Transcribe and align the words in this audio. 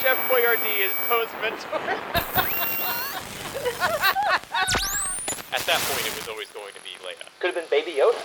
Chef 0.00 0.16
Boyardee 0.28 0.80
is 0.80 0.92
Poe's 1.08 1.28
mentor. 1.42 1.80
At 5.52 5.66
that 5.66 5.80
point, 5.90 6.06
it 6.06 6.14
was 6.16 6.28
always 6.28 6.48
going 6.50 6.72
to 6.74 6.80
be 6.80 6.90
Leia. 7.04 7.26
Could 7.40 7.54
have 7.54 7.56
been 7.56 7.70
Baby 7.70 7.98
Yoda. 7.98 8.16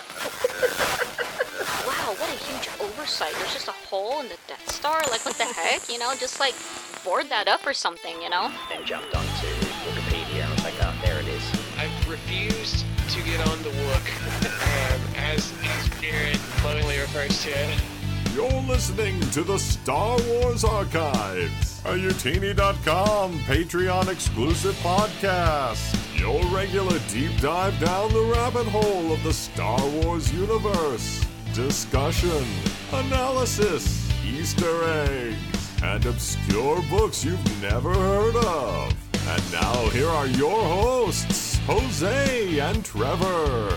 Wow, 1.86 2.13
what 2.18 2.29
a 2.29 2.38
huge 2.46 2.70
oversight. 2.79 3.33
There's 3.39 3.54
just 3.54 3.68
a 3.68 3.71
hole 3.71 4.20
in 4.21 4.29
the 4.29 4.38
Death 4.47 4.71
Star. 4.71 5.02
Like, 5.10 5.26
what 5.26 5.36
the 5.36 5.46
heck? 5.46 5.90
You 5.90 5.99
know, 5.99 6.13
just 6.20 6.40
like 6.40 6.56
board 7.04 7.29
that 7.29 7.47
up 7.47 7.65
or 7.65 7.74
something, 7.74 8.22
you 8.22 8.29
know? 8.29 8.51
Then 8.69 8.85
jumped 8.85 9.15
onto 9.15 9.47
Wikipedia 9.85 10.44
and 10.44 10.51
was 10.51 10.63
like, 10.63 10.74
oh, 10.81 10.94
there 11.03 11.19
it 11.19 11.28
is. 11.28 11.44
I've 11.78 12.10
refused 12.10 12.85
to 13.10 13.22
get 13.22 13.40
on 13.47 13.62
the 13.63 13.69
Wook, 13.69 14.08
um, 14.94 15.01
as, 15.17 15.53
as 15.63 16.02
Jared 16.02 16.40
lovingly 16.63 16.98
refers 16.99 17.44
to 17.44 17.49
it. 17.49 17.95
You're 18.36 18.63
listening 18.63 19.17
to 19.31 19.44
the 19.44 19.58
Star 19.58 20.17
Wars 20.27 20.66
Archives, 20.66 21.80
a 21.85 21.94
Utini.com 21.94 23.39
Patreon 23.39 24.09
exclusive 24.09 24.75
podcast. 24.84 26.20
Your 26.20 26.44
regular 26.53 26.99
deep 27.08 27.31
dive 27.39 27.80
down 27.80 28.11
the 28.11 28.34
rabbit 28.35 28.67
hole 28.67 29.13
of 29.13 29.23
the 29.23 29.31
Star 29.31 29.80
Wars 29.88 30.34
universe. 30.34 31.25
Discussion, 31.53 32.44
analysis, 32.91 34.11
Easter 34.25 34.83
eggs, 34.83 35.81
and 35.81 36.05
obscure 36.05 36.81
books 36.89 37.23
you've 37.23 37.61
never 37.61 37.94
heard 37.94 38.36
of. 38.36 38.94
And 39.30 39.52
now 39.53 39.88
here 39.91 40.09
are 40.09 40.27
your 40.27 40.61
hosts, 40.61 41.58
Jose 41.67 42.59
and 42.59 42.83
Trevor. 42.83 43.72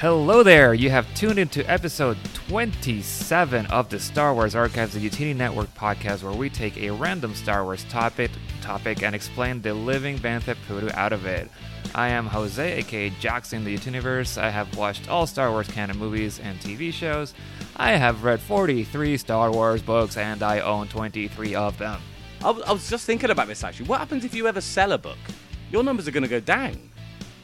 Hello 0.00 0.44
there! 0.44 0.74
You 0.74 0.90
have 0.90 1.12
tuned 1.14 1.40
into 1.40 1.68
episode 1.68 2.18
27 2.32 3.66
of 3.66 3.90
the 3.90 3.98
Star 3.98 4.32
Wars 4.32 4.54
Archives, 4.54 4.94
the 4.94 5.00
Utini 5.00 5.34
Network 5.34 5.74
podcast, 5.74 6.22
where 6.22 6.32
we 6.32 6.48
take 6.48 6.76
a 6.76 6.90
random 6.90 7.34
Star 7.34 7.64
Wars 7.64 7.82
topic, 7.88 8.30
topic 8.60 9.02
and 9.02 9.12
explain 9.12 9.60
the 9.60 9.74
living 9.74 10.16
Bantha 10.20 10.56
Poodoo 10.68 10.88
out 10.94 11.12
of 11.12 11.26
it. 11.26 11.50
I 11.96 12.10
am 12.10 12.26
Jose, 12.26 12.74
aka 12.74 13.10
Jackson 13.18 13.64
the 13.64 13.76
Utiniverse. 13.76 14.40
I 14.40 14.50
have 14.50 14.76
watched 14.76 15.08
all 15.08 15.26
Star 15.26 15.50
Wars 15.50 15.66
canon 15.66 15.98
movies 15.98 16.38
and 16.38 16.60
TV 16.60 16.92
shows. 16.92 17.34
I 17.74 17.96
have 17.96 18.22
read 18.22 18.38
43 18.38 19.16
Star 19.16 19.50
Wars 19.50 19.82
books, 19.82 20.16
and 20.16 20.44
I 20.44 20.60
own 20.60 20.86
23 20.86 21.56
of 21.56 21.76
them. 21.76 22.00
I 22.44 22.52
was, 22.52 22.88
just 22.88 23.04
thinking 23.04 23.30
about 23.30 23.48
this 23.48 23.64
actually. 23.64 23.86
What 23.86 23.98
happens 23.98 24.24
if 24.24 24.32
you 24.32 24.46
ever 24.46 24.60
sell 24.60 24.92
a 24.92 24.98
book? 24.98 25.18
Your 25.72 25.82
numbers 25.82 26.06
are 26.06 26.12
going 26.12 26.22
to 26.22 26.28
go 26.28 26.38
down. 26.38 26.88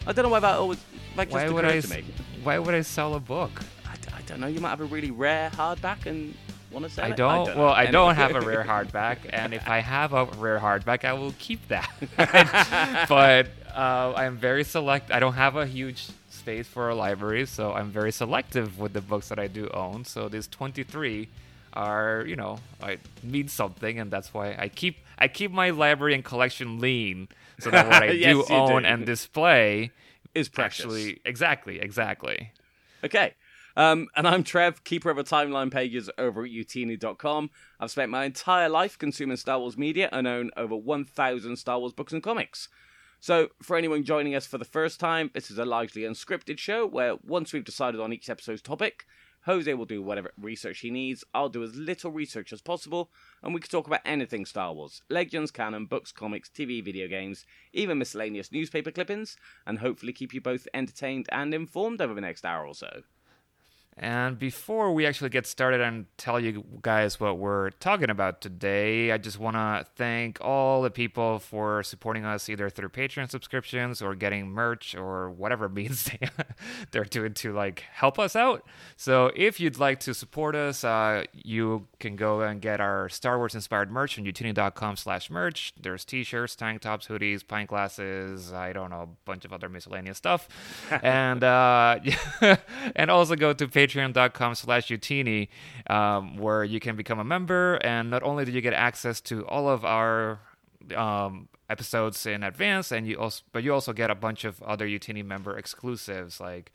I 0.07 0.13
don't 0.13 0.23
know 0.23 0.29
why 0.29 0.39
that 0.39 0.55
always 0.55 0.79
like 1.17 1.31
just 1.31 1.47
Why 1.47 1.51
would 1.51 1.65
occurred 1.65 1.79
I? 1.79 1.81
to 1.81 1.89
me. 1.89 2.05
Why 2.45 2.59
would 2.59 2.75
I 2.75 2.83
sell 2.83 3.15
a 3.15 3.21
book? 3.21 3.51
I, 3.91 3.97
d- 3.97 4.09
I 4.17 4.21
don't 4.23 4.41
know. 4.41 4.47
You 4.47 4.61
might 4.61 4.71
have 4.71 4.81
a 4.81 4.85
really 4.85 5.11
rare 5.11 5.51
hardback 5.51 6.05
and 6.07 6.35
want 6.71 6.85
to 6.85 6.91
sell 6.91 7.05
I 7.07 7.09
it. 7.09 7.17
don't. 7.17 7.47
know. 7.49 7.57
well, 7.57 7.73
I 7.73 7.87
don't 7.87 8.15
have 8.15 8.35
a 8.35 8.41
rare 8.41 8.65
hardback, 8.69 9.19
and 9.31 9.55
if 9.55 9.67
I 9.69 9.79
have 9.81 10.13
a 10.13 10.25
rare 10.27 10.59
hardback, 10.59 11.05
I 11.05 11.15
will 11.15 11.35
keep 11.39 11.67
that. 11.69 11.91
but 13.09 13.49
uh, 13.75 14.13
I'm 14.15 14.37
very 14.37 14.63
select. 14.65 15.11
I 15.11 15.21
don't 15.21 15.35
have 15.35 15.57
a 15.57 15.67
huge 15.67 16.09
space 16.29 16.67
for 16.67 16.91
a 16.91 16.95
library, 16.95 17.47
so 17.47 17.73
I'm 17.73 17.91
very 17.91 18.13
selective 18.13 18.79
with 18.79 18.93
the 18.93 19.01
books 19.01 19.29
that 19.29 19.39
I 19.39 19.47
do 19.47 19.69
own. 19.73 20.05
So 20.05 20.29
these 20.29 20.47
23 20.47 21.29
are, 21.73 22.25
you 22.27 22.37
know, 22.37 22.59
I 22.83 22.99
mean 23.23 23.49
something, 23.49 23.99
and 23.99 24.11
that's 24.11 24.35
why 24.35 24.55
I 24.59 24.69
keep 24.69 24.99
I 25.19 25.29
keep 25.29 25.51
my 25.51 25.71
library 25.71 26.15
and 26.15 26.23
collection 26.25 26.79
lean, 26.79 27.29
so 27.59 27.71
that 27.71 27.87
what 27.89 28.03
I 28.03 28.11
Yes, 28.11 28.33
do 28.35 28.45
own 28.53 28.83
do. 28.83 28.89
and 28.89 29.07
display 29.07 29.93
is 30.35 30.49
precious. 30.49 30.85
actually 30.85 31.21
exactly 31.25 31.81
exactly. 31.81 32.53
Okay. 33.03 33.35
Um, 33.77 34.07
and 34.15 34.27
I'm 34.29 34.45
Trev, 34.45 34.85
keeper 34.85 35.11
of 35.11 35.17
the 35.17 35.25
timeline 35.25 35.71
pages 35.71 36.09
over 36.17 36.45
at 36.45 36.51
utini.com. 36.51 37.51
I've 37.81 37.91
spent 37.91 38.11
my 38.11 38.25
entire 38.25 38.69
life 38.69 38.97
consuming 38.97 39.37
Star 39.37 39.59
Wars 39.59 39.77
media 39.77 40.09
and 40.13 40.29
own 40.29 40.51
over 40.57 40.77
1,000 40.77 41.57
Star 41.57 41.81
Wars 41.81 41.93
books 41.93 42.13
and 42.13 42.23
comics. 42.23 42.69
So, 43.19 43.49
for 43.63 43.77
anyone 43.77 44.05
joining 44.05 44.35
us 44.35 44.47
for 44.47 44.59
the 44.59 44.65
first 44.65 45.01
time, 45.01 45.31
this 45.35 45.51
is 45.51 45.59
a 45.59 45.65
largely 45.65 46.03
unscripted 46.03 46.59
show 46.59 46.87
where 46.87 47.17
once 47.25 47.53
we've 47.53 47.65
decided 47.65 48.01
on 48.01 48.13
each 48.13 48.29
episode's 48.31 48.63
topic, 48.63 49.07
Jose 49.47 49.73
will 49.75 49.85
do 49.85 50.03
whatever 50.03 50.33
research 50.41 50.81
he 50.81 50.91
needs, 50.91 51.23
I'll 51.35 51.51
do 51.51 51.63
as 51.63 51.75
little 51.75 52.11
research 52.11 52.53
as 52.53 52.63
possible, 52.63 53.11
and 53.43 53.53
we 53.53 53.61
can 53.61 53.71
talk 53.71 53.87
about 53.87 54.01
anything 54.05 54.47
Star 54.47 54.73
Wars 54.73 55.03
legends, 55.11 55.51
canon, 55.51 55.85
books, 55.85 56.13
comics, 56.13 56.49
TV, 56.49 56.83
video 56.83 57.09
games, 57.09 57.45
even 57.73 57.99
miscellaneous 57.99 58.51
newspaper 58.51 58.91
clippings, 58.91 59.37
and 59.67 59.81
hopefully 59.81 60.15
keep 60.15 60.33
you 60.33 60.41
both 60.41 60.67
entertained 60.73 61.29
and 61.31 61.53
informed 61.53 62.01
over 62.01 62.15
the 62.15 62.21
next 62.23 62.45
hour 62.45 62.67
or 62.67 62.75
so. 62.75 63.03
And 63.97 64.39
before 64.39 64.93
we 64.93 65.07
actually 65.07 65.31
get 65.31 65.47
started 65.47 65.81
and 65.81 66.07
tell 66.17 66.41
you 66.41 66.65
guys 66.83 67.21
what 67.21 67.39
we're 67.39 67.71
talking 67.71 68.11
about 68.11 68.41
today, 68.41 69.13
I 69.13 69.19
just 69.19 69.39
want 69.39 69.55
to 69.57 69.87
thank 69.95 70.39
all 70.41 70.83
the 70.83 70.91
people 70.91 71.39
for 71.39 71.83
supporting 71.85 72.25
us 72.25 72.49
either 72.49 72.69
through 72.69 72.89
Patreon 72.89 73.31
subscriptions 73.31 74.03
or 74.03 74.17
getting 74.17 74.49
merch 74.49 74.97
or 74.97 75.31
whatever 75.31 75.69
means 75.75 76.05
they, 76.05 76.29
they're 76.91 77.05
doing 77.05 77.35
to 77.35 77.53
like 77.53 77.85
help 77.93 78.19
us 78.19 78.35
out. 78.35 78.67
So 78.97 79.31
if 79.37 79.61
you'd 79.61 79.79
like 79.79 80.01
to 80.01 80.15
support 80.15 80.57
us, 80.57 80.83
uh, 80.83 81.25
you 81.33 81.87
can 82.01 82.17
go 82.17 82.41
and 82.41 82.61
get 82.61 82.81
our 82.81 83.09
Star 83.09 83.39
Wars 83.39 83.55
inspired 83.55 83.91
merch 83.91 84.19
on 84.19 84.25
utini.com 84.25 84.97
slash 84.97 85.31
merch. 85.31 85.73
There's 85.81 86.05
t-shirts, 86.05 86.57
tank 86.57 86.83
tops, 86.83 87.07
hoodies, 87.07 87.47
pint 87.47 87.69
glasses, 87.69 88.53
I 88.53 88.73
don't 88.73 88.91
know, 88.91 89.03
a 89.03 89.09
bunch 89.25 89.45
of 89.45 89.53
other 89.53 89.69
miscellaneous 89.69 90.19
stuff. 90.19 90.49
and 91.03 91.45
uh, 91.45 92.01
and 92.97 93.11
also 93.11 93.37
go 93.37 93.53
to 93.53 93.69
patreon.com 93.87 94.55
slash 94.55 94.89
utini 94.89 95.49
um, 95.89 96.37
where 96.37 96.65
you 96.65 96.81
can 96.81 96.97
become 96.97 97.19
a 97.19 97.25
member 97.25 97.77
and 97.77 98.11
not 98.11 98.23
only 98.23 98.45
do 98.45 98.53
you 98.53 98.61
get 98.61 98.73
access 98.75 99.21
to 99.21 99.47
all 99.47 99.69
of 99.69 99.85
our 99.85 100.41
um, 100.97 101.49
episodes 101.71 102.27
in 102.27 102.43
advance 102.43 102.93
and 102.93 103.07
you 103.07 103.17
also 103.17 103.43
but 103.53 103.63
you 103.63 103.73
also 103.73 103.93
get 103.93 104.11
a 104.11 104.15
bunch 104.15 104.45
of 104.45 104.63
other 104.63 104.87
utini 104.87 105.25
member 105.25 105.57
exclusives 105.57 106.41
like 106.41 106.73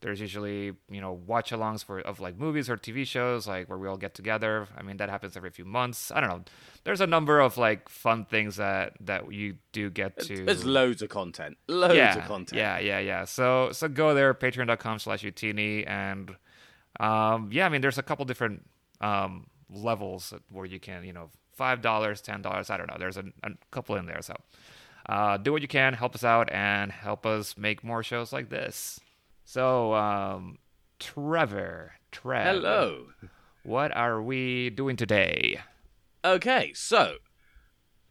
there's 0.00 0.20
usually 0.20 0.72
you 0.90 1.00
know 1.00 1.12
watch 1.12 1.52
alongs 1.52 1.84
for 1.84 2.00
of 2.00 2.18
like 2.18 2.36
movies 2.36 2.68
or 2.68 2.76
tv 2.76 3.06
shows 3.06 3.46
like 3.46 3.68
where 3.68 3.78
we 3.78 3.86
all 3.86 3.96
get 3.96 4.14
together 4.14 4.66
i 4.76 4.82
mean 4.82 4.96
that 4.96 5.08
happens 5.08 5.36
every 5.36 5.50
few 5.50 5.64
months 5.64 6.10
i 6.10 6.20
don't 6.20 6.28
know 6.28 6.42
there's 6.84 7.00
a 7.00 7.06
number 7.06 7.40
of 7.40 7.56
like 7.56 7.88
fun 7.88 8.24
things 8.24 8.56
that 8.56 8.94
that 9.00 9.32
you 9.32 9.56
do 9.72 9.90
get 9.90 10.18
to 10.18 10.44
There's 10.44 10.64
loads 10.64 11.02
of 11.02 11.08
content. 11.08 11.56
Loads 11.68 11.94
yeah, 11.94 12.16
of 12.16 12.24
content. 12.24 12.58
Yeah, 12.58 12.78
yeah, 12.78 12.98
yeah. 12.98 13.24
So 13.24 13.70
so 13.72 13.88
go 13.88 14.14
there, 14.14 14.34
patreon.com 14.34 14.98
slash 14.98 15.22
utini 15.22 15.88
and 15.88 16.34
um 17.02 17.50
yeah, 17.52 17.66
I 17.66 17.68
mean 17.68 17.80
there's 17.80 17.98
a 17.98 18.02
couple 18.02 18.24
different 18.24 18.64
um 19.00 19.46
levels 19.68 20.32
where 20.50 20.66
you 20.66 20.80
can, 20.80 21.04
you 21.04 21.12
know, 21.12 21.30
five 21.52 21.80
dollars, 21.80 22.20
ten 22.20 22.42
dollars, 22.42 22.70
I 22.70 22.76
don't 22.76 22.88
know. 22.90 22.96
There's 22.98 23.16
a, 23.16 23.24
a 23.42 23.50
couple 23.70 23.96
in 23.96 24.06
there. 24.06 24.22
So 24.22 24.34
uh 25.08 25.36
do 25.36 25.52
what 25.52 25.62
you 25.62 25.68
can, 25.68 25.94
help 25.94 26.14
us 26.14 26.24
out 26.24 26.50
and 26.52 26.92
help 26.92 27.26
us 27.26 27.56
make 27.56 27.82
more 27.82 28.02
shows 28.02 28.32
like 28.32 28.48
this. 28.48 29.00
So 29.44 29.94
um 29.94 30.58
Trevor, 30.98 31.94
Trev. 32.12 32.46
Hello. 32.46 33.06
What 33.64 33.90
are 33.96 34.22
we 34.22 34.70
doing 34.70 34.96
today? 34.96 35.58
Okay, 36.24 36.72
so 36.74 37.16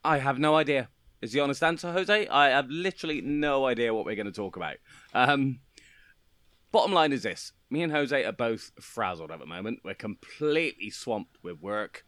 I 0.04 0.18
have 0.18 0.40
no 0.40 0.56
idea. 0.56 0.90
Is 1.22 1.32
the 1.32 1.40
honest 1.40 1.64
answer, 1.64 1.92
Jose? 1.92 2.28
I 2.28 2.50
have 2.50 2.70
literally 2.70 3.22
no 3.22 3.66
idea 3.66 3.94
what 3.94 4.06
we're 4.06 4.16
going 4.16 4.26
to 4.26 4.32
talk 4.32 4.56
about. 4.56 4.78
Um, 5.14 5.60
bottom 6.72 6.92
line 6.94 7.14
is 7.14 7.24
this: 7.24 7.54
me 7.72 7.82
and 7.82 7.92
Jose 7.92 8.24
are 8.24 8.34
both 8.34 8.72
frazzled 8.80 9.32
at 9.32 9.40
the 9.40 9.46
moment. 9.46 9.80
We're 9.84 9.94
completely 9.94 10.90
swamped 10.90 11.38
with 11.42 11.62
work. 11.62 12.06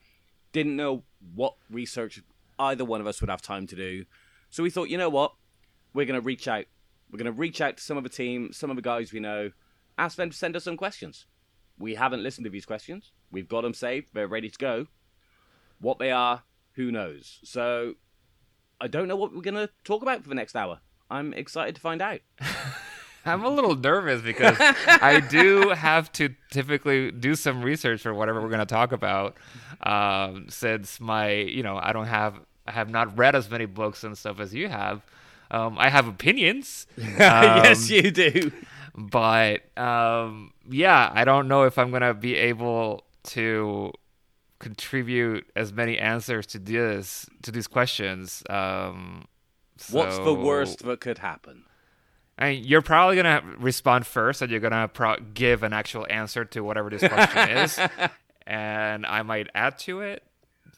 Didn't 0.52 0.76
know 0.76 1.04
what 1.34 1.56
research 1.72 2.22
either 2.60 2.84
one 2.86 3.02
of 3.02 3.08
us 3.08 3.22
would 3.22 3.30
have 3.30 3.42
time 3.42 3.66
to 3.68 3.76
do. 3.76 4.06
So 4.50 4.62
we 4.62 4.70
thought, 4.70 4.90
you 4.90 4.98
know 4.98 5.10
what? 5.10 5.34
We're 5.94 6.06
going 6.06 6.20
to 6.20 6.26
reach 6.26 6.48
out. 6.48 6.66
We're 7.10 7.18
going 7.18 7.34
to 7.34 7.40
reach 7.40 7.62
out 7.62 7.78
to 7.78 7.84
some 7.84 7.98
of 7.98 8.04
the 8.04 8.10
team, 8.10 8.52
some 8.52 8.70
of 8.70 8.76
the 8.76 8.82
guys 8.82 9.14
we 9.14 9.22
know, 9.22 9.52
ask 9.98 10.18
them 10.18 10.30
to 10.30 10.36
send 10.36 10.56
us 10.56 10.66
some 10.66 10.78
questions. 10.78 11.26
We 11.80 11.96
haven't 11.96 12.24
listened 12.24 12.44
to 12.44 12.52
these 12.52 12.66
questions. 12.66 13.12
We've 13.32 13.48
got 13.48 13.62
them 13.62 13.74
saved. 13.74 14.10
They're 14.14 14.28
ready 14.28 14.50
to 14.50 14.58
go. 14.58 14.88
What 15.80 15.98
they 15.98 16.12
are, 16.12 16.44
who 16.74 16.92
knows? 16.92 17.40
So 17.44 17.96
I 18.82 18.88
don't 18.88 19.08
know 19.08 19.16
what 19.16 19.34
we're 19.34 19.42
going 19.42 19.56
to 19.56 19.70
talk 19.86 20.02
about 20.02 20.24
for 20.24 20.30
the 20.30 20.36
next 20.36 20.56
hour. 20.56 20.82
I'm 21.10 21.34
excited 21.34 21.76
to 21.76 21.82
find 21.82 22.02
out. 22.02 22.20
I'm 23.26 23.44
a 23.44 23.50
little 23.50 23.76
nervous 23.76 24.22
because 24.22 24.58
I 24.88 25.20
do 25.22 25.70
have 25.70 26.12
to 26.14 26.30
typically 26.52 27.12
do 27.12 27.36
some 27.36 27.62
research 27.62 28.02
for 28.02 28.14
whatever 28.14 28.42
we're 28.42 28.50
going 28.50 28.60
to 28.60 28.66
talk 28.66 28.92
about. 28.92 29.38
Um, 29.82 30.48
since 30.50 31.00
my, 31.00 31.32
you 31.32 31.64
know, 31.64 31.78
I 31.82 31.94
don't 31.94 32.08
have, 32.08 32.40
I 32.68 32.72
have 32.72 32.90
not 32.90 33.18
read 33.18 33.36
as 33.36 33.50
many 33.50 33.66
books 33.66 34.04
and 34.04 34.18
stuff 34.18 34.40
as 34.40 34.54
you 34.54 34.68
have. 34.70 35.02
Um, 35.52 35.78
I 35.78 35.90
have 35.90 36.08
opinions. 36.08 36.88
yes, 36.98 37.90
Um, 37.90 37.96
you 37.96 38.12
do. 38.12 38.52
but 38.96 39.78
um, 39.78 40.52
yeah, 40.70 41.12
I 41.14 41.26
don't 41.26 41.48
know 41.48 41.64
if 41.64 41.78
I'm 41.78 41.92
gonna 41.92 42.14
be 42.14 42.36
able 42.36 43.04
to 43.26 43.92
contribute 44.60 45.46
as 45.56 45.74
many 45.74 45.98
answers 45.98 46.46
to 46.48 46.60
this 46.60 47.28
to 47.44 47.52
these 47.52 47.68
questions. 47.68 48.44
Um, 48.50 49.26
What's 49.92 50.18
the 50.20 50.34
worst 50.34 50.80
that 50.86 51.02
could 51.02 51.18
happen? 51.18 51.66
Mean, 52.52 52.64
you're 52.64 52.82
probably 52.82 53.16
gonna 53.16 53.44
respond 53.58 54.06
first, 54.08 54.42
and 54.42 54.52
you're 54.52 54.60
gonna 54.60 54.88
pro- 54.88 55.18
give 55.34 55.64
an 55.64 55.74
actual 55.74 56.08
answer 56.10 56.46
to 56.46 56.62
whatever 56.64 56.90
this 56.90 57.08
question 57.08 57.50
is, 57.50 57.80
and 58.48 59.06
I 59.06 59.22
might 59.24 59.48
add 59.54 59.78
to 59.80 60.02
it, 60.02 60.24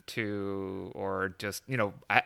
to 0.08 0.92
or 0.96 1.36
just 1.40 1.64
you 1.68 1.78
know, 1.78 1.94
I, 2.10 2.24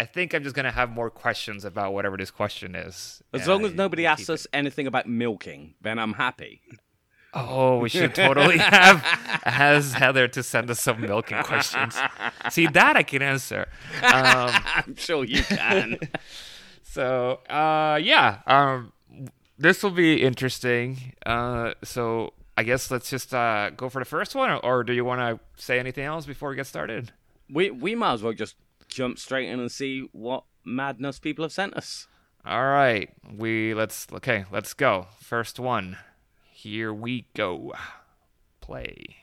I 0.00 0.04
think 0.04 0.34
I'm 0.34 0.42
just 0.42 0.54
gonna 0.56 0.70
have 0.72 0.90
more 0.90 1.10
questions 1.10 1.64
about 1.64 1.92
whatever 1.92 2.16
this 2.16 2.30
question 2.30 2.74
is. 2.74 3.22
As 3.32 3.42
and 3.42 3.48
long 3.48 3.64
as 3.64 3.72
I 3.72 3.76
nobody 3.76 4.02
keep 4.02 4.10
asks 4.10 4.28
it. 4.28 4.32
us 4.32 4.46
anything 4.52 4.86
about 4.86 5.08
milking, 5.08 5.74
then 5.80 5.98
I'm 5.98 6.14
happy. 6.14 6.62
Oh, 7.36 7.78
we 7.78 7.88
should 7.88 8.14
totally 8.14 8.58
have 8.58 9.04
as 9.44 9.94
Heather 9.94 10.28
to 10.28 10.42
send 10.42 10.70
us 10.70 10.80
some 10.80 11.00
milking 11.00 11.42
questions. 11.42 11.96
See 12.50 12.68
that 12.68 12.96
I 12.96 13.02
can 13.02 13.22
answer. 13.22 13.66
Um, 14.04 14.50
I'm 14.76 14.94
sure 14.96 15.24
you 15.24 15.42
can. 15.42 15.98
So, 16.94 17.40
uh, 17.50 17.98
yeah, 18.00 18.38
um, 18.46 18.92
this 19.58 19.82
will 19.82 19.90
be 19.90 20.22
interesting. 20.22 21.14
Uh, 21.26 21.74
so 21.82 22.34
I 22.56 22.62
guess 22.62 22.88
let's 22.88 23.10
just 23.10 23.34
uh, 23.34 23.70
go 23.70 23.88
for 23.88 23.98
the 23.98 24.04
first 24.04 24.36
one, 24.36 24.48
or, 24.48 24.64
or 24.64 24.84
do 24.84 24.92
you 24.92 25.04
want 25.04 25.20
to 25.20 25.40
say 25.60 25.80
anything 25.80 26.04
else 26.04 26.24
before 26.24 26.50
we 26.50 26.56
get 26.56 26.68
started? 26.68 27.10
we 27.50 27.70
we 27.70 27.94
might 27.94 28.14
as 28.14 28.22
well 28.22 28.32
just 28.32 28.56
jump 28.88 29.18
straight 29.18 29.48
in 29.48 29.60
and 29.60 29.72
see 29.72 30.08
what 30.12 30.44
madness 30.64 31.18
people 31.18 31.44
have 31.44 31.52
sent 31.52 31.74
us. 31.74 32.06
All 32.44 32.64
right, 32.64 33.10
we 33.36 33.74
let's 33.74 34.06
okay, 34.12 34.44
let's 34.52 34.72
go. 34.72 35.08
First 35.20 35.58
one, 35.58 35.96
here 36.52 36.92
we 36.92 37.26
go. 37.34 37.72
Play. 38.60 39.16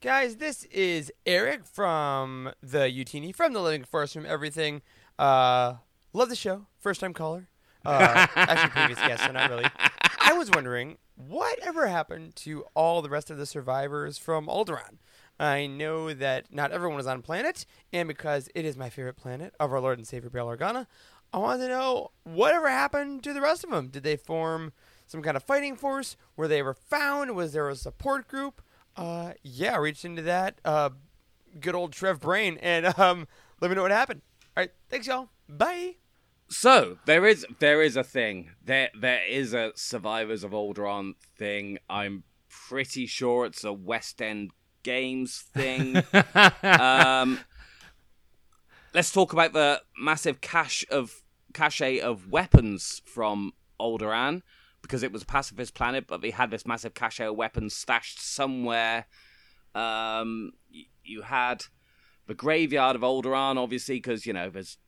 Guys, 0.00 0.36
this 0.36 0.64
is 0.64 1.10
Eric 1.26 1.64
from 1.64 2.52
the 2.62 2.80
Utini, 2.80 3.34
from 3.34 3.52
the 3.52 3.60
Living 3.60 3.84
Force, 3.84 4.12
from 4.12 4.26
everything. 4.26 4.82
Uh, 5.18 5.74
love 6.12 6.28
the 6.28 6.36
show. 6.36 6.66
First 6.78 7.00
time 7.00 7.14
caller. 7.14 7.48
Uh, 7.84 8.26
actually, 8.34 8.70
previous 8.70 8.98
guest, 8.98 9.24
so 9.24 9.32
not 9.32 9.50
really. 9.50 9.66
I 10.20 10.32
was 10.34 10.50
wondering, 10.50 10.98
whatever 11.16 11.86
happened 11.86 12.36
to 12.36 12.64
all 12.74 13.02
the 13.02 13.08
rest 13.08 13.30
of 13.30 13.38
the 13.38 13.46
survivors 13.46 14.18
from 14.18 14.46
Alderaan? 14.46 14.98
I 15.40 15.66
know 15.66 16.12
that 16.12 16.52
not 16.52 16.72
everyone 16.72 16.98
is 16.98 17.06
on 17.06 17.22
planet, 17.22 17.64
and 17.92 18.08
because 18.08 18.48
it 18.54 18.64
is 18.64 18.76
my 18.76 18.90
favorite 18.90 19.16
planet 19.16 19.54
of 19.60 19.72
our 19.72 19.80
Lord 19.80 19.98
and 19.98 20.06
Savior 20.06 20.30
Bail 20.30 20.46
Organa, 20.48 20.86
I 21.32 21.38
want 21.38 21.60
to 21.60 21.68
know 21.68 22.10
whatever 22.24 22.68
happened 22.68 23.22
to 23.22 23.32
the 23.32 23.40
rest 23.40 23.62
of 23.62 23.70
them. 23.70 23.88
Did 23.88 24.02
they 24.02 24.16
form 24.16 24.72
some 25.06 25.22
kind 25.22 25.36
of 25.36 25.42
fighting 25.42 25.76
force? 25.76 26.16
Were 26.36 26.48
they 26.48 26.58
ever 26.58 26.74
found? 26.74 27.36
Was 27.36 27.52
there 27.52 27.68
a 27.68 27.76
support 27.76 28.28
group? 28.28 28.62
Uh, 28.96 29.32
yeah, 29.42 29.74
I 29.74 29.78
reached 29.78 30.04
into 30.04 30.22
that. 30.22 30.60
Uh, 30.64 30.90
good 31.60 31.74
old 31.74 31.92
Trev 31.92 32.20
Brain, 32.20 32.58
and 32.60 32.86
um, 32.98 33.28
let 33.60 33.70
me 33.70 33.76
know 33.76 33.82
what 33.82 33.90
happened. 33.90 34.22
Right, 34.58 34.72
thanks, 34.88 35.06
y'all. 35.06 35.28
Bye. 35.48 35.98
So 36.48 36.98
there 37.06 37.24
is 37.24 37.46
there 37.60 37.80
is 37.80 37.96
a 37.96 38.02
thing. 38.02 38.50
There 38.60 38.88
there 38.92 39.24
is 39.24 39.54
a 39.54 39.70
Survivors 39.76 40.42
of 40.42 40.50
Alderaan 40.50 41.12
thing. 41.36 41.78
I'm 41.88 42.24
pretty 42.48 43.06
sure 43.06 43.46
it's 43.46 43.62
a 43.62 43.72
West 43.72 44.20
End 44.20 44.50
Games 44.82 45.44
thing. 45.54 46.02
um, 46.64 47.38
let's 48.92 49.12
talk 49.12 49.32
about 49.32 49.52
the 49.52 49.80
massive 49.96 50.40
cache 50.40 50.84
of 50.90 51.22
cache 51.54 52.00
of 52.00 52.28
weapons 52.28 53.00
from 53.06 53.52
Alderaan 53.80 54.42
because 54.82 55.04
it 55.04 55.12
was 55.12 55.22
a 55.22 55.26
pacifist 55.26 55.74
planet, 55.74 56.08
but 56.08 56.20
they 56.20 56.30
had 56.30 56.50
this 56.50 56.66
massive 56.66 56.94
cache 56.94 57.20
of 57.20 57.36
weapons 57.36 57.76
stashed 57.76 58.20
somewhere. 58.20 59.06
Um, 59.76 60.50
you 61.04 61.22
had 61.22 61.66
the 62.28 62.34
graveyard 62.34 62.94
of 62.94 63.02
Alderaan, 63.02 63.56
obviously, 63.56 63.96
because 63.96 64.26
you 64.26 64.32
know 64.32 64.50
there's 64.50 64.78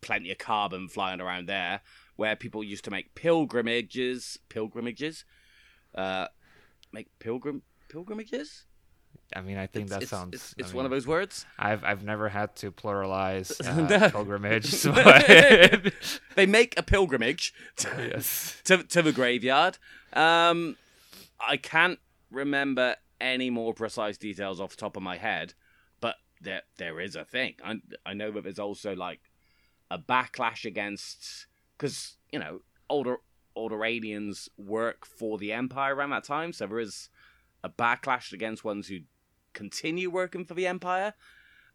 plenty 0.00 0.30
of 0.30 0.38
carbon 0.38 0.88
flying 0.88 1.20
around 1.20 1.46
there, 1.46 1.80
where 2.16 2.34
people 2.36 2.64
used 2.64 2.84
to 2.84 2.90
make 2.90 3.14
pilgrimages, 3.14 4.38
pilgrimages, 4.48 5.24
uh, 5.94 6.28
make 6.92 7.08
pilgrim 7.18 7.62
pilgrimages. 7.88 8.64
I 9.34 9.42
mean, 9.42 9.58
I 9.58 9.66
think 9.66 9.88
that 9.90 10.02
it's, 10.02 10.10
sounds. 10.10 10.34
It's, 10.34 10.54
I 10.58 10.62
it's 10.62 10.74
one 10.74 10.84
of 10.84 10.90
those 10.90 11.06
words. 11.06 11.44
I've 11.58 11.84
I've 11.84 12.04
never 12.04 12.28
had 12.28 12.54
to 12.56 12.72
pluralize 12.72 13.52
uh, 13.92 14.10
pilgrimage. 14.10 14.84
But 14.84 15.92
They 16.36 16.46
make 16.46 16.78
a 16.78 16.82
pilgrimage 16.82 17.52
to, 17.76 18.10
yes. 18.14 18.60
to, 18.64 18.82
to 18.84 19.02
the 19.02 19.12
graveyard. 19.12 19.78
Um, 20.12 20.76
I 21.40 21.56
can't 21.56 21.98
remember 22.30 22.96
any 23.20 23.50
more 23.50 23.74
precise 23.74 24.16
details 24.16 24.60
off 24.60 24.70
the 24.70 24.76
top 24.76 24.96
of 24.96 25.02
my 25.02 25.16
head, 25.16 25.54
there 26.40 26.62
there 26.78 27.00
is 27.00 27.16
a 27.16 27.24
thing. 27.24 27.54
I 27.64 27.76
I 28.04 28.14
know 28.14 28.30
that 28.32 28.44
there's 28.44 28.58
also 28.58 28.94
like 28.94 29.20
a 29.90 29.98
backlash 29.98 30.64
against 30.64 31.46
because 31.76 32.16
you 32.32 32.38
know 32.38 32.60
older 32.88 33.18
older 33.56 33.84
aliens 33.84 34.48
work 34.56 35.04
for 35.04 35.38
the 35.38 35.52
Empire 35.52 35.94
around 35.94 36.10
that 36.10 36.24
time, 36.24 36.52
so 36.52 36.66
there 36.66 36.78
is 36.78 37.08
a 37.62 37.68
backlash 37.68 38.32
against 38.32 38.64
ones 38.64 38.88
who 38.88 39.00
continue 39.52 40.10
working 40.10 40.44
for 40.44 40.54
the 40.54 40.66
Empire. 40.66 41.14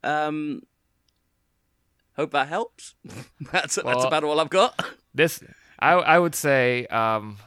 Um, 0.04 0.64
hope 2.16 2.32
that 2.32 2.48
helps. 2.48 2.96
that's 3.52 3.76
that's 3.76 4.06
about 4.06 4.24
all 4.24 4.40
I've 4.40 4.50
got. 4.50 4.84
This 5.14 5.44
I 5.80 5.94
I 5.94 6.20
would 6.20 6.36
say. 6.36 6.86
Um, 6.88 7.38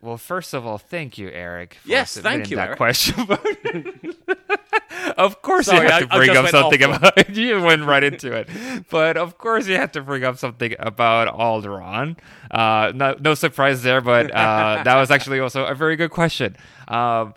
well, 0.00 0.18
first 0.18 0.52
of 0.52 0.66
all, 0.66 0.78
thank 0.78 1.16
you, 1.16 1.28
Eric. 1.28 1.74
For 1.74 1.88
Yes, 1.88 2.16
thank 2.16 2.50
you, 2.50 2.56
that 2.56 2.70
Eric. 2.70 2.76
question. 2.76 3.24
of 5.16 5.42
course, 5.42 5.66
Sorry, 5.66 5.86
you 5.86 5.92
have 5.92 6.08
to 6.08 6.14
I 6.14 6.16
bring 6.18 6.32
just 6.32 6.54
up 6.54 6.62
something 6.62 6.82
off 6.84 6.96
about. 6.98 7.28
you 7.36 7.60
went 7.62 7.84
right 7.84 8.02
into 8.04 8.32
it, 8.32 8.48
but 8.90 9.16
of 9.16 9.38
course, 9.38 9.66
you 9.66 9.76
have 9.76 9.92
to 9.92 10.02
bring 10.02 10.24
up 10.24 10.38
something 10.38 10.74
about 10.78 11.28
Alderaan. 11.28 12.18
Uh, 12.50 12.92
no, 12.94 13.16
no 13.20 13.34
surprise 13.34 13.82
there, 13.82 14.00
but 14.00 14.30
uh, 14.30 14.82
that 14.84 14.96
was 14.96 15.10
actually 15.10 15.40
also 15.40 15.64
a 15.64 15.74
very 15.74 15.96
good 15.96 16.10
question. 16.10 16.56
Um, 16.88 17.34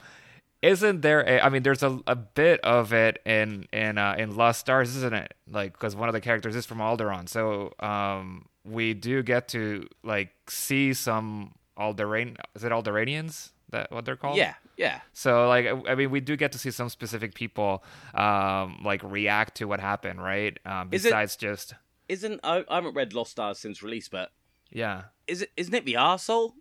isn't 0.62 1.02
there 1.02 1.22
a 1.22 1.42
i 1.42 1.50
mean 1.50 1.62
there's 1.62 1.84
a, 1.84 2.00
a 2.08 2.16
bit 2.16 2.60
of 2.62 2.92
it 2.92 3.22
in 3.26 3.68
in 3.72 4.00
uh, 4.00 4.16
in 4.18 4.36
lost 4.36 4.60
stars 4.60 4.96
isn't 4.96 5.14
it 5.14 5.34
like 5.52 5.74
because 5.74 5.96
one 5.96 6.10
of 6.10 6.14
the 6.14 6.22
characters 6.22 6.56
is 6.56 6.66
from 6.66 6.80
Alderaan 6.80 7.30
so 7.30 7.72
um 7.80 8.48
we 8.64 8.96
do 8.96 9.22
get 9.22 9.48
to 9.50 9.88
like 10.04 10.32
see 10.50 10.92
some 10.94 11.54
alderain 11.78 12.36
is 12.56 12.64
it 12.64 12.72
alderanians 12.72 13.52
that 13.70 13.92
what 13.92 14.06
they're 14.06 14.16
called 14.16 14.38
Yeah, 14.38 14.56
yeah. 14.78 15.00
so 15.14 15.48
like 15.48 15.66
I- 15.88 15.96
mean 15.96 16.12
we 16.12 16.20
do 16.20 16.36
get 16.36 16.52
to 16.54 16.58
see 16.60 16.72
some 16.72 16.90
specific 16.90 17.34
people 17.34 17.84
um 18.14 18.82
like 18.84 19.02
react 19.04 19.56
to 19.56 19.66
what 19.66 19.80
happened 19.80 20.22
right 20.22 20.58
um 20.66 20.90
Is 20.92 21.06
it- 21.06 21.10
besides 21.10 21.36
just 21.36 21.74
Isn't 22.10 22.40
I, 22.44 22.64
I 22.70 22.76
haven't 22.76 22.94
read 22.96 23.14
Lost 23.14 23.32
Stars 23.32 23.58
since 23.60 23.82
release, 23.82 24.10
but 24.10 24.32
yeah 24.72 25.04
is 25.28 25.42
it 25.42 25.52
isn't 25.58 25.74
it 25.74 25.86
the 25.86 25.94
arsehole 25.96 26.54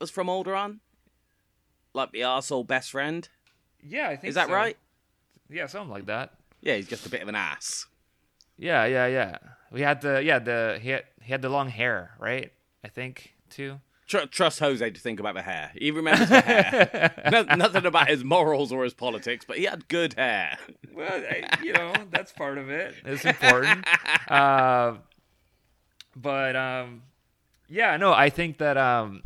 was 0.00 0.10
from 0.10 0.26
Alderaan? 0.28 0.80
Like 1.94 2.12
the 2.12 2.20
arsehole 2.20 2.66
best 2.66 2.90
friend? 2.90 3.28
yeah 3.82 4.08
i 4.08 4.16
think 4.16 4.28
Is 4.30 4.34
that 4.34 4.48
so. 4.48 4.52
right? 4.54 4.76
yeah 5.48 5.66
something 5.66 5.90
like 5.90 6.06
that 6.06 6.34
Yeah, 6.60 6.76
he's 6.76 6.88
just 6.88 7.06
a 7.06 7.08
bit 7.10 7.22
of 7.22 7.28
an 7.28 7.34
ass. 7.36 7.86
Yeah, 8.58 8.86
yeah, 8.86 9.06
yeah. 9.06 9.38
We 9.70 9.82
had 9.82 10.00
the 10.00 10.22
yeah 10.24 10.38
the 10.40 10.78
he 10.82 10.88
had 10.90 11.04
he 11.22 11.30
had 11.30 11.42
the 11.42 11.48
long 11.50 11.68
hair, 11.68 12.12
right? 12.18 12.50
I 12.82 12.88
think 12.88 13.34
too. 13.50 13.78
Tr- 14.06 14.26
trust 14.30 14.60
Jose 14.60 14.88
to 14.88 15.00
think 15.00 15.18
about 15.18 15.34
the 15.34 15.42
hair. 15.42 15.72
He 15.74 15.90
remembers 15.90 16.28
the 16.28 16.40
hair. 16.40 17.14
no, 17.30 17.42
nothing 17.42 17.86
about 17.86 18.08
his 18.08 18.22
morals 18.22 18.70
or 18.72 18.84
his 18.84 18.94
politics, 18.94 19.44
but 19.46 19.58
he 19.58 19.64
had 19.64 19.88
good 19.88 20.14
hair. 20.14 20.58
Well, 20.94 21.22
you 21.62 21.72
know 21.72 21.92
that's 22.10 22.32
part 22.32 22.58
of 22.58 22.70
it. 22.70 22.94
It's 23.04 23.24
important. 23.24 23.86
uh, 24.28 24.94
but 26.14 26.56
um, 26.56 27.02
yeah, 27.68 27.96
no, 27.96 28.12
I 28.12 28.30
think 28.30 28.58
that 28.58 28.76
um, 28.76 29.22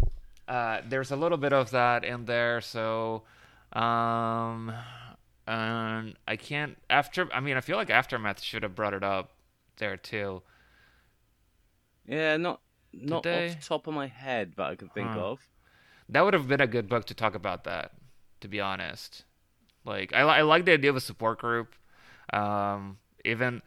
uh, 0.48 0.80
there's 0.88 1.10
a 1.10 1.16
little 1.16 1.38
bit 1.38 1.52
of 1.52 1.70
that 1.72 2.04
in 2.04 2.24
there. 2.24 2.60
So 2.60 3.22
um, 3.72 4.72
and 5.46 6.16
I 6.26 6.36
can't 6.36 6.76
after. 6.88 7.32
I 7.32 7.40
mean, 7.40 7.56
I 7.56 7.60
feel 7.60 7.76
like 7.76 7.90
aftermath 7.90 8.40
should 8.42 8.62
have 8.62 8.74
brought 8.74 8.94
it 8.94 9.04
up 9.04 9.30
there 9.76 9.96
too. 9.96 10.42
Yeah, 12.06 12.36
not 12.36 12.60
not 12.92 13.22
they? 13.22 13.48
off 13.48 13.60
the 13.60 13.66
top 13.66 13.86
of 13.86 13.94
my 13.94 14.06
head, 14.06 14.54
but 14.56 14.70
I 14.70 14.76
can 14.76 14.88
think 14.88 15.08
Huh. 15.10 15.20
of. 15.20 15.48
That 16.08 16.22
would 16.22 16.34
have 16.34 16.48
been 16.48 16.60
a 16.60 16.66
good 16.66 16.88
book 16.88 17.06
to 17.06 17.14
talk 17.14 17.34
about 17.34 17.64
that, 17.64 17.92
to 18.40 18.48
be 18.48 18.60
honest. 18.60 19.24
Like 19.84 20.12
I, 20.12 20.20
I 20.20 20.42
like 20.42 20.64
the 20.64 20.72
idea 20.72 20.90
of 20.90 20.96
a 20.96 21.00
support 21.00 21.38
group. 21.38 21.74
Um, 22.32 22.98
even 23.24 23.62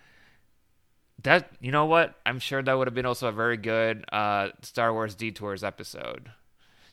that, 1.22 1.50
you 1.62 1.72
know 1.72 1.86
what? 1.86 2.15
I'm 2.25 2.39
sure 2.39 2.62
that 2.62 2.74
would 2.74 2.88
have 2.88 2.94
been 2.94 3.06
also 3.06 3.27
a 3.27 3.32
very 3.32 3.58
good 3.58 4.06
uh, 4.12 4.50
Star 4.62 4.94
Wars 4.94 5.15
Detours 5.15 5.63
episode. 5.63 6.32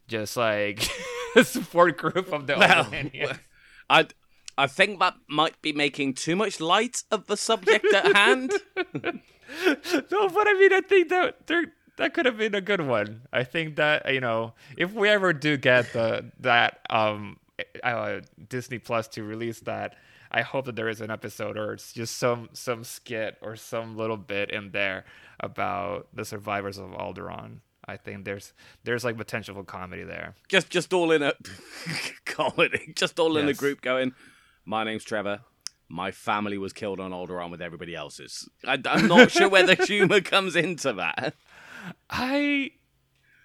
Just 0.09 0.37
like 0.37 0.89
a 1.37 1.45
support 1.45 1.99
group 1.99 2.33
of 2.33 2.47
the 2.47 2.57
Well, 2.57 2.89
I 3.89 4.07
I 4.59 4.67
think 4.67 5.01
that 5.01 5.15
might 5.29 5.61
be 5.63 5.73
making 5.73 6.15
too 6.15 6.37
much 6.37 6.61
light 6.61 7.03
of 7.11 7.27
the 7.27 7.37
subject 7.37 7.87
at 7.95 8.15
hand. 8.15 8.53
no, 8.77 10.29
but 10.29 10.49
I 10.49 10.55
mean, 10.59 10.73
I 10.73 10.83
think 10.87 11.09
that 11.09 11.47
there 11.47 11.65
that 12.01 12.15
could 12.15 12.25
have 12.25 12.39
been 12.39 12.55
a 12.55 12.63
good 12.63 12.81
one. 12.81 13.23
I 13.31 13.45
think 13.45 13.77
that 13.77 14.13
you 14.13 14.21
know, 14.21 14.55
if 14.77 14.93
we 14.93 15.09
ever 15.09 15.33
do 15.33 15.57
get 15.57 15.93
the 15.93 16.33
that 16.41 16.81
um 16.89 17.37
uh, 17.85 18.21
Disney 18.49 18.79
Plus 18.79 19.07
to 19.09 19.23
release 19.23 19.61
that, 19.61 19.97
I 20.31 20.41
hope 20.41 20.65
that 20.65 20.77
there 20.77 20.89
is 20.89 21.03
an 21.03 21.11
episode 21.11 21.59
or 21.59 21.75
it's 21.75 21.93
just 21.93 22.17
some 22.17 22.49
some 22.55 22.85
skit 22.85 23.37
or 23.43 23.55
some 23.55 23.99
little 23.99 24.17
bit 24.17 24.51
in 24.51 24.71
there 24.71 25.05
about 25.41 26.09
the 26.15 26.25
survivors 26.25 26.79
of 26.79 26.91
Alderaan. 26.91 27.59
I 27.85 27.99
think 27.99 28.25
there's 28.25 28.55
there's 28.85 29.05
like 29.05 29.19
potential 29.19 29.55
for 29.55 29.65
comedy 29.65 30.03
there. 30.03 30.35
Just 30.49 30.71
just 30.71 30.95
all 30.95 31.13
in 31.13 31.23
a 31.23 31.35
comedy. 32.25 32.95
Just 32.97 33.21
all 33.21 33.37
in 33.37 33.47
a 33.47 33.55
group 33.55 33.83
going. 33.83 34.13
My 34.65 34.85
name's 34.85 35.05
Trevor. 35.05 35.41
My 35.91 36.13
family 36.13 36.57
was 36.57 36.73
killed 36.73 37.01
on 37.01 37.11
Alderaan 37.11 37.51
with 37.51 37.61
everybody 37.61 37.95
else's. 37.95 38.49
I, 38.65 38.81
I'm 38.87 39.09
not 39.09 39.33
sure 39.33 39.49
where 39.49 39.67
the 39.67 39.75
humor 39.87 40.21
comes 40.21 40.55
into 40.55 40.93
that. 40.95 41.35
I 42.09 42.71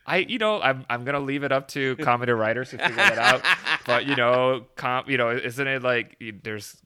I 0.05 0.17
you 0.17 0.37
know 0.37 0.61
I'm 0.61 0.85
I'm 0.89 1.03
gonna 1.05 1.19
leave 1.19 1.43
it 1.43 1.51
up 1.51 1.67
to 1.69 1.95
comedy 2.01 2.31
writers 2.31 2.69
to 2.71 2.77
figure 2.77 2.95
that 2.95 3.17
out. 3.17 3.41
But 3.85 4.05
you 4.05 4.15
know, 4.15 4.65
com 4.75 5.05
you 5.07 5.17
know, 5.17 5.29
isn't 5.31 5.67
it 5.67 5.81
like 5.83 6.17
there's 6.43 6.77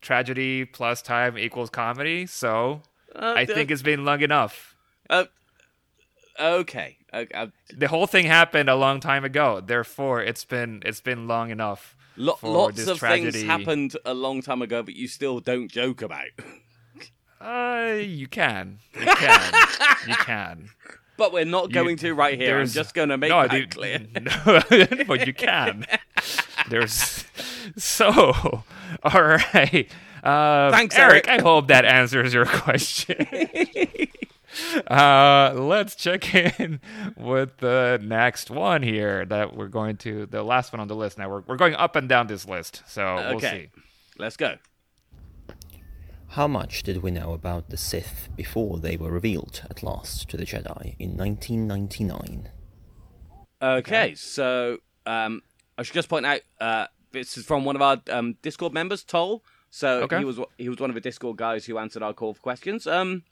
tragedy 0.00 0.64
plus 0.64 1.02
time 1.02 1.36
equals 1.38 1.70
comedy? 1.70 2.26
So 2.26 2.82
Uh, 3.14 3.34
I 3.36 3.46
think 3.46 3.70
it's 3.70 3.82
been 3.82 4.04
long 4.04 4.20
enough. 4.22 4.74
Uh, 5.08 5.24
okay. 6.38 6.98
Uh, 7.12 7.24
uh, 7.34 7.46
The 7.74 7.88
whole 7.88 8.06
thing 8.06 8.26
happened 8.26 8.68
a 8.68 8.74
long 8.76 9.00
time 9.00 9.24
ago. 9.24 9.60
Therefore, 9.64 10.22
it's 10.22 10.44
been 10.44 10.82
it's 10.84 11.00
been 11.00 11.26
long 11.26 11.50
enough. 11.50 11.96
lo- 12.16 12.34
for 12.36 12.50
lots 12.50 12.76
this 12.76 12.88
of 12.88 12.98
tragedy. 12.98 13.30
things 13.32 13.44
happened 13.46 13.96
a 14.04 14.12
long 14.14 14.42
time 14.42 14.60
ago, 14.62 14.82
but 14.82 14.94
you 14.96 15.08
still 15.08 15.40
don't 15.40 15.68
joke 15.70 16.02
about. 16.02 16.28
Uh, 17.46 17.92
you 18.00 18.26
can, 18.26 18.78
you 18.98 19.06
can, 19.06 19.54
you 20.08 20.14
can. 20.16 20.70
But 21.16 21.32
we're 21.32 21.44
not 21.44 21.68
You- 21.68 21.74
going 21.74 21.96
to 21.98 22.12
right 22.12 22.38
here. 22.38 22.58
I'm 22.58 22.66
just 22.66 22.92
going 22.92 23.10
to 23.10 23.16
make 23.16 23.30
no, 23.30 23.46
that 23.46 23.70
clear. 23.70 24.00
No, 24.20 25.04
but 25.06 25.26
you 25.26 25.32
can. 25.32 25.86
There's 26.68 27.24
so 27.76 28.64
all 29.02 29.22
right. 29.22 29.88
Uh, 30.24 30.70
Thanks, 30.72 30.96
Eric. 30.98 31.28
Eric. 31.28 31.40
I 31.40 31.42
hope 31.42 31.68
that 31.68 31.84
answers 31.84 32.34
your 32.34 32.46
question. 32.46 33.26
uh, 34.88 35.52
let's 35.54 35.94
check 35.94 36.34
in 36.34 36.80
with 37.16 37.58
the 37.58 38.00
next 38.02 38.50
one 38.50 38.82
here 38.82 39.24
that 39.26 39.56
we're 39.56 39.68
going 39.68 39.96
to 39.98 40.26
the 40.26 40.42
last 40.42 40.72
one 40.72 40.80
on 40.80 40.88
the 40.88 40.96
list. 40.96 41.16
Now 41.16 41.30
we're 41.30 41.42
we're 41.46 41.56
going 41.56 41.74
up 41.74 41.94
and 41.94 42.08
down 42.08 42.26
this 42.26 42.46
list, 42.46 42.82
so 42.88 43.14
we'll 43.14 43.36
Okay. 43.36 43.70
see. 43.74 43.82
Let's 44.18 44.36
go. 44.36 44.56
How 46.36 46.46
much 46.46 46.82
did 46.82 47.02
we 47.02 47.10
know 47.10 47.32
about 47.32 47.70
the 47.70 47.78
Sith 47.78 48.28
before 48.36 48.76
they 48.78 48.98
were 48.98 49.10
revealed 49.10 49.62
at 49.70 49.82
last 49.82 50.28
to 50.28 50.36
the 50.36 50.44
Jedi 50.44 50.94
in 50.98 51.16
1999? 51.16 52.50
Okay, 53.62 54.14
so 54.14 54.76
um, 55.06 55.40
I 55.78 55.82
should 55.82 55.94
just 55.94 56.10
point 56.10 56.26
out 56.26 56.42
uh, 56.60 56.88
this 57.12 57.38
is 57.38 57.46
from 57.46 57.64
one 57.64 57.74
of 57.74 57.80
our 57.80 58.02
um, 58.10 58.36
Discord 58.42 58.74
members, 58.74 59.02
Toll. 59.02 59.42
So 59.70 60.02
Okay. 60.02 60.18
he 60.18 60.26
was 60.26 60.38
he 60.58 60.68
was 60.68 60.78
one 60.78 60.90
of 60.90 60.94
the 60.94 61.00
Discord 61.00 61.38
guys 61.38 61.64
who 61.64 61.78
answered 61.78 62.02
our 62.02 62.12
call 62.12 62.34
for 62.34 62.42
questions. 62.42 62.86
Um, 62.86 63.22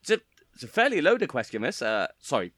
it's 0.00 0.10
a 0.10 0.20
it's 0.54 0.62
a 0.62 0.68
fairly 0.68 1.02
loaded 1.02 1.28
question. 1.28 1.60
This, 1.60 1.82
uh, 1.82 2.06
sorry. 2.18 2.54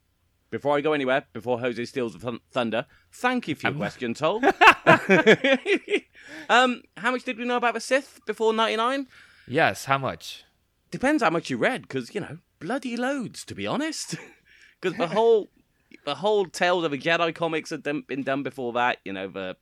Before 0.51 0.77
I 0.77 0.79
go 0.79 0.93
anywhere, 0.93 1.25
before 1.33 1.59
Jose 1.59 1.83
steals 1.83 2.13
the 2.13 2.19
thun- 2.19 2.39
thunder, 2.49 2.85
thank 3.11 3.49
you 3.49 3.55
for 3.55 3.67
your 3.67 3.75
question, 3.75 4.13
Toll. 4.13 4.41
um, 6.49 6.83
how 6.95 7.11
much 7.11 7.25
did 7.25 7.37
we 7.37 7.43
know 7.43 7.57
about 7.57 7.73
the 7.73 7.81
Sith 7.81 8.21
before 8.25 8.53
'99? 8.53 9.07
Yes, 9.51 9.83
how 9.83 9.97
much? 9.97 10.45
Depends 10.91 11.21
how 11.21 11.29
much 11.29 11.49
you 11.49 11.57
read, 11.57 11.81
because 11.81 12.15
you 12.15 12.21
know, 12.21 12.37
bloody 12.59 12.95
loads, 12.95 13.43
to 13.45 13.55
be 13.55 13.67
honest. 13.67 14.15
Because 14.79 14.97
the 14.97 15.09
whole, 15.09 15.51
the 16.05 16.15
whole 16.15 16.47
Tales 16.47 16.83
of 16.83 16.91
a 16.91 16.97
Jedi 16.97 17.35
comics 17.35 17.69
had 17.69 17.83
been 17.83 18.23
done 18.23 18.41
before 18.41 18.73
that. 18.73 18.97
You 19.05 19.13
know, 19.13 19.27
the 19.27 19.57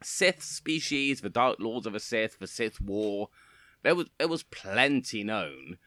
Sith 0.00 0.44
species, 0.44 1.22
the 1.22 1.28
Dark 1.28 1.58
Lords 1.58 1.88
of 1.88 1.92
the 1.92 1.98
Sith, 1.98 2.38
the 2.38 2.46
Sith 2.46 2.80
War. 2.80 3.30
There 3.82 3.96
was 3.96 4.06
there 4.16 4.28
was 4.28 4.44
plenty 4.44 5.24
known. 5.24 5.78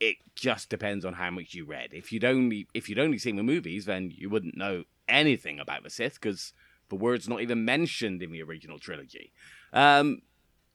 It 0.00 0.16
just 0.34 0.70
depends 0.70 1.04
on 1.04 1.12
how 1.12 1.30
much 1.30 1.52
you 1.52 1.66
read. 1.66 1.92
If 1.92 2.10
you'd 2.10 2.24
only 2.24 2.66
if 2.72 2.88
you'd 2.88 2.98
only 2.98 3.18
seen 3.18 3.36
the 3.36 3.42
movies, 3.42 3.84
then 3.84 4.10
you 4.10 4.30
wouldn't 4.30 4.56
know 4.56 4.84
anything 5.06 5.60
about 5.60 5.82
the 5.82 5.90
Sith 5.90 6.14
because 6.14 6.54
the 6.88 6.96
word's 6.96 7.28
not 7.28 7.42
even 7.42 7.62
mentioned 7.62 8.22
in 8.22 8.32
the 8.32 8.42
original 8.42 8.78
trilogy. 8.78 9.34
Um, 9.74 10.22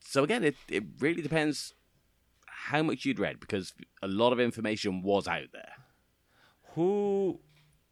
so 0.02 0.24
again, 0.24 0.44
it 0.44 0.56
it 0.70 0.84
really 1.00 1.24
depends 1.24 1.74
how 2.70 2.82
much 2.84 3.06
you'd 3.06 3.20
read 3.20 3.40
because 3.40 3.74
a 4.02 4.08
lot 4.08 4.32
of 4.34 4.40
information 4.40 5.02
was 5.02 5.28
out 5.28 5.52
there. 5.52 5.74
Who? 6.76 7.40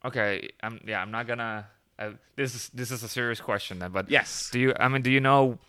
Okay, 0.03 0.49
I'm 0.63 0.79
yeah. 0.85 1.01
I'm 1.01 1.11
not 1.11 1.27
gonna. 1.27 1.67
Uh, 1.99 2.11
this 2.35 2.55
is 2.55 2.69
this 2.69 2.89
is 2.91 3.03
a 3.03 3.07
serious 3.07 3.39
question 3.41 3.79
then, 3.79 3.91
but 3.91 4.09
Yes. 4.09 4.49
Do 4.51 4.59
you? 4.59 4.73
I 4.79 4.87
mean, 4.87 5.01
do 5.01 5.11
you 5.11 5.19
know 5.19 5.59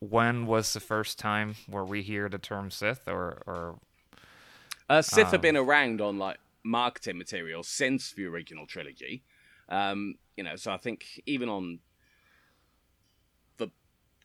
when 0.00 0.46
was 0.46 0.72
the 0.72 0.80
first 0.80 1.18
time 1.18 1.56
where 1.68 1.84
we 1.84 2.02
hear 2.02 2.28
the 2.28 2.38
term 2.38 2.70
Sith, 2.70 3.08
or 3.08 3.42
or 3.46 3.80
Uh, 4.88 5.02
Sith 5.02 5.26
Ah. 5.26 5.30
have 5.32 5.42
been 5.42 5.56
around 5.56 6.00
on 6.00 6.18
like 6.18 6.38
marketing 6.62 7.18
material 7.18 7.62
since 7.62 8.12
the 8.12 8.24
original 8.26 8.66
trilogy. 8.66 9.24
Um, 9.68 10.14
you 10.36 10.44
know, 10.44 10.56
so 10.56 10.72
I 10.72 10.76
think 10.76 11.20
even 11.26 11.48
on 11.48 11.80
the 13.56 13.68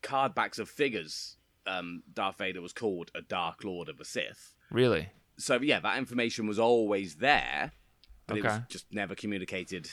card 0.02 0.36
backs 0.36 0.60
of 0.60 0.70
figures, 0.70 1.38
um, 1.66 2.04
Darth 2.14 2.38
Vader 2.38 2.62
was 2.62 2.74
called 2.74 3.12
a 3.16 3.22
Dark 3.22 3.64
Lord 3.64 3.90
of 3.90 3.98
the 3.98 4.06
Sith. 4.06 4.56
really? 4.72 5.10
So 5.38 5.60
yeah, 5.62 5.80
that 5.80 5.98
information 5.98 6.46
was 6.46 6.60
always 6.60 7.16
there, 7.16 7.72
but 8.28 8.38
it 8.38 8.44
was 8.44 8.62
just 8.70 8.86
never 8.94 9.16
communicated 9.16 9.90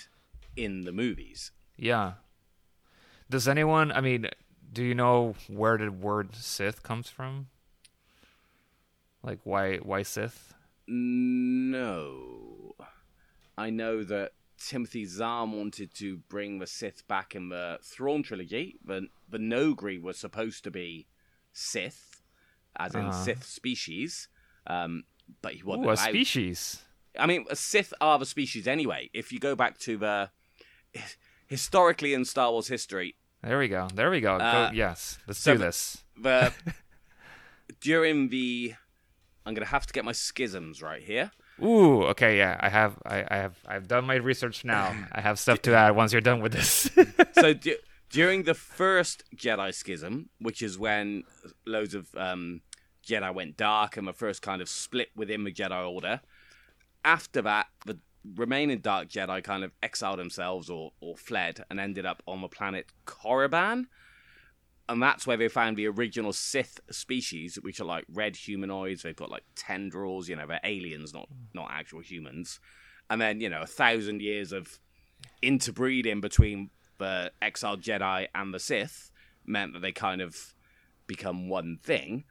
in 0.55 0.83
the 0.83 0.93
movies. 0.93 1.51
Yeah. 1.77 2.15
Does 3.31 3.49
anyone? 3.49 3.91
I 3.91 4.03
mean, 4.03 4.29
do 4.71 4.85
you 4.85 4.95
know 4.95 5.35
where 5.49 5.79
the 5.79 5.91
word 5.91 6.35
Sith 6.35 6.83
comes 6.83 7.09
from? 7.09 7.49
Like 9.23 9.39
why 9.45 9.79
why 9.79 10.03
Sith? 10.03 10.53
No. 10.87 12.75
I 13.57 13.71
know 13.71 14.03
that 14.05 14.33
Timothy 14.59 15.05
Zahn 15.07 15.53
wanted 15.53 15.95
to 15.95 16.19
bring 16.29 16.59
the 16.59 16.67
Sith 16.67 17.07
back 17.09 17.35
in 17.35 17.49
the 17.49 17.79
Thrawn 17.83 18.23
trilogy. 18.23 18.77
The, 18.85 19.09
the 19.29 19.39
Noghri 19.39 20.01
was 20.01 20.19
supposed 20.19 20.65
to 20.65 20.71
be 20.71 21.07
Sith, 21.53 22.23
as 22.79 22.95
in 22.95 23.07
Uh-huh. 23.07 23.25
Sith 23.25 23.45
species, 23.45 24.29
um, 24.67 25.05
but 25.43 25.53
he 25.55 25.63
wasn't 25.63 25.91
a 25.91 25.97
species. 25.97 26.83
I 27.19 27.27
mean, 27.27 27.45
a 27.51 27.57
Sith 27.57 27.93
are 28.01 28.19
the 28.19 28.27
species 28.27 28.67
anyway. 28.69 29.11
If 29.13 29.33
you 29.33 29.39
go 29.39 29.55
back 29.57 29.79
to 29.81 29.97
the 29.97 30.31
historically 31.47 32.15
in 32.15 32.25
Star 32.25 32.51
Wars 32.53 32.69
history, 32.69 33.17
There 33.43 33.59
we 33.59 33.69
go. 33.69 33.89
There 33.95 34.11
we 34.11 34.21
go. 34.21 34.37
Uh, 34.37 34.69
go 34.71 34.75
yes. 34.75 35.19
Let's 35.27 35.41
so 35.41 35.53
do 35.55 35.59
this. 35.59 36.05
the 36.17 36.53
during 37.81 38.29
the 38.29 38.75
I'm 39.47 39.55
gonna 39.55 39.67
have 39.67 39.87
to 39.87 39.93
get 39.93 40.05
my 40.05 40.13
schisms 40.13 40.83
right 40.83 41.03
here. 41.03 41.31
Ooh, 41.63 42.05
okay, 42.05 42.37
yeah. 42.39 42.57
I 42.61 42.69
have 42.69 42.99
I, 43.05 43.25
I 43.29 43.37
have 43.37 43.57
I've 43.67 43.89
done 43.89 44.05
my 44.05 44.15
research 44.17 44.65
now. 44.65 44.95
I 45.13 45.21
have 45.21 45.39
stuff 45.39 45.63
to 45.63 45.75
add 45.75 45.97
once 45.97 46.13
you're 46.13 46.21
done 46.21 46.41
with 46.41 46.53
this. 46.53 46.91
so 47.33 47.53
du- 47.65 47.77
during 48.11 48.43
the 48.43 48.55
first 48.55 49.25
Jedi 49.35 49.73
Schism, 49.73 50.29
which 50.41 50.63
is 50.63 50.79
when 50.79 51.25
loads 51.67 51.95
of 51.95 52.09
um, 52.17 52.61
Jedi 53.07 53.33
went 53.33 53.57
dark 53.57 53.97
and 53.97 54.07
the 54.07 54.13
first 54.13 54.43
kind 54.43 54.61
of 54.61 54.69
split 54.69 55.09
within 55.17 55.45
the 55.45 55.53
Jedi 55.53 55.89
Order. 55.89 56.21
After 57.05 57.41
that, 57.43 57.69
the 57.87 57.99
remaining 58.37 58.81
Dark 58.81 59.09
Jedi 59.09 59.43
kind 59.43 59.65
of 59.65 59.73
exiled 59.83 60.19
themselves 60.19 60.69
or, 60.69 60.93
or 61.01 61.17
fled 61.17 61.65
and 61.71 61.81
ended 61.81 62.05
up 62.05 62.23
on 62.27 62.43
the 62.43 62.49
planet 62.49 62.87
Korriban. 63.07 63.87
And 64.89 65.01
that's 65.01 65.27
where 65.27 65.37
they 65.37 65.49
found 65.49 65.77
the 65.77 65.87
original 65.87 66.33
Sith 66.33 66.81
species, 66.91 67.59
which 67.63 67.81
are 67.81 67.85
like 67.85 68.05
red 68.13 68.35
humanoids. 68.35 69.03
They've 69.03 69.15
got 69.15 69.31
like 69.31 69.45
tendrils, 69.55 70.29
you 70.29 70.35
know, 70.35 70.47
they're 70.49 70.61
aliens, 70.65 71.15
not 71.15 71.29
not 71.55 71.71
actual 71.71 72.01
humans. 72.01 72.59
And 73.09 73.21
then, 73.21 73.41
you 73.41 73.49
know, 73.49 73.63
a 73.63 73.67
thousand 73.67 74.21
years 74.21 74.51
of 74.51 74.81
interbreeding 75.43 76.21
between 76.21 76.71
the 77.01 77.33
exiled 77.43 77.83
Jedi 77.83 78.29
and 78.33 78.55
the 78.55 78.61
Sith 78.61 79.11
meant 79.45 79.73
that 79.73 79.81
they 79.81 79.91
kind 79.91 80.21
of 80.21 80.55
become 81.09 81.49
one 81.49 81.79
thing. 81.83 82.23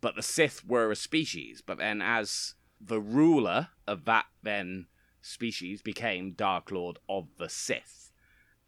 But 0.00 0.14
the 0.14 0.22
Sith 0.22 0.64
were 0.64 0.92
a 0.92 0.96
species. 0.96 1.60
But 1.60 1.78
then, 1.78 2.00
as 2.00 2.54
the 2.80 3.00
ruler 3.00 3.68
of 3.86 4.04
that 4.04 4.26
then 4.42 4.86
species 5.20 5.82
became 5.82 6.32
Dark 6.32 6.70
Lord 6.70 6.98
of 7.08 7.28
the 7.36 7.48
Sith, 7.48 8.12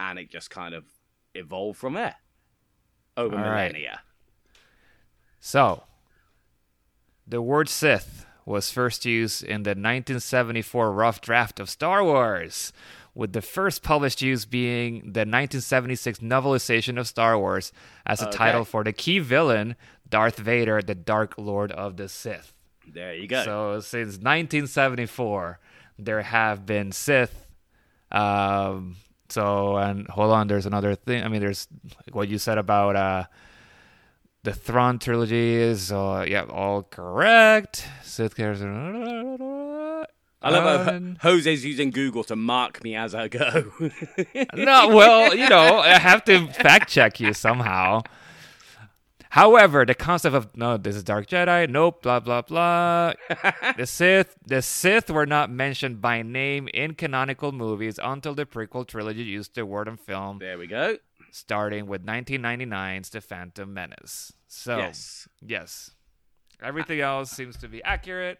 and 0.01 0.19
it 0.19 0.31
just 0.31 0.51
kind 0.51 0.75
of 0.75 0.85
evolved 1.35 1.79
from 1.79 1.95
there 1.95 2.17
over 3.17 3.37
All 3.37 3.43
right. 3.43 3.73
millennia. 3.73 4.01
So, 5.41 5.85
the 7.27 7.41
word 7.41 7.69
Sith 7.69 8.27
was 8.45 8.71
first 8.71 9.05
used 9.05 9.43
in 9.43 9.63
the 9.63 9.71
1974 9.71 10.93
rough 10.93 11.21
draft 11.21 11.61
of 11.61 11.71
Star 11.71 12.03
Wars, 12.05 12.73
with 13.15 13.33
the 13.33 13.43
first 13.43 13.83
published 13.83 14.23
use 14.23 14.45
being 14.47 15.01
the 15.01 15.21
1976 15.27 16.21
novelization 16.21 16.99
of 16.99 17.07
Star 17.07 17.39
Wars 17.39 17.73
as 18.07 18.23
a 18.23 18.29
Okay. 18.29 18.37
title 18.37 18.65
for 18.65 18.83
the 18.85 18.93
key 18.93 19.19
villain, 19.19 19.77
Darth 20.09 20.39
Vader, 20.39 20.81
the 20.81 20.95
Dark 20.95 21.35
Lord 21.37 21.73
of 21.73 21.97
the 21.97 22.09
Sith. 22.09 22.55
There 22.87 23.15
you 23.15 23.27
go. 23.29 23.45
So, 23.45 23.81
since 23.81 24.15
1974, 24.19 25.59
there 25.99 26.23
have 26.23 26.65
been 26.67 26.91
Sith. 26.93 27.47
Um, 28.11 28.97
so, 29.29 29.77
and 29.77 30.07
hold 30.09 30.33
on, 30.33 30.49
there's 30.49 30.67
another 30.67 30.95
thing. 30.95 31.23
I 31.23 31.29
mean, 31.29 31.41
there's 31.41 31.69
what 32.13 32.29
you 32.29 32.39
said 32.39 32.59
about 32.59 32.97
uh, 32.97 33.25
the 34.43 34.53
Thrawn 34.53 34.99
trilogy 34.99 35.55
is 35.55 35.93
uh, 35.93 36.25
yeah 36.29 36.45
all 36.45 36.83
correct. 36.83 37.87
Sith 38.03 38.35
characters. 38.37 38.63
I 40.43 40.51
love 40.51 40.89
Um, 40.89 41.17
how 41.21 41.31
Jose's 41.31 41.65
using 41.65 41.91
Google 41.91 42.25
to 42.25 42.37
mark 42.37 42.83
me 42.83 42.95
as 42.97 43.15
I 43.15 43.29
go. 43.29 43.73
no, 44.55 44.89
well, 44.89 45.35
you 45.35 45.49
know, 45.49 45.79
I 45.79 45.99
have 45.99 46.25
to 46.25 46.49
fact 46.49 46.91
check 46.91 47.21
you 47.21 47.33
somehow. 47.33 48.03
However, 49.31 49.87
the 49.87 49.95
concept 49.95 50.35
of 50.37 50.55
no, 50.55 50.77
this 50.77 50.95
is 50.95 51.03
Dark 51.05 51.27
Jedi, 51.27 51.69
nope, 51.69 52.03
blah 52.03 52.21
blah 52.21 52.43
blah. 52.43 53.15
the 53.79 53.87
Sith, 53.87 54.37
the 54.47 54.61
Sith 54.61 55.09
were 55.11 55.25
not 55.25 55.49
mentioned 55.51 56.03
by 56.03 56.21
name 56.21 56.69
in 56.75 56.95
canonical 56.95 57.51
movies 57.51 57.99
until 58.03 58.35
the 58.35 58.45
prequel 58.45 58.87
trilogy 58.87 59.23
used 59.23 59.55
the 59.55 59.65
word 59.65 59.89
in 59.89 59.97
film, 59.97 60.39
there 60.39 60.59
we 60.59 60.67
go. 60.67 60.99
starting 61.31 61.87
with 61.87 62.05
1999's 62.05 63.09
The 63.09 63.23
Phantom 63.23 63.73
Menace. 63.73 64.35
So, 64.49 64.77
Yes. 64.77 65.27
yes, 65.41 65.93
everything 66.63 67.01
else 67.01 67.31
seems 67.31 67.57
to 67.59 67.69
be 67.69 67.83
accurate. 67.85 68.39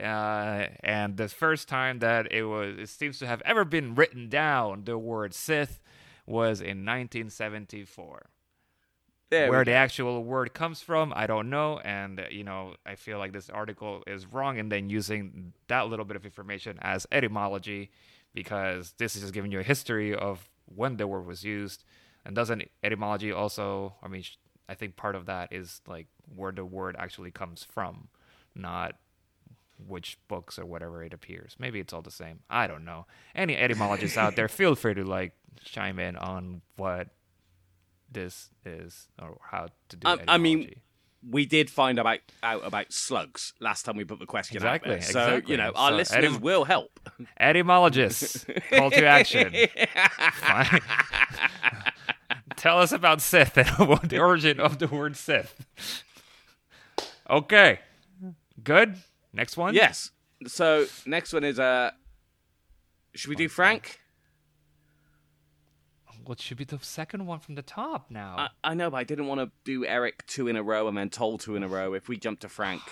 Uh, 0.00 0.66
and 0.80 1.16
the 1.16 1.28
first 1.28 1.68
time 1.68 2.00
that 2.00 2.32
it 2.32 2.44
was, 2.44 2.78
it 2.78 2.88
seems 2.88 3.18
to 3.20 3.26
have 3.26 3.42
ever 3.44 3.64
been 3.64 3.94
written 3.94 4.28
down, 4.28 4.84
the 4.84 4.98
word 4.98 5.34
Sith 5.34 5.80
was 6.26 6.60
in 6.60 6.84
1974. 6.84 8.26
There 9.28 9.50
Where 9.50 9.64
the 9.64 9.72
actual 9.72 10.22
word 10.22 10.54
comes 10.54 10.82
from, 10.82 11.12
I 11.16 11.26
don't 11.26 11.50
know. 11.50 11.78
And, 11.78 12.24
you 12.30 12.44
know, 12.44 12.74
I 12.84 12.94
feel 12.94 13.18
like 13.18 13.32
this 13.32 13.50
article 13.50 14.04
is 14.06 14.24
wrong 14.26 14.58
and 14.58 14.70
then 14.70 14.88
using 14.88 15.52
that 15.66 15.88
little 15.88 16.04
bit 16.04 16.16
of 16.16 16.24
information 16.24 16.78
as 16.80 17.06
etymology 17.10 17.90
because 18.34 18.94
this 18.98 19.16
is 19.16 19.22
just 19.22 19.34
giving 19.34 19.50
you 19.50 19.58
a 19.58 19.64
history 19.64 20.14
of 20.14 20.48
when 20.66 20.96
the 20.96 21.08
word 21.08 21.26
was 21.26 21.42
used. 21.42 21.84
And 22.24 22.36
doesn't 22.36 22.70
etymology 22.84 23.32
also, 23.32 23.94
I 24.00 24.08
mean, 24.08 24.22
I 24.68 24.74
think 24.74 24.94
part 24.94 25.16
of 25.16 25.26
that 25.26 25.52
is 25.52 25.80
like 25.88 26.06
where 26.34 26.52
the 26.52 26.64
word 26.64 26.94
actually 26.98 27.32
comes 27.32 27.64
from, 27.64 28.08
not 28.54 28.94
which 29.84 30.18
books 30.28 30.58
or 30.58 30.64
whatever 30.66 31.02
it 31.02 31.12
appears. 31.12 31.56
Maybe 31.58 31.80
it's 31.80 31.92
all 31.92 32.02
the 32.02 32.10
same. 32.10 32.40
I 32.48 32.66
don't 32.66 32.84
know. 32.84 33.06
Any 33.34 33.56
etymologists 33.56 34.16
out 34.16 34.36
there, 34.36 34.48
feel 34.60 34.74
free 34.74 34.94
to 34.94 35.04
like 35.04 35.32
chime 35.64 35.98
in 35.98 36.16
on 36.16 36.62
what 36.76 37.08
this 38.10 38.50
is 38.64 39.08
or 39.20 39.38
how 39.50 39.68
to 39.88 39.96
do 39.96 40.06
I- 40.08 40.18
I 40.28 40.38
mean, 40.38 40.74
we 41.28 41.44
did 41.44 41.68
find 41.68 41.98
about 41.98 42.20
out 42.42 42.64
about 42.64 42.92
slugs 42.92 43.52
last 43.58 43.82
time 43.84 43.96
we 43.96 44.04
put 44.04 44.20
the 44.20 44.26
question 44.26 44.56
Exactly, 44.58 44.92
out 44.92 45.00
there. 45.00 45.02
So 45.02 45.20
exactly. 45.26 45.52
you 45.52 45.56
know 45.58 45.72
our 45.74 45.90
So 45.90 45.96
listeners 45.96 46.36
etym- 46.36 46.40
will 46.40 46.64
help. 46.64 47.00
etymologists, 47.40 48.46
call 48.70 48.90
to 48.92 49.04
action. 49.06 49.52
Tell 52.56 52.78
us 52.78 52.92
about 52.92 53.20
Sith 53.20 53.56
and 53.58 53.68
the 54.08 54.18
origin 54.18 54.60
of 54.60 54.78
the 54.78 54.86
word 54.86 55.16
Sith. 55.16 56.02
Okay, 57.28 57.80
good. 58.62 58.96
Next 59.36 59.56
one. 59.56 59.74
yes. 59.74 60.10
So 60.46 60.86
next 61.06 61.32
one 61.32 61.44
is 61.44 61.58
uh, 61.58 61.90
should 63.14 63.30
we 63.30 63.36
do 63.36 63.48
Frank? 63.48 64.00
What 66.24 66.40
should 66.40 66.56
be 66.56 66.64
the 66.64 66.78
second 66.82 67.26
one 67.26 67.38
from 67.38 67.54
the 67.54 67.62
top 67.62 68.10
now? 68.10 68.34
I, 68.64 68.70
I 68.72 68.74
know, 68.74 68.90
but 68.90 68.96
I 68.96 69.04
didn't 69.04 69.28
want 69.28 69.40
to 69.40 69.50
do 69.64 69.84
Eric 69.86 70.26
two 70.26 70.48
in 70.48 70.56
a 70.56 70.62
row 70.62 70.88
and 70.88 70.96
then 70.98 71.08
Toll 71.08 71.38
two 71.38 71.54
in 71.54 71.62
a 71.62 71.68
row. 71.68 71.94
If 71.94 72.08
we 72.08 72.16
jump 72.16 72.40
to 72.40 72.48
Frank 72.48 72.82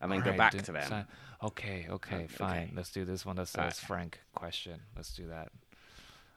and 0.00 0.10
then 0.10 0.18
go 0.20 0.24
Alright, 0.32 0.38
back 0.38 0.52
do- 0.52 0.58
to 0.60 0.72
them. 0.72 0.88
so- 0.88 1.46
okay, 1.46 1.86
okay, 1.88 2.26
fine. 2.26 2.72
Let's 2.74 2.90
do 2.90 3.04
this 3.04 3.24
one 3.24 3.36
that 3.36 3.46
says 3.48 3.78
Frank 3.78 4.20
question. 4.34 4.80
Let's 4.96 5.14
do 5.14 5.28
that. 5.28 5.50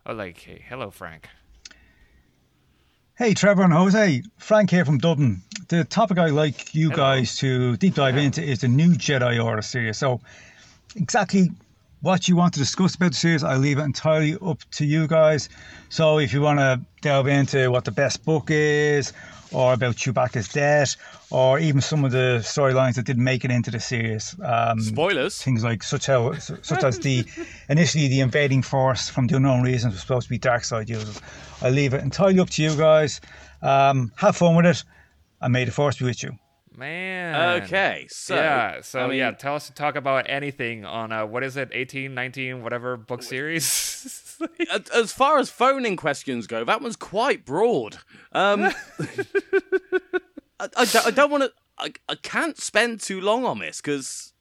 Oh, 0.06 0.14
like, 0.14 0.38
hey, 0.38 0.64
hello, 0.68 0.92
Frank. 0.92 1.28
Hey, 3.16 3.36
Trevor 3.36 3.62
and 3.62 3.72
Jose, 3.72 4.24
Frank 4.40 4.72
here 4.72 4.86
from 4.86 4.98
Dublin. 4.98 5.44
The 5.68 5.84
topic 5.84 6.18
I'd 6.18 6.32
like 6.32 6.74
you 6.74 6.90
Hello. 6.90 6.98
guys 6.98 7.38
to 7.38 7.78
deep 7.78 7.94
dive 7.94 8.18
into 8.18 8.42
is 8.42 8.62
the 8.62 8.68
new 8.68 8.94
Jedi 8.94 9.44
Order 9.44 9.62
series. 9.62 10.00
So, 10.00 10.20
exactly 10.96 11.52
what 12.02 12.28
you 12.28 12.36
want 12.36 12.56
to 12.56 12.60
discuss 12.60 12.96
about 12.96 13.12
the 13.12 13.18
series, 13.18 13.44
I 13.44 13.58
leave 13.58 13.78
it 13.78 13.84
entirely 13.84 14.36
up 14.42 14.62
to 14.72 14.86
you 14.86 15.06
guys. 15.06 15.50
So, 15.90 16.18
if 16.18 16.34
you 16.34 16.42
want 16.42 16.58
to 16.58 16.82
delve 17.02 17.28
into 17.28 17.70
what 17.70 17.86
the 17.86 17.92
best 17.92 18.26
book 18.26 18.48
is, 18.50 19.14
or 19.54 19.74
about 19.74 19.96
Chewbacca's 19.96 20.48
death, 20.48 20.96
or 21.30 21.60
even 21.60 21.82
some 21.82 22.04
of 22.04 22.12
the 22.12 22.40
storylines 22.42 22.96
that 22.96 23.06
didn't 23.06 23.24
make 23.24 23.46
it 23.46 23.52
into 23.52 23.72
the 23.72 23.80
series, 23.80 24.36
um, 24.44 24.80
Spoilers. 24.82 25.42
things 25.42 25.64
like 25.64 25.84
such 25.84 26.08
how 26.08 26.34
such 26.38 26.84
as 26.84 27.00
the 27.00 27.26
initially 27.70 28.08
the 28.08 28.20
invading 28.20 28.62
force 28.62 29.10
from 29.10 29.28
the 29.28 29.36
unknown 29.36 29.62
reasons 29.62 29.94
was 29.94 30.02
supposed 30.02 30.26
to 30.28 30.30
be 30.30 30.38
dark 30.38 30.64
side 30.64 30.90
users. 30.90 31.22
I 31.62 31.70
leave 31.70 31.94
it 31.94 32.02
entirely 32.02 32.40
up 32.40 32.50
to 32.52 32.64
you 32.64 32.76
guys. 32.76 33.22
Um, 33.62 34.12
have 34.18 34.36
fun 34.36 34.56
with 34.56 34.66
it, 34.66 34.84
and 35.42 35.54
may 35.54 35.66
the 35.66 35.72
force 35.72 35.98
be 35.98 36.06
with 36.06 36.22
you. 36.24 36.38
Man. 36.78 37.62
Okay, 37.64 38.08
so 38.10 38.36
yeah, 38.36 38.82
so 38.82 39.00
I 39.00 39.08
mean, 39.08 39.18
yeah, 39.18 39.32
tell 39.32 39.56
us 39.56 39.68
to 39.68 39.74
talk 39.74 39.96
about 39.96 40.26
anything 40.28 40.86
on 40.86 41.12
uh, 41.12 41.26
what 41.26 41.44
is 41.44 41.58
it, 41.58 41.70
18, 41.72 42.14
19, 42.14 42.64
whatever 42.64 42.98
book 42.98 43.24
series? 43.24 44.38
as 44.94 45.12
far 45.14 45.38
as 45.40 45.50
phoning 45.50 45.96
questions 45.96 46.48
go, 46.48 46.64
that 46.64 46.82
one's 46.82 46.96
quite 46.96 47.46
broad. 47.46 47.98
Um, 48.32 48.64
I, 50.60 50.68
I 50.76 50.86
don't, 50.86 51.16
don't 51.16 51.32
want 51.32 51.44
to. 51.44 51.52
I, 51.78 51.92
I 52.08 52.16
can't 52.16 52.58
spend 52.58 53.02
too 53.02 53.20
long 53.22 53.46
on 53.46 53.60
this 53.60 53.82
because 53.82 54.34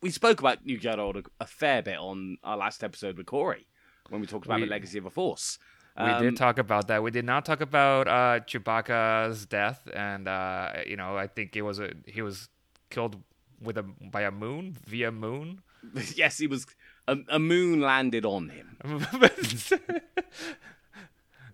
we 0.00 0.10
spoke 0.10 0.40
about 0.40 0.64
New 0.64 0.78
Jedi 0.78 0.98
Order 0.98 1.22
a 1.40 1.46
fair 1.46 1.82
bit 1.82 1.98
on 1.98 2.38
our 2.44 2.56
last 2.56 2.82
episode 2.84 3.16
with 3.16 3.26
Corey 3.26 3.66
when 4.08 4.20
we 4.20 4.26
talked 4.26 4.46
about 4.46 4.60
We- 4.60 4.66
the 4.66 4.70
legacy 4.70 4.98
of 4.98 5.04
the 5.04 5.10
Force. 5.10 5.58
We 5.98 6.04
Um, 6.04 6.22
did 6.22 6.36
talk 6.36 6.58
about 6.58 6.88
that. 6.88 7.02
We 7.02 7.10
did 7.10 7.24
not 7.24 7.44
talk 7.46 7.60
about 7.60 8.06
uh, 8.08 8.40
Chewbacca's 8.44 9.46
death, 9.46 9.88
and 9.94 10.28
uh, 10.28 10.72
you 10.86 10.96
know, 10.96 11.16
I 11.16 11.26
think 11.26 11.56
it 11.56 11.62
was 11.62 11.78
a 11.80 11.92
he 12.06 12.20
was 12.22 12.48
killed 12.90 13.22
with 13.62 13.78
a 13.78 13.82
by 13.82 14.22
a 14.22 14.30
moon 14.30 14.76
via 14.86 15.10
moon. 15.10 15.62
yes, 16.14 16.38
he 16.38 16.46
was. 16.46 16.66
A, 17.08 17.16
a 17.28 17.38
moon 17.38 17.80
landed 17.80 18.24
on 18.24 18.48
him. 18.48 18.76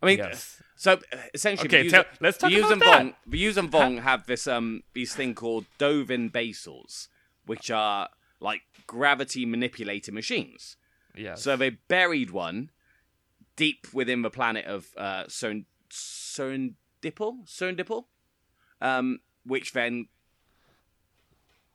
I 0.03 0.07
mean, 0.07 0.19
Yes. 0.19 0.63
so 0.77 0.99
essentially, 1.35 1.69
Okay, 1.69 1.89
tell- 1.89 2.05
Yuuzhan- 2.05 2.21
let's 2.21 2.39
talk 2.39 2.53
about 2.53 2.79
that. 2.81 3.03
Vong, 3.05 3.15
the 3.27 3.45
Yuuzhan 3.45 3.71
Vong 3.71 4.01
have 4.01 4.27
this 4.27 4.47
um 4.47 4.83
these 4.95 5.15
thing 5.15 5.35
called 5.35 5.67
Dovin 5.79 6.31
basals, 6.33 7.09
which 7.47 7.71
are 7.71 8.09
like 8.41 8.63
gravity 8.87 9.47
manipulated 9.47 10.13
machines. 10.15 10.77
Yeah. 11.15 11.35
So 11.35 11.57
they 11.57 11.71
buried 11.71 12.31
one 12.31 12.71
deep 13.57 13.87
within 13.93 14.23
the 14.23 14.31
planet 14.31 14.67
of 14.67 14.89
uh, 14.97 15.25
Cern 15.25 15.65
Cerndipple, 15.91 17.47
Cerndipple, 17.47 18.05
um, 18.81 19.21
which 19.45 19.73
then 19.73 20.09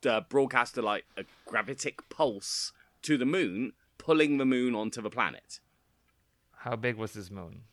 uh, 0.05 0.21
broadcasted 0.21 0.83
like 0.83 1.05
a 1.17 1.23
gravitic 1.45 2.07
pulse 2.09 2.71
to 3.03 3.17
the 3.17 3.25
moon, 3.25 3.73
pulling 3.97 4.37
the 4.37 4.45
moon 4.45 4.75
onto 4.75 5.01
the 5.01 5.09
planet. 5.09 5.59
How 6.59 6.75
big 6.75 6.95
was 6.95 7.13
this 7.13 7.29
moon? 7.29 7.63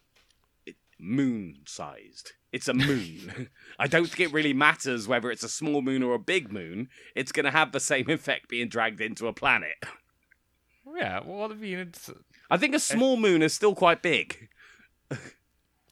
Moon 0.99 1.57
sized. 1.67 2.33
It's 2.53 2.69
a 2.69 2.75
moon. 2.75 3.49
I 3.79 3.87
don't 3.89 4.07
think 4.07 4.21
it 4.21 4.33
really 4.33 4.53
matters 4.53 5.09
whether 5.09 5.31
it's 5.31 5.43
a 5.43 5.49
small 5.49 5.83
moon 5.83 6.03
or 6.03 6.15
a 6.15 6.21
big 6.21 6.53
moon. 6.53 6.89
It's 7.15 7.33
going 7.33 7.45
to 7.45 7.51
have 7.51 7.73
the 7.73 7.81
same 7.81 8.09
effect 8.09 8.49
being 8.49 8.69
dragged 8.69 9.01
into 9.01 9.27
a 9.27 9.33
planet. 9.33 9.77
Yeah, 10.97 11.21
well, 11.25 11.51
I 11.51 11.55
mean, 11.55 11.79
it's. 11.79 12.11
I 12.51 12.57
think 12.57 12.75
a 12.75 12.79
small 12.79 13.17
moon 13.17 13.43
is 13.43 13.55
still 13.55 13.75
quite 13.75 14.03
big. 14.03 14.49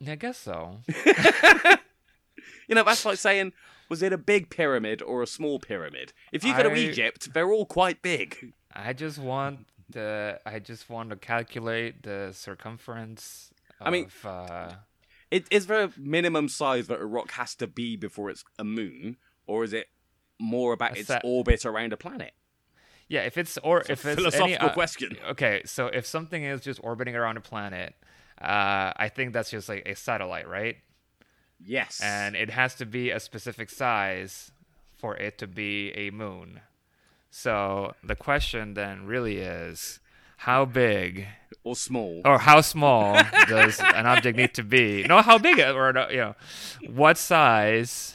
I 0.06 0.14
guess 0.16 0.38
so. 0.38 0.78
You 2.68 2.74
know, 2.76 2.84
that's 2.84 3.04
like 3.04 3.18
saying, 3.18 3.52
was 3.90 4.02
it 4.02 4.12
a 4.14 4.16
big 4.18 4.48
pyramid 4.48 5.02
or 5.02 5.22
a 5.22 5.26
small 5.26 5.58
pyramid? 5.58 6.14
If 6.32 6.42
you 6.42 6.54
go 6.56 6.62
to 6.62 6.70
I- 6.70 6.74
Egypt, 6.76 7.34
they're 7.34 7.50
all 7.52 7.66
quite 7.66 8.00
big. 8.00 8.54
I 8.72 8.94
just 8.94 9.18
want 9.18 9.66
the. 9.90 10.40
I 10.46 10.58
just 10.58 10.88
want 10.88 11.10
to 11.10 11.16
calculate 11.16 12.02
the 12.02 12.30
circumference. 12.32 13.50
Of, 13.80 13.86
I 13.88 13.90
mean- 13.90 14.08
uh, 14.24 14.72
It, 15.30 15.46
is 15.50 15.66
there 15.66 15.82
a 15.82 15.92
minimum 15.98 16.48
size 16.48 16.86
that 16.86 17.00
a 17.00 17.04
rock 17.04 17.32
has 17.32 17.54
to 17.56 17.66
be 17.66 17.96
before 17.96 18.30
it's 18.30 18.44
a 18.58 18.64
moon, 18.64 19.16
or 19.46 19.64
is 19.64 19.72
it 19.72 19.88
more 20.38 20.72
about 20.72 20.96
its 20.96 21.10
orbit 21.22 21.66
around 21.66 21.92
a 21.92 21.96
planet? 21.96 22.32
Yeah, 23.12 23.20
if 23.20 23.36
it's 23.36 23.58
or 23.58 23.82
if 23.82 23.90
it's 23.90 24.06
any, 24.06 24.16
philosophical 24.16 24.70
uh, 24.70 24.72
question. 24.72 25.18
Okay, 25.32 25.60
so 25.66 25.88
if 25.88 26.06
something 26.06 26.42
is 26.42 26.62
just 26.62 26.80
orbiting 26.82 27.14
around 27.14 27.36
a 27.36 27.42
planet, 27.42 27.94
uh, 28.40 28.92
I 28.96 29.10
think 29.14 29.34
that's 29.34 29.50
just 29.50 29.68
like 29.68 29.86
a 29.86 29.94
satellite, 29.94 30.48
right? 30.48 30.78
Yes. 31.62 32.00
And 32.02 32.34
it 32.34 32.48
has 32.48 32.74
to 32.76 32.86
be 32.86 33.10
a 33.10 33.20
specific 33.20 33.68
size 33.68 34.50
for 34.96 35.14
it 35.14 35.36
to 35.38 35.46
be 35.46 35.90
a 35.90 36.10
moon. 36.10 36.60
So 37.30 37.94
the 38.02 38.16
question 38.16 38.72
then 38.72 39.04
really 39.04 39.36
is, 39.38 40.00
how 40.38 40.64
big 40.64 41.28
or 41.64 41.76
small. 41.76 42.22
or 42.24 42.38
how 42.38 42.62
small 42.62 43.14
does 43.46 43.78
an 43.78 44.06
object 44.06 44.38
need 44.38 44.54
to 44.54 44.62
be? 44.62 45.04
No, 45.04 45.20
how 45.20 45.36
big 45.36 45.60
or 45.60 45.92
you 46.10 46.16
know, 46.16 46.34
what 46.88 47.18
size 47.18 48.14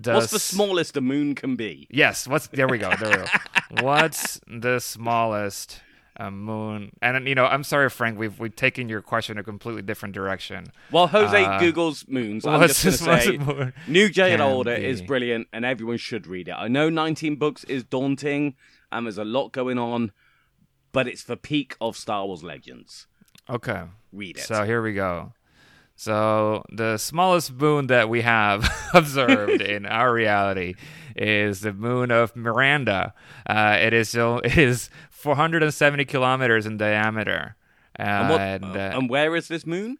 does 0.00 0.14
What's 0.14 0.32
the 0.32 0.38
smallest 0.38 0.96
a 0.96 1.00
moon 1.00 1.34
can 1.34 1.54
be? 1.56 1.86
Yes, 1.90 2.26
what's 2.26 2.46
there 2.48 2.66
we 2.66 2.78
go. 2.78 2.90
There 2.98 3.10
we 3.10 3.16
go. 3.16 3.24
What's 3.80 4.40
the 4.46 4.80
smallest 4.80 5.80
a 6.16 6.30
moon? 6.30 6.92
And 7.00 7.26
you 7.26 7.34
know, 7.34 7.46
I'm 7.46 7.64
sorry, 7.64 7.88
Frank. 7.88 8.18
We've 8.18 8.38
we've 8.38 8.54
taken 8.54 8.88
your 8.88 9.00
question 9.00 9.38
a 9.38 9.42
completely 9.42 9.82
different 9.82 10.14
direction. 10.14 10.66
While 10.90 11.06
Jose 11.08 11.44
Uh, 11.44 11.58
Googles 11.60 12.08
moons, 12.08 12.46
I'm 12.46 12.60
just 12.68 12.84
going 12.84 13.18
to 13.18 13.22
say 13.22 13.38
moon 13.38 13.72
New 13.88 14.10
can 14.10 14.40
Order 14.40 14.72
is 14.74 15.00
brilliant 15.02 15.48
and 15.52 15.64
everyone 15.64 15.96
should 15.96 16.26
read 16.26 16.48
it. 16.48 16.54
I 16.56 16.68
know 16.68 16.90
19 16.90 17.36
books 17.36 17.64
is 17.64 17.82
daunting 17.84 18.54
and 18.90 19.06
there's 19.06 19.18
a 19.18 19.24
lot 19.24 19.52
going 19.52 19.78
on, 19.78 20.12
but 20.92 21.08
it's 21.08 21.24
the 21.24 21.36
peak 21.36 21.76
of 21.80 21.96
Star 21.96 22.26
Wars 22.26 22.42
Legends. 22.42 23.06
Okay. 23.48 23.84
Read 24.12 24.36
it. 24.36 24.42
So 24.42 24.64
here 24.64 24.82
we 24.82 24.92
go. 24.92 25.32
So 25.96 26.64
the 26.70 26.96
smallest 26.98 27.52
moon 27.52 27.86
that 27.88 28.08
we 28.08 28.22
have 28.22 28.68
observed 28.94 29.60
in 29.62 29.86
our 29.86 30.12
reality 30.12 30.74
is 31.14 31.60
the 31.60 31.72
moon 31.72 32.10
of 32.10 32.34
Miranda. 32.34 33.14
Uh, 33.46 33.76
it 33.80 33.92
is 33.92 34.14
it 34.16 34.58
is 34.58 34.90
470 35.10 36.04
kilometers 36.04 36.66
in 36.66 36.76
diameter. 36.76 37.56
Uh, 37.98 38.02
and, 38.02 38.30
what, 38.30 38.40
and, 38.40 38.64
uh, 38.64 38.98
and 38.98 39.10
where 39.10 39.36
is 39.36 39.48
this 39.48 39.66
moon? 39.66 39.98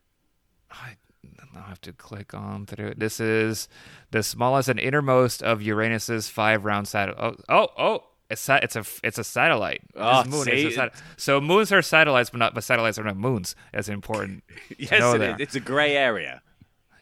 I'll 1.55 1.62
have 1.64 1.81
to 1.83 1.92
click 1.92 2.33
on 2.35 2.66
through 2.66 2.88
it. 2.88 2.98
This 2.98 3.20
is 3.20 3.68
the 4.11 4.22
smallest 4.22 4.68
and 4.68 4.81
innermost 4.81 5.42
of 5.42 5.61
Uranus's 5.61 6.28
five 6.28 6.64
round 6.64 6.88
satellite. 6.88 7.20
Oh, 7.20 7.37
oh, 7.48 7.68
oh! 7.78 8.05
It's 8.33 8.40
sa- 8.40 8.61
it's 8.62 8.77
a 8.77 8.85
it's 9.05 9.18
a 9.18 9.25
satellite. 9.25 9.83
Oh, 9.97 10.23
This 10.23 10.33
moon 10.33 10.45
see? 10.45 10.51
is 10.66 10.73
a 10.73 10.77
sat- 10.77 10.95
so 11.16 11.40
moons 11.40 11.71
are 11.73 11.83
satellites, 11.83 12.31
but 12.31 12.38
not 12.38 12.55
but 12.55 12.64
satellites 12.64 12.99
are 12.99 13.05
not 13.05 13.16
moons. 13.16 13.55
That's 13.73 13.88
important. 13.88 14.42
Yes, 14.79 15.14
it 15.14 15.23
is. 15.23 15.37
It's 15.38 15.55
a 15.55 15.61
grey 15.61 15.97
area. 15.97 16.42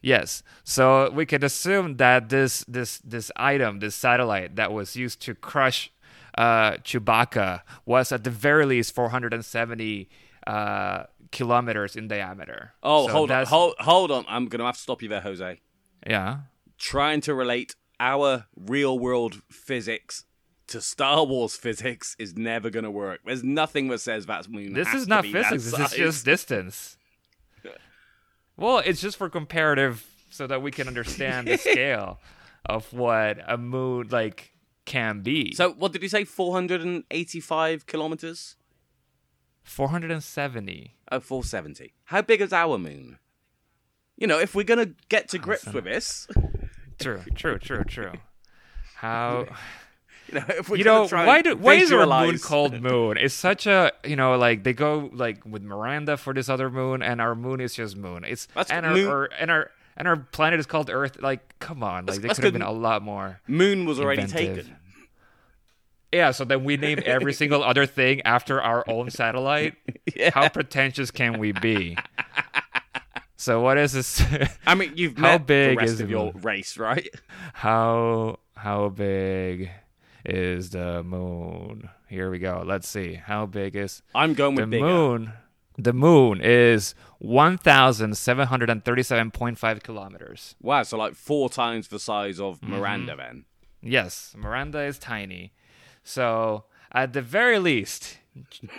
Yes. 0.02 0.42
So 0.64 1.10
we 1.10 1.26
could 1.26 1.44
assume 1.44 1.96
that 1.96 2.28
this 2.30 2.64
this 2.68 2.98
this 2.98 3.30
item, 3.36 3.80
this 3.80 3.94
satellite 3.94 4.56
that 4.56 4.72
was 4.72 4.96
used 4.96 5.20
to 5.26 5.34
crush 5.34 5.92
uh, 6.38 6.72
Chewbacca, 6.88 7.62
was 7.84 8.12
at 8.12 8.24
the 8.24 8.30
very 8.30 8.64
least 8.64 8.94
470 8.94 10.08
uh, 10.46 11.04
kilometers 11.32 11.96
in 11.96 12.08
diameter. 12.08 12.72
Oh, 12.82 13.06
So 13.06 13.12
hold 13.12 13.30
on, 13.30 13.46
hold, 13.46 13.74
hold 13.78 14.10
on. 14.10 14.24
I'm 14.28 14.46
gonna 14.46 14.64
have 14.64 14.76
to 14.76 14.80
stop 14.80 15.02
you 15.02 15.08
there, 15.08 15.20
Jose. 15.20 15.60
Yeah. 16.06 16.38
Trying 16.78 17.20
to 17.22 17.34
relate 17.34 17.74
our 17.98 18.46
real 18.56 18.98
world 18.98 19.42
physics 19.50 20.24
to 20.70 20.80
Star 20.80 21.24
Wars 21.24 21.56
physics 21.56 22.16
is 22.18 22.36
never 22.36 22.70
gonna 22.70 22.90
work. 22.90 23.20
There's 23.24 23.44
nothing 23.44 23.88
that 23.88 24.00
says 24.00 24.26
that 24.26 24.48
moon. 24.48 24.72
This 24.72 24.92
is 24.94 25.04
to 25.04 25.08
not 25.10 25.24
physics. 25.26 25.70
This 25.70 25.92
is 25.92 25.96
just 25.96 26.24
distance. 26.24 26.96
Well, 28.56 28.82
it's 28.84 29.00
just 29.00 29.16
for 29.16 29.30
comparative, 29.30 30.04
so 30.28 30.46
that 30.46 30.60
we 30.60 30.70
can 30.70 30.86
understand 30.86 31.48
the 31.48 31.56
scale 31.56 32.20
of 32.66 32.92
what 32.92 33.38
a 33.48 33.56
moon 33.56 34.08
like 34.10 34.52
can 34.84 35.22
be. 35.22 35.54
So, 35.54 35.72
what 35.72 35.92
did 35.92 36.02
you 36.02 36.10
say? 36.10 36.24
485 36.24 37.86
kilometers? 37.86 38.56
470. 39.62 40.94
Oh, 41.10 41.20
470. 41.20 41.94
How 42.04 42.20
big 42.20 42.42
is 42.42 42.52
our 42.52 42.76
moon? 42.76 43.18
You 44.18 44.26
know, 44.26 44.38
if 44.38 44.54
we're 44.54 44.64
gonna 44.64 44.90
get 45.08 45.28
to 45.30 45.38
grips 45.38 45.64
with 45.64 45.84
this, 45.84 46.28
True, 47.00 47.22
true, 47.34 47.58
true, 47.58 47.84
true. 47.84 48.12
How 48.96 49.46
you 50.32 50.40
know, 50.40 50.44
if 50.48 50.68
we're 50.68 50.76
you 50.76 50.84
know 50.84 51.06
why 51.08 51.42
do 51.42 51.56
why 51.56 51.74
is 51.74 51.92
our 51.92 52.06
moon 52.06 52.38
called 52.38 52.80
moon? 52.80 53.16
It's 53.16 53.34
such 53.34 53.66
a 53.66 53.92
you 54.04 54.16
know 54.16 54.36
like 54.36 54.64
they 54.64 54.72
go 54.72 55.10
like 55.12 55.44
with 55.44 55.62
Miranda 55.62 56.16
for 56.16 56.32
this 56.34 56.48
other 56.48 56.70
moon, 56.70 57.02
and 57.02 57.20
our 57.20 57.34
moon 57.34 57.60
is 57.60 57.74
just 57.74 57.96
moon. 57.96 58.24
It's 58.24 58.46
That's 58.54 58.70
and 58.70 58.86
our, 58.86 58.94
moon- 58.94 59.08
our 59.08 59.28
and 59.38 59.50
our 59.50 59.70
and 59.96 60.08
our 60.08 60.16
planet 60.16 60.60
is 60.60 60.66
called 60.66 60.90
Earth. 60.90 61.20
Like, 61.20 61.58
come 61.58 61.82
on, 61.82 62.06
like 62.06 62.20
there 62.20 62.34
could 62.34 62.44
have 62.44 62.52
been 62.52 62.62
a 62.62 62.72
lot 62.72 63.02
more. 63.02 63.40
Moon 63.46 63.84
was 63.86 64.00
already 64.00 64.22
inventive. 64.22 64.64
taken. 64.64 64.76
Yeah, 66.12 66.32
so 66.32 66.44
then 66.44 66.64
we 66.64 66.76
name 66.76 66.98
every 67.04 67.32
single 67.32 67.62
other 67.62 67.86
thing 67.86 68.20
after 68.22 68.60
our 68.60 68.84
own 68.88 69.10
satellite. 69.10 69.74
yeah. 70.16 70.30
How 70.34 70.48
pretentious 70.48 71.12
can 71.12 71.38
we 71.38 71.52
be? 71.52 71.96
So 73.36 73.60
what 73.60 73.78
is 73.78 73.92
this? 73.92 74.22
I 74.66 74.74
mean, 74.74 74.92
you've 74.96 75.16
How 75.16 75.22
met 75.38 75.46
big 75.46 75.70
the 75.70 75.76
rest 75.76 75.92
is 75.94 76.00
of 76.00 76.10
your 76.10 76.32
race, 76.42 76.76
right? 76.76 77.08
how 77.54 78.38
how 78.56 78.88
big 78.90 79.70
is 80.24 80.70
the 80.70 81.02
moon? 81.02 81.88
Here 82.08 82.30
we 82.30 82.38
go. 82.38 82.62
Let's 82.66 82.88
see. 82.88 83.14
How 83.14 83.46
big 83.46 83.76
is 83.76 84.02
I'm 84.14 84.34
going 84.34 84.54
the 84.56 84.62
with 84.62 84.70
bigger. 84.70 84.84
moon? 84.84 85.32
The 85.78 85.92
moon 85.92 86.40
is 86.42 86.94
one 87.18 87.56
thousand 87.56 88.16
seven 88.18 88.48
hundred 88.48 88.68
and 88.70 88.84
thirty-seven 88.84 89.30
point 89.30 89.56
five 89.58 89.82
kilometers. 89.82 90.54
Wow, 90.60 90.82
so 90.82 90.98
like 90.98 91.14
four 91.14 91.48
times 91.48 91.88
the 91.88 91.98
size 91.98 92.38
of 92.40 92.60
Mm-hmm. 92.60 92.74
Miranda, 92.76 93.16
then. 93.16 93.44
Yes, 93.82 94.34
Miranda 94.36 94.80
is 94.82 94.98
tiny. 94.98 95.52
So 96.04 96.64
at 96.92 97.12
the 97.14 97.22
very 97.22 97.58
least, 97.58 98.18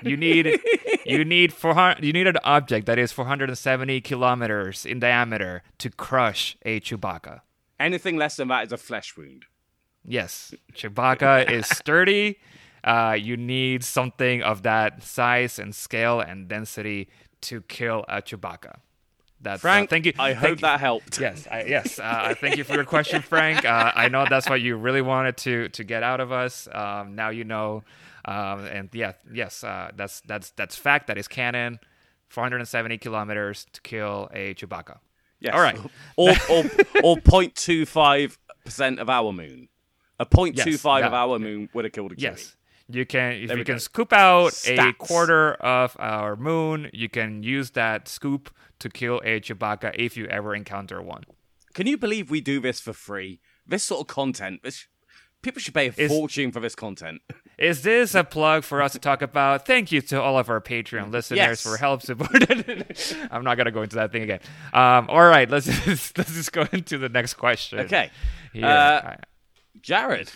you 0.03 0.15
need 0.17 0.59
you 1.05 1.25
need 1.25 1.53
400 1.53 2.03
you 2.03 2.13
need 2.13 2.27
an 2.27 2.37
object 2.43 2.85
that 2.85 2.99
is 2.99 3.11
470 3.11 3.99
kilometers 4.01 4.85
in 4.85 4.99
diameter 4.99 5.63
to 5.79 5.89
crush 5.89 6.55
a 6.63 6.79
Chewbacca. 6.81 7.41
Anything 7.79 8.15
less 8.17 8.35
than 8.35 8.49
that 8.49 8.67
is 8.67 8.71
a 8.71 8.77
flesh 8.77 9.17
wound. 9.17 9.45
Yes, 10.05 10.53
Chewbacca 10.73 11.49
is 11.49 11.67
sturdy. 11.77 12.39
Uh, 12.83 13.15
you 13.19 13.37
need 13.37 13.83
something 13.83 14.41
of 14.41 14.63
that 14.63 15.03
size 15.03 15.59
and 15.59 15.75
scale 15.75 16.19
and 16.19 16.47
density 16.47 17.07
to 17.41 17.61
kill 17.61 18.05
a 18.07 18.21
Chewbacca. 18.21 18.77
That's, 19.39 19.59
uh, 19.59 19.61
Frank, 19.61 19.89
thank 19.89 20.05
you. 20.05 20.13
I 20.19 20.33
thank 20.33 20.37
hope 20.39 20.49
you. 20.49 20.55
that 20.61 20.79
helped. 20.79 21.19
Yes, 21.19 21.47
I, 21.49 21.63
yes. 21.63 21.99
Uh, 21.99 22.33
thank 22.39 22.57
you 22.57 22.63
for 22.63 22.73
your 22.73 22.85
question, 22.85 23.21
Frank. 23.21 23.65
Uh, 23.65 23.91
I 23.95 24.07
know 24.07 24.25
that's 24.29 24.49
what 24.49 24.61
you 24.61 24.75
really 24.75 25.01
wanted 25.01 25.37
to 25.37 25.69
to 25.69 25.83
get 25.83 26.03
out 26.03 26.19
of 26.19 26.31
us. 26.31 26.67
Um, 26.71 27.15
now 27.15 27.29
you 27.29 27.43
know, 27.43 27.83
um, 28.25 28.65
and 28.65 28.89
yeah, 28.93 29.13
yes, 29.31 29.63
uh, 29.63 29.91
that's 29.95 30.21
that's 30.21 30.51
that's 30.51 30.75
fact. 30.75 31.07
That 31.07 31.17
is 31.17 31.27
canon. 31.27 31.79
470 32.29 32.97
kilometers 32.99 33.65
to 33.73 33.81
kill 33.81 34.29
a 34.33 34.53
Chewbacca. 34.53 34.99
Yes. 35.41 35.53
All 35.53 35.59
right. 35.59 35.77
Or 36.15 36.29
or 36.49 36.63
or 37.03 37.17
0.25 37.17 38.37
percent 38.63 38.99
of 38.99 39.09
our 39.09 39.33
moon. 39.33 39.67
A 40.21 40.25
0.25 40.25 40.55
Yes, 40.57 40.85
of 41.07 41.13
our 41.13 41.39
moon 41.39 41.69
would 41.73 41.85
have 41.85 41.93
killed 41.93 42.11
a 42.11 42.15
Chewie. 42.15 42.21
Yes. 42.21 42.55
You 42.87 43.05
can 43.05 43.33
if 43.33 43.47
There 43.47 43.57
you 43.57 43.63
can 43.65 43.75
go. 43.75 43.79
scoop 43.79 44.11
out 44.13 44.53
a 44.67 44.91
quarter 44.93 45.53
of 45.55 45.95
our 45.99 46.35
moon, 46.35 46.89
you 46.93 47.09
can 47.09 47.41
use 47.41 47.71
that 47.71 48.07
scoop 48.07 48.53
to 48.79 48.89
kill 48.89 49.21
a 49.23 49.39
Chewbacca 49.39 49.95
if 49.95 50.17
you 50.17 50.25
ever 50.27 50.53
encounter 50.53 51.01
one. 51.01 51.23
Can 51.73 51.87
you 51.87 51.97
believe 51.97 52.29
we 52.29 52.41
do 52.41 52.59
this 52.59 52.79
for 52.81 52.91
free? 52.93 53.39
This 53.65 53.83
sort 53.85 54.01
of 54.01 54.07
content. 54.07 54.61
This 54.63 54.87
people 55.41 55.61
should 55.61 55.73
pay 55.73 55.87
a 55.87 55.93
Is- 55.97 56.11
fortune 56.11 56.51
for 56.51 56.59
this 56.59 56.75
content. 56.75 57.21
Is 57.57 57.83
this 57.83 58.15
a 58.15 58.23
plug 58.23 58.63
for 58.63 58.81
us 58.81 58.91
to 58.93 58.99
talk 58.99 59.21
about? 59.21 59.65
Thank 59.67 59.91
you 59.91 60.01
to 60.01 60.19
all 60.21 60.37
of 60.39 60.49
our 60.49 60.59
Patreon 60.59 61.11
listeners 61.11 61.37
Yes. 61.37 61.61
for 61.61 61.77
help 61.77 62.01
supporting. 62.01 62.83
I'm 63.31 63.43
not 63.43 63.55
gonna 63.57 63.71
go 63.71 63.83
into 63.83 63.95
that 63.97 64.11
thing 64.11 64.23
again. 64.23 64.39
Um, 64.73 65.07
all 65.09 65.23
right, 65.25 65.49
let's 65.49 65.65
just, 65.85 66.17
let's 66.17 66.33
just 66.33 66.51
go 66.51 66.65
into 66.73 66.97
the 66.97 67.07
next 67.09 67.35
question. 67.35 67.79
Okay. 67.81 68.09
Yeah. 68.53 68.67
Uh, 68.67 69.15
Jared. 69.79 70.31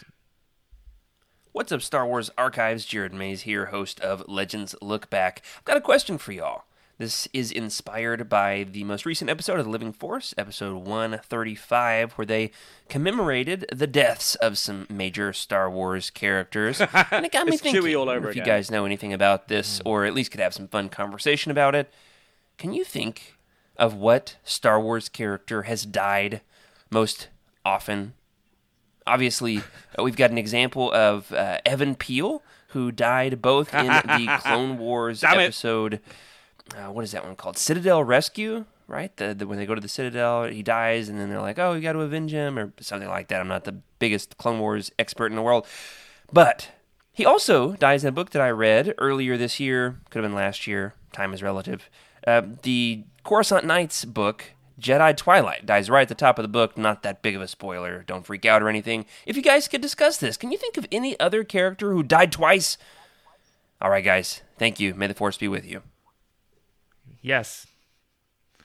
What's 1.51 1.71
up, 1.71 1.81
Star 1.81 2.05
Wars 2.05 2.31
Archives? 2.37 2.85
Jared 2.85 3.13
Mays 3.13 3.41
here, 3.41 3.67
host 3.67 3.99
of 3.99 4.27
Legends 4.27 4.75
Look 4.81 5.09
Back. 5.09 5.41
I've 5.57 5.65
got 5.65 5.77
a 5.77 5.81
question 5.81 6.17
for 6.17 6.31
y'all. 6.31 6.63
This 6.97 7.27
is 7.33 7.51
inspired 7.51 8.29
by 8.29 8.63
the 8.63 8.85
most 8.85 9.05
recent 9.05 9.29
episode 9.29 9.59
of 9.59 9.65
The 9.65 9.71
Living 9.71 9.91
Force, 9.91 10.33
episode 10.37 10.77
135, 10.77 12.13
where 12.13 12.25
they 12.25 12.51
commemorated 12.87 13.65
the 13.73 13.87
deaths 13.87 14.35
of 14.35 14.57
some 14.57 14.87
major 14.89 15.33
Star 15.33 15.69
Wars 15.69 16.09
characters. 16.09 16.81
And 17.11 17.25
it 17.25 17.33
got 17.33 17.45
me 17.45 17.53
It's 17.53 17.61
thinking 17.61 17.81
Chewie 17.81 17.99
all 17.99 18.09
over 18.09 18.29
if 18.29 18.35
you 18.37 18.43
guys 18.43 18.71
know 18.71 18.85
anything 18.85 19.11
about 19.11 19.49
this, 19.49 19.79
hmm. 19.79 19.87
or 19.87 20.05
at 20.05 20.13
least 20.13 20.31
could 20.31 20.39
have 20.39 20.53
some 20.53 20.69
fun 20.69 20.87
conversation 20.87 21.51
about 21.51 21.75
it. 21.75 21.93
Can 22.57 22.71
you 22.73 22.85
think 22.85 23.35
of 23.75 23.93
what 23.93 24.37
Star 24.45 24.79
Wars 24.79 25.09
character 25.09 25.63
has 25.63 25.85
died 25.85 26.39
most 26.89 27.27
often 27.65 28.13
obviously 29.07 29.59
uh, 29.97 30.03
we've 30.03 30.15
got 30.15 30.31
an 30.31 30.37
example 30.37 30.91
of 30.91 31.31
uh, 31.31 31.59
Even 31.69 31.95
Piell 31.95 32.41
who 32.69 32.91
died 32.91 33.41
both 33.41 33.73
in 33.73 33.87
the 33.87 34.39
Clone 34.43 34.77
Wars 34.77 35.21
Damn 35.21 35.39
episode. 35.39 36.01
Uh, 36.75 36.91
what 36.91 37.03
is 37.03 37.11
that 37.11 37.25
one 37.25 37.35
called? 37.35 37.57
Citadel 37.57 38.03
Rescue, 38.03 38.65
right? 38.87 39.15
The, 39.17 39.33
the 39.33 39.47
when 39.47 39.57
they 39.57 39.65
go 39.65 39.75
to 39.75 39.81
the 39.81 39.87
Citadel, 39.87 40.45
he 40.45 40.63
dies, 40.63 41.07
and 41.07 41.19
then 41.19 41.29
they're 41.29 41.41
like, 41.41 41.59
"Oh, 41.59 41.73
you 41.73 41.81
got 41.81 41.93
to 41.93 42.01
avenge 42.01 42.31
him," 42.31 42.57
or 42.57 42.73
something 42.81 43.07
like 43.07 43.27
that. 43.29 43.39
I'm 43.39 43.47
not 43.47 43.63
the 43.63 43.77
biggest 43.99 44.37
Clone 44.37 44.59
Wars 44.59 44.91
expert 44.99 45.27
in 45.27 45.35
the 45.35 45.41
world, 45.41 45.67
but 46.33 46.69
he 47.13 47.25
also 47.25 47.73
dies 47.73 48.03
in 48.03 48.09
a 48.09 48.11
book 48.11 48.31
that 48.31 48.41
I 48.41 48.49
read 48.49 48.93
earlier 48.97 49.37
this 49.37 49.59
year. 49.59 49.99
Could 50.09 50.23
have 50.23 50.29
been 50.29 50.35
last 50.35 50.67
year. 50.67 50.95
Time 51.13 51.33
is 51.33 51.41
relative. 51.41 51.89
Uh, 52.27 52.41
the 52.63 53.03
Coruscant 53.23 53.63
Nights 53.63 54.03
book, 54.03 54.51
Jedi 54.79 55.15
Twilight, 55.15 55.65
dies 55.65 55.89
right 55.89 56.01
at 56.01 56.09
the 56.09 56.15
top 56.15 56.37
of 56.37 56.43
the 56.43 56.49
book. 56.49 56.77
Not 56.77 57.03
that 57.03 57.21
big 57.21 57.35
of 57.35 57.41
a 57.41 57.47
spoiler. 57.47 58.03
Don't 58.03 58.25
freak 58.25 58.45
out 58.45 58.61
or 58.61 58.69
anything. 58.69 59.05
If 59.25 59.35
you 59.37 59.41
guys 59.41 59.67
could 59.67 59.81
discuss 59.81 60.17
this, 60.17 60.37
can 60.37 60.51
you 60.51 60.57
think 60.57 60.77
of 60.77 60.85
any 60.91 61.19
other 61.19 61.43
character 61.43 61.93
who 61.93 62.03
died 62.03 62.31
twice? 62.31 62.77
All 63.81 63.89
right, 63.89 64.03
guys. 64.03 64.41
Thank 64.57 64.79
you. 64.79 64.93
May 64.93 65.07
the 65.07 65.13
Force 65.13 65.37
be 65.37 65.47
with 65.47 65.65
you. 65.65 65.81
Yes. 67.21 67.67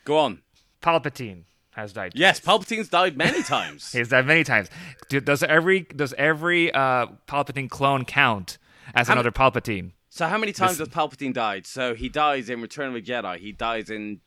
Go 0.05 0.18
on. 0.18 0.42
Palpatine 0.83 1.44
has 1.73 1.92
died. 1.92 2.12
Yes. 2.14 2.40
Palpatine's 2.40 2.88
died 2.88 3.16
many 3.16 3.42
times. 3.42 3.92
He's 3.92 4.09
died 4.09 4.27
many 4.27 4.44
times. 4.44 4.68
Does 5.09 5.42
every 5.42 5.81
does 5.81 6.12
every 6.14 6.73
uh, 6.73 7.07
Palpatine 7.29 7.70
clone 7.70 8.05
count 8.05 8.59
as 8.94 9.07
How 9.07 9.14
another 9.14 9.31
Palpatine? 9.31 9.92
So 10.09 10.27
how 10.27 10.38
many 10.38 10.53
times 10.53 10.79
has 10.79 10.88
Palpatine 10.88 11.33
died? 11.33 11.66
So 11.66 11.94
he 11.94 12.09
dies 12.09 12.51
in 12.51 12.61
Return 12.61 12.88
of 12.88 12.94
the 12.94 13.03
Jedi. 13.03 13.38
He 13.38 13.53
dies 13.53 13.90
in 13.90 14.20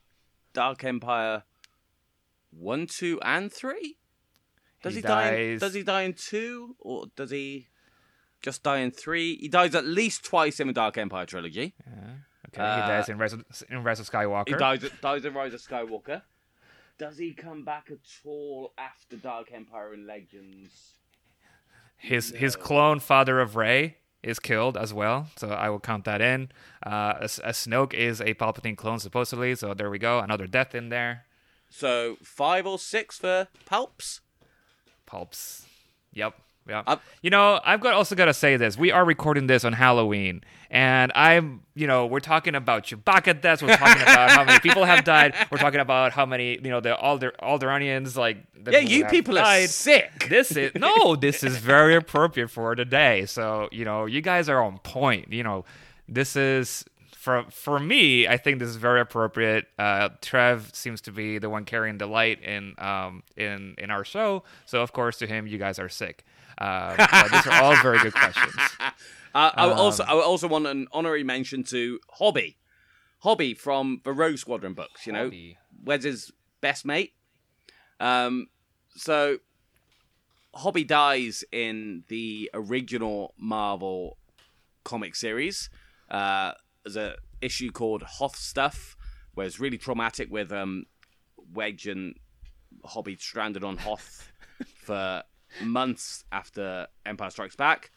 Dark 0.54 0.84
Empire 0.84 1.43
one, 2.58 2.88
two, 2.88 3.20
and 3.22 3.52
three. 3.52 3.98
Does 4.82 4.94
he, 4.94 5.02
He 5.02 5.08
die? 5.08 5.32
In, 5.32 5.58
does 5.60 5.74
he 5.74 5.84
die 5.84 6.02
in 6.04 6.13
two, 6.13 6.76
or 6.80 7.06
does 7.16 7.32
he? 7.32 7.68
just 8.44 8.62
die 8.62 8.80
in 8.80 8.92
three. 8.92 9.38
He 9.38 9.48
dies 9.48 9.74
at 9.74 9.86
least 9.86 10.24
twice 10.24 10.60
in 10.60 10.68
the 10.68 10.74
Dark 10.74 10.98
Empire 10.98 11.26
trilogy. 11.26 11.74
Okay, 12.50 12.82
he 12.82 12.88
dies 12.88 13.10
in 13.10 13.18
Rise 13.18 13.34
of, 13.34 13.44
in 13.70 13.84
Rise 13.84 14.00
of 14.00 14.08
Skywalker. 14.10 14.50
He 14.50 14.56
dies, 14.56 14.86
dies 15.02 15.26
in 15.26 15.34
Rise 15.34 15.54
of 15.56 15.62
Skywalker. 15.62 16.22
Does 17.00 17.18
he 17.18 17.34
come 17.34 17.66
back 17.66 17.88
at 17.89 17.98
all 18.24 18.74
after 18.78 19.16
Dark 19.16 19.52
Empire 19.52 19.94
and 19.94 20.06
Legends? 20.06 20.92
His 21.98 22.30
his 22.32 22.56
clone 22.56 23.00
father 23.00 23.39
of 23.39 23.56
Rey 23.56 23.98
is 24.22 24.39
killed 24.39 24.78
as 24.78 24.94
well, 24.94 25.30
so 25.38 25.50
I 25.50 25.70
will 25.70 25.80
count 25.80 26.06
that 26.06 26.22
in. 26.22 26.52
Uh, 26.86 27.13
a, 27.20 27.24
a 27.24 27.52
Snoke 27.52 27.94
is 27.94 28.22
a 28.22 28.34
Palpatine 28.36 28.78
clone 28.78 29.00
supposedly, 29.00 29.56
so 29.56 29.74
there 29.74 29.89
we 29.89 30.00
go, 30.00 30.20
another 30.20 30.46
death 30.46 30.76
in 30.76 30.89
there. 30.89 31.26
So 31.76 32.18
five 32.24 32.68
or 32.68 32.78
six 32.78 33.18
for 33.18 33.48
Palps. 33.66 34.20
Pulps. 35.08 35.66
Yep. 36.14 36.36
Yeah. 36.70 36.98
You 37.24 37.30
know, 37.32 37.60
I've 37.66 37.82
got 37.82 37.94
also 37.96 38.16
got 38.16 38.26
to 38.26 38.34
say 38.34 38.58
this. 38.58 38.78
We 38.78 38.92
are 38.92 39.04
recording 39.04 39.48
this 39.48 39.66
on 39.66 39.74
Halloween, 39.74 40.42
and 40.70 41.12
I'm, 41.14 41.64
you 41.76 41.88
know, 41.88 42.06
we're 42.06 42.22
talking 42.22 42.56
about 42.56 42.84
Chewbacca 42.84 43.42
deaths. 43.42 43.62
We're 43.62 43.76
talking 43.76 44.02
about 44.04 44.30
how 44.30 44.46
many 44.46 44.60
people 44.60 44.86
have 44.86 45.04
died. 45.04 45.34
We're 45.52 45.58
talking 45.58 45.82
about 45.82 46.14
how 46.14 46.26
many, 46.26 46.60
you 46.64 46.70
know, 46.70 46.80
the 46.80 46.96
Alder 46.96 47.34
Alderanians 47.42 48.16
like. 48.16 48.38
the 48.64 48.72
Yeah, 48.72 48.80
who 48.82 48.88
you 48.88 49.06
people 49.08 49.38
are 49.38 49.44
died. 49.44 49.70
sick. 49.72 50.30
This 50.30 50.56
is 50.56 50.72
no. 50.76 51.16
This 51.16 51.44
is 51.44 51.58
very 51.58 51.96
appropriate 51.96 52.50
for 52.50 52.76
today. 52.76 53.26
So 53.26 53.68
you 53.72 53.84
know, 53.84 54.06
you 54.06 54.22
guys 54.22 54.48
are 54.48 54.64
on 54.64 54.78
point. 54.78 55.34
You 55.34 55.44
know, 55.44 55.66
this 56.08 56.36
is. 56.36 56.86
For, 57.24 57.46
for 57.52 57.80
me, 57.80 58.28
I 58.28 58.36
think 58.36 58.60
this 58.60 58.68
is 58.68 58.76
very 58.76 59.00
appropriate. 59.00 59.68
Uh, 59.80 60.10
Trev 60.22 60.72
seems 60.74 61.00
to 61.02 61.12
be 61.14 61.38
the 61.38 61.50
one 61.50 61.64
carrying 61.64 61.98
the 61.98 62.06
light 62.06 62.42
in 62.44 62.76
um, 62.78 63.24
in 63.38 63.76
in 63.78 63.90
our 63.92 64.04
show, 64.04 64.44
so 64.66 64.82
of 64.82 64.92
course 64.92 65.20
to 65.20 65.26
him, 65.28 65.48
you 65.48 65.58
guys 65.58 65.80
are 65.80 65.88
sick. 65.88 66.26
Uh, 66.58 66.98
these 67.32 67.48
are 67.48 67.64
all 67.64 67.76
very 67.82 68.00
good 68.00 68.14
questions. 68.14 68.54
Uh, 69.36 69.50
I 69.56 69.64
Um, 69.72 69.80
also 69.80 70.04
I 70.04 70.12
also 70.12 70.48
want 70.48 70.68
an 70.68 70.88
honorary 70.92 71.24
mention 71.24 71.64
to 71.64 72.00
Hobbie, 72.08 72.56
Hobbie 73.20 73.56
from 73.56 74.02
the 74.04 74.12
Rogue 74.12 74.38
Squadron 74.38 74.74
books. 74.76 75.08
You 75.08 75.14
know, 75.14 75.24
Hobbie. 75.24 75.58
Wes's 75.84 76.32
best 76.62 76.86
mate. 76.86 77.14
Um, 78.00 78.50
so 78.96 79.38
Hobbie 80.54 80.84
dies 80.84 81.44
in 81.52 82.04
the 82.10 82.52
original 82.54 83.34
Marvel 83.38 84.18
comic 84.84 85.16
series. 85.16 85.70
Uh, 86.12 86.52
there's 86.84 86.96
a 86.96 87.15
issue 87.41 87.72
called 87.72 88.04
Hoth 88.04 88.36
Stuff, 88.36 88.96
where 89.34 89.46
it's 89.46 89.60
really 89.60 89.78
traumatic 89.78 90.32
with 90.32 90.52
um, 90.52 90.86
Wedge 91.54 91.88
and 91.88 92.15
Hobbie 92.84 93.17
stranded 93.17 93.63
on 93.63 93.78
Hoth 93.78 94.32
for 94.76 95.24
months 95.62 96.26
after 96.32 96.88
Empire 97.06 97.30
Strikes 97.30 97.56
Back. 97.56 97.91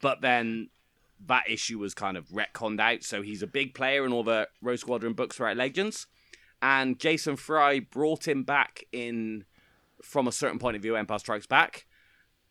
But 0.00 0.20
then 0.20 0.68
that 1.26 1.44
issue 1.48 1.78
was 1.78 1.94
kind 1.94 2.16
of 2.16 2.28
retconned 2.28 2.80
out, 2.80 3.02
so 3.02 3.22
he's 3.22 3.42
a 3.42 3.46
big 3.46 3.74
player 3.74 4.04
in 4.04 4.12
all 4.12 4.22
the 4.22 4.48
Rogue 4.60 4.78
Squadron 4.78 5.14
books 5.14 5.36
throughout 5.36 5.56
Legends. 5.56 6.06
And 6.60 6.98
Jason 6.98 7.36
Fry 7.36 7.80
brought 7.80 8.26
him 8.26 8.42
back 8.42 8.84
in 8.92 9.44
from 10.02 10.28
a 10.28 10.32
certain 10.32 10.58
point 10.58 10.76
of 10.76 10.82
view, 10.82 10.96
Empire 10.96 11.18
Strikes 11.18 11.46
Back, 11.46 11.86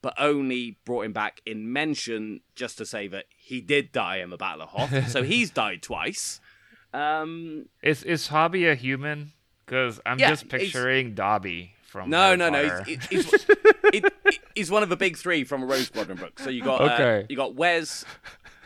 but 0.05 0.13
only 0.19 0.77
brought 0.85 1.03
him 1.03 1.13
back 1.13 1.41
in 1.47 1.73
mention 1.73 2.41
just 2.55 2.77
to 2.77 2.85
say 2.85 3.07
that 3.07 3.25
he 3.35 3.59
did 3.59 3.91
die 3.91 4.17
in 4.17 4.29
the 4.29 4.37
Battle 4.37 4.61
of 4.61 4.69
Hoth. 4.69 5.09
so 5.09 5.23
he's 5.33 5.49
died 5.49 5.81
twice. 5.81 6.39
Um, 6.93 7.65
Is 7.81 8.03
is 8.03 8.27
Hobbie 8.27 8.67
a 8.67 8.75
human? 8.75 9.31
Because 9.65 9.99
I'm 10.05 10.19
Yeah, 10.19 10.29
just 10.29 10.47
picturing 10.47 11.15
Dobby 11.15 11.73
from. 11.87 12.11
No, 12.11 12.35
no, 12.35 12.51
no. 12.51 12.83
He's, 12.83 13.03
he's, 13.07 13.31
he's, 13.31 13.45
he- 13.91 14.03
he's 14.53 14.69
one 14.69 14.83
of 14.83 14.89
the 14.89 14.95
big 14.95 15.17
three 15.17 15.43
from 15.43 15.63
a 15.63 15.65
Rogue 15.65 15.81
Squadron 15.85 16.19
book. 16.19 16.37
So 16.37 16.51
you 16.51 16.63
got 16.63 16.81
uh, 16.81 16.93
Okay. 16.93 17.25
you 17.27 17.35
got 17.35 17.55
Wes, 17.55 18.05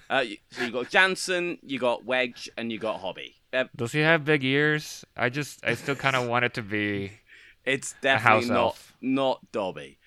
uh, 0.10 0.26
you- 0.28 0.38
so 0.52 0.66
you 0.66 0.72
got 0.72 0.90
Janson, 0.90 1.58
you 1.64 1.80
got 1.80 2.04
Wedge, 2.04 2.50
and 2.58 2.70
you 2.70 2.80
got 2.80 3.00
Hobbie. 3.00 3.36
Uh, 3.54 3.64
Does 3.78 3.94
he 3.94 4.02
have 4.02 4.26
big 4.26 4.44
ears? 4.44 5.06
I 5.16 5.30
just, 5.30 5.64
I 5.66 5.76
still 5.76 5.96
kind 5.96 6.18
of 6.18 6.28
want 6.28 6.44
it 6.44 6.54
to 6.56 6.62
be. 6.62 7.14
it's 7.66 7.96
definitely 8.02 8.50
not 8.50 8.58
elf. 8.58 8.94
not 9.02 9.52
Dobby. 9.54 10.00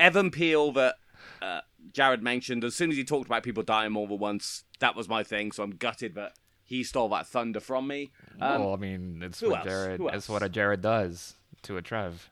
Even 0.00 0.30
Piell 0.30 0.72
that 0.74 0.96
uh, 1.40 1.60
Jared 1.92 2.22
mentioned. 2.22 2.64
As 2.64 2.74
soon 2.74 2.90
as 2.90 2.96
he 2.96 3.04
talked 3.04 3.26
about 3.26 3.42
people 3.42 3.62
dying 3.62 3.92
more 3.92 4.06
than 4.06 4.18
once, 4.18 4.64
that 4.80 4.96
was 4.96 5.08
my 5.08 5.22
thing. 5.22 5.52
So 5.52 5.62
I'm 5.62 5.72
gutted 5.72 6.14
that 6.14 6.32
he 6.62 6.82
stole 6.82 7.08
that 7.10 7.26
thunder 7.26 7.60
from 7.60 7.86
me. 7.86 8.10
Um, 8.40 8.62
well, 8.62 8.74
I 8.74 8.76
mean, 8.76 9.22
it's 9.22 9.42
what 9.42 9.58
else? 9.58 9.64
Jared. 9.66 10.00
It's 10.12 10.28
what 10.28 10.42
a 10.42 10.48
Jared 10.48 10.80
does 10.80 11.34
to 11.62 11.76
a 11.76 11.82
Trev. 11.82 12.30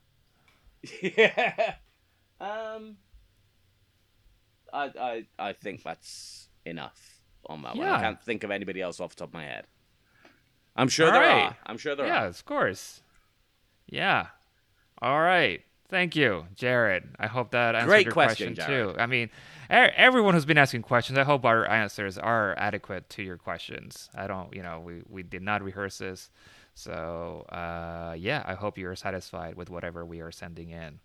yeah. 1.02 1.74
Um. 2.40 2.96
I 4.72 4.90
I 5.00 5.26
I 5.38 5.52
think 5.52 5.84
that's 5.84 6.48
enough 6.64 7.20
on 7.46 7.62
that 7.62 7.76
one. 7.76 7.86
I 7.86 8.00
can't 8.00 8.20
think 8.20 8.42
of 8.42 8.50
anybody 8.50 8.80
else 8.82 8.98
off 8.98 9.10
the 9.10 9.20
top 9.20 9.28
of 9.28 9.34
my 9.34 9.44
head. 9.44 9.66
I'm 10.74 10.88
sure 10.88 11.06
All 11.06 11.12
there 11.12 11.22
right. 11.22 11.42
are. 11.44 11.56
I'm 11.66 11.78
sure 11.78 11.94
there 11.94 12.06
yeah, 12.06 12.22
are. 12.22 12.24
Yeah, 12.24 12.28
of 12.30 12.44
course. 12.44 13.02
Yeah. 13.86 14.26
All 15.00 15.20
right. 15.20 15.62
Thank 15.92 16.16
you, 16.16 16.46
Jared. 16.56 17.04
I 17.20 17.26
hope 17.26 17.50
that 17.50 17.74
answered 17.74 17.86
Great 17.86 18.06
your 18.06 18.12
question, 18.14 18.54
question, 18.54 18.94
too. 18.94 18.94
I 18.98 19.04
mean, 19.04 19.26
e- 19.70 19.74
everyone 19.74 20.32
who's 20.32 20.46
been 20.46 20.56
asking 20.56 20.80
questions, 20.82 21.18
I 21.18 21.22
hope 21.24 21.44
our 21.44 21.68
answers 21.68 22.16
are 22.16 22.54
adequate 22.56 23.10
to 23.10 23.22
your 23.22 23.36
questions. 23.36 24.08
I 24.14 24.26
don't, 24.26 24.54
you 24.56 24.62
know, 24.62 24.80
we, 24.80 25.02
we 25.06 25.22
did 25.22 25.42
not 25.42 25.62
rehearse 25.62 25.98
this. 25.98 26.30
So, 26.74 27.44
uh, 27.52 28.14
yeah, 28.18 28.42
I 28.46 28.54
hope 28.54 28.78
you're 28.78 28.96
satisfied 28.96 29.54
with 29.54 29.68
whatever 29.68 30.02
we 30.06 30.20
are 30.22 30.32
sending 30.32 30.70
in. 30.70 30.98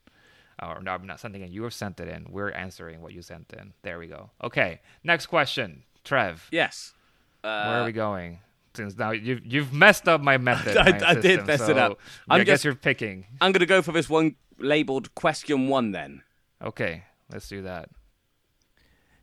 Or 0.64 0.82
no, 0.82 0.92
I'm 0.94 1.06
not 1.06 1.20
sending 1.20 1.42
in. 1.42 1.52
You 1.52 1.64
have 1.64 1.74
sent 1.74 2.00
it 2.00 2.08
in. 2.08 2.26
We're 2.30 2.52
answering 2.52 3.02
what 3.02 3.12
you 3.12 3.22
sent 3.22 3.52
in. 3.52 3.74
There 3.82 4.00
we 4.00 4.08
go. 4.08 4.30
Okay. 4.42 4.80
Next 5.04 5.26
question. 5.26 5.84
Trev, 6.06 6.48
Yes. 6.50 6.94
where 7.42 7.52
Uh, 7.52 7.82
are 7.82 7.86
we 7.86 7.92
going? 7.92 8.40
Since 8.74 8.98
now 8.98 9.12
you've 9.12 9.46
you've 9.46 9.74
messed 9.74 10.08
up 10.08 10.22
my 10.22 10.38
method. 10.38 10.78
I- 10.78 10.92
my 10.98 11.10
I 11.10 11.14
did 11.16 11.46
mess 11.46 11.68
it 11.68 11.78
up. 11.78 12.00
I 12.30 12.36
I'm 12.36 12.46
guess 12.46 12.54
just- 12.60 12.64
you're 12.66 12.76
picking. 12.76 13.26
I'm 13.42 13.52
gonna 13.52 13.66
go 13.66 13.82
for 13.82 13.92
this 13.92 14.08
one 14.10 14.36
labeled 14.60 15.14
question 15.16 15.68
one 15.68 15.92
then. 15.92 16.24
Okay, 16.62 17.04
let's 17.32 17.48
do 17.48 17.62
that. 17.64 17.90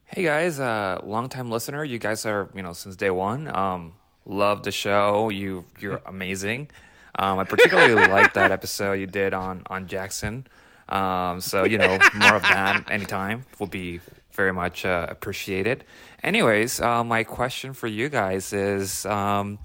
Hey 0.05 0.23
guys, 0.23 0.61
uh, 0.61 1.01
long 1.03 1.29
time 1.29 1.51
listener. 1.51 1.83
You 1.83 1.99
guys 1.99 2.27
are, 2.27 2.51
you 2.55 2.63
know, 2.63 2.73
since 2.73 2.97
day 2.97 3.11
one. 3.11 3.55
Um, 3.55 3.95
love 4.25 4.63
the 4.63 4.71
show. 4.71 5.31
You, 5.31 5.65
you're 5.81 6.01
amazing. 6.07 6.71
Um, 7.19 7.39
I 7.39 7.45
particularly 7.45 8.07
like 8.09 8.35
that 8.35 8.53
episode 8.53 8.95
you 8.95 9.07
did 9.07 9.35
on 9.35 9.63
on 9.67 9.87
Jackson. 9.87 10.47
Um, 10.89 11.41
so 11.41 11.65
you 11.65 11.79
know, 11.79 11.99
more 12.15 12.35
of 12.35 12.43
that 12.43 12.85
anytime 12.91 13.45
will 13.59 13.67
be 13.67 14.01
very 14.33 14.53
much 14.53 14.85
uh, 14.85 15.07
appreciated. 15.09 15.85
Anyways, 16.23 16.81
uh, 16.81 17.05
my 17.05 17.25
question 17.25 17.73
for 17.73 17.87
you 17.87 18.09
guys 18.09 18.53
is, 18.53 19.07
um, 19.07 19.59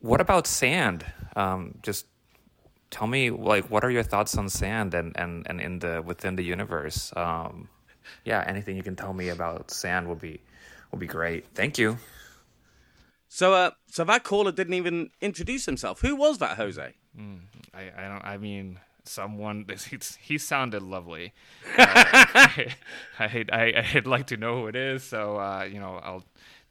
what 0.00 0.20
about 0.20 0.46
sand? 0.46 1.04
Um, 1.34 1.78
just 1.82 2.06
tell 2.90 3.06
me, 3.06 3.30
like, 3.30 3.70
what 3.70 3.84
are 3.84 3.90
your 3.90 4.02
thoughts 4.02 4.36
on 4.36 4.48
sand 4.48 4.94
and 4.94 5.16
and 5.16 5.46
and 5.48 5.60
in 5.60 5.78
the 5.80 6.02
within 6.02 6.36
the 6.36 6.44
universe? 6.44 7.12
Um, 7.16 7.68
yeah, 8.24 8.44
anything 8.46 8.76
you 8.76 8.82
can 8.82 8.96
tell 8.96 9.12
me 9.12 9.28
about 9.28 9.70
sand 9.70 10.08
will 10.08 10.16
be 10.16 10.40
will 10.90 10.98
be 10.98 11.06
great. 11.06 11.46
Thank 11.54 11.78
you. 11.78 11.98
So 13.28 13.54
uh, 13.54 13.70
so 13.90 14.04
that 14.04 14.24
caller 14.24 14.52
didn't 14.52 14.74
even 14.74 15.10
introduce 15.20 15.66
himself. 15.66 16.00
Who 16.00 16.16
was 16.16 16.38
that, 16.38 16.56
Jose? 16.56 16.94
I, 17.74 17.80
I 17.96 18.08
don't. 18.08 18.24
I 18.24 18.36
mean, 18.38 18.80
someone. 19.04 19.66
He, 19.90 19.98
he 20.20 20.38
sounded 20.38 20.82
lovely. 20.82 21.32
Uh, 21.78 22.58
I, 23.18 23.44
I 23.52 23.86
I'd 23.94 24.06
like 24.06 24.26
to 24.28 24.36
know 24.36 24.60
who 24.60 24.66
it 24.66 24.76
is. 24.76 25.02
So 25.02 25.36
uh, 25.36 25.66
you 25.70 25.80
know, 25.80 26.00
I'll 26.02 26.24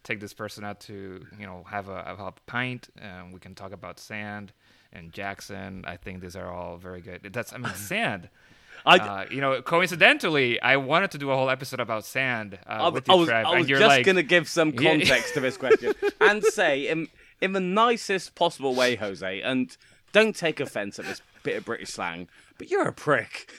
take 0.04 0.20
this 0.20 0.34
person 0.34 0.64
out 0.64 0.80
to 0.82 1.26
you 1.40 1.46
know 1.46 1.66
have 1.70 1.90
a, 1.90 2.04
have 2.04 2.20
a 2.20 2.34
pint, 2.46 2.90
and 3.00 3.34
we 3.34 3.40
can 3.40 3.56
talk 3.56 3.72
about 3.72 4.00
sand 4.00 4.54
and 4.96 5.12
Jackson. 5.12 5.84
I 5.86 5.98
think 5.98 6.22
these 6.22 6.36
are 6.36 6.50
all 6.52 6.78
very 6.78 7.02
good. 7.02 7.30
That's 7.32 7.54
I 7.54 7.58
mean 7.58 7.74
sand. 7.76 8.30
I- 8.86 8.98
uh, 9.00 9.26
you 9.32 9.42
know, 9.42 9.62
coincidentally, 9.64 10.62
I 10.62 10.78
wanted 10.78 11.10
to 11.12 11.18
do 11.18 11.32
a 11.32 11.36
whole 11.36 11.50
episode 11.50 11.80
about 11.80 12.06
sand 12.06 12.60
uh, 12.68 12.70
I, 12.70 12.90
with 12.90 13.10
I 13.10 13.16
was, 13.16 13.28
Trev, 13.28 13.46
I 13.46 13.60
was 13.60 13.68
you're 13.70 13.80
just 13.80 13.90
like, 13.90 14.06
going 14.06 14.18
to 14.18 14.24
give 14.24 14.48
some 14.48 14.72
context 14.74 15.34
to 15.34 15.40
this 15.40 15.58
question 15.58 15.94
and 16.22 16.44
say, 16.44 16.88
in, 16.88 17.08
in 17.42 17.54
the 17.54 17.60
nicest 17.60 18.36
possible 18.36 18.76
way, 18.76 18.96
Jose, 18.96 19.42
and 19.42 19.76
don't 20.12 20.36
take 20.36 20.60
offense 20.60 21.00
at 21.00 21.06
this 21.06 21.22
bit 21.42 21.58
of 21.58 21.66
British 21.66 21.90
slang, 21.90 22.28
but 22.60 22.70
you're 22.70 22.88
a 22.88 22.94
prick. 22.94 23.52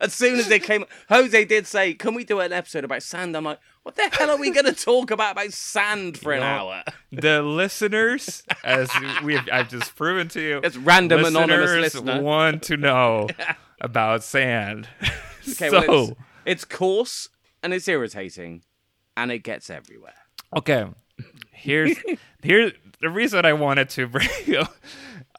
as 0.00 0.12
soon 0.12 0.38
as 0.38 0.48
they 0.48 0.58
came, 0.58 0.84
Jose 1.08 1.44
did 1.46 1.66
say, 1.66 1.94
Can 1.94 2.14
we 2.14 2.24
do 2.24 2.40
an 2.40 2.52
episode 2.52 2.84
about 2.84 3.02
sand? 3.02 3.34
I'm 3.36 3.44
like, 3.44 3.60
What 3.82 3.96
the 3.96 4.10
hell 4.12 4.30
are 4.30 4.36
we 4.36 4.50
going 4.50 4.66
to 4.66 4.74
talk 4.74 5.10
about 5.10 5.32
about 5.32 5.52
sand 5.52 6.18
for 6.18 6.32
an 6.32 6.42
hour? 6.42 6.82
the 7.10 7.42
listeners, 7.42 8.42
as 8.62 8.90
we 9.24 9.34
have, 9.36 9.48
I've 9.50 9.70
just 9.70 9.96
proven 9.96 10.28
to 10.28 10.40
you, 10.40 10.60
It's 10.62 10.76
random 10.76 11.24
anonymous 11.24 11.70
listeners 11.70 11.94
listener. 12.04 12.22
want 12.22 12.62
to 12.64 12.76
know 12.76 13.28
about 13.80 14.22
sand. 14.22 14.88
Okay, 15.48 15.70
so, 15.70 15.84
well, 15.88 16.04
it's, 16.10 16.20
it's 16.44 16.64
coarse 16.66 17.28
and 17.62 17.72
it's 17.72 17.88
irritating 17.88 18.62
and 19.16 19.32
it 19.32 19.38
gets 19.40 19.70
everywhere. 19.70 20.14
okay, 20.54 20.86
here's 21.50 21.96
here's 22.42 22.72
the 23.00 23.08
reason 23.08 23.46
I 23.46 23.54
wanted 23.54 23.88
to 23.90 24.06
bring. 24.06 24.28
uh, 24.56 24.66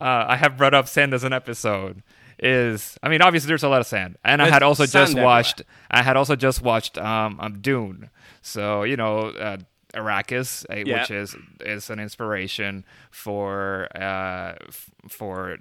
I 0.01 0.35
have 0.35 0.57
brought 0.57 0.73
up 0.73 0.87
sand 0.87 1.13
as 1.13 1.23
an 1.23 1.31
episode 1.33 2.01
is 2.41 2.97
I 3.03 3.09
mean 3.09 3.21
obviously 3.21 3.47
there's 3.47 3.63
a 3.63 3.69
lot 3.69 3.81
of 3.81 3.87
sand 3.87 4.17
and 4.23 4.41
I 4.41 4.49
had 4.49 4.63
also 4.63 4.83
just 4.85 5.11
everywhere. 5.11 5.25
watched 5.25 5.61
I 5.91 6.01
had 6.01 6.17
also 6.17 6.35
just 6.35 6.61
watched 6.61 6.97
um, 6.97 7.39
um 7.39 7.59
Dune 7.61 8.09
so 8.41 8.83
you 8.83 8.97
know 8.97 9.29
uh, 9.29 9.57
Arrakis 9.93 10.65
uh, 10.69 10.75
Yeah. 10.85 11.01
which 11.01 11.11
is 11.11 11.35
is 11.59 11.89
an 11.89 11.99
inspiration 11.99 12.83
for 13.11 13.87
uh 13.95 14.55
f- 14.67 14.89
for 15.09 15.57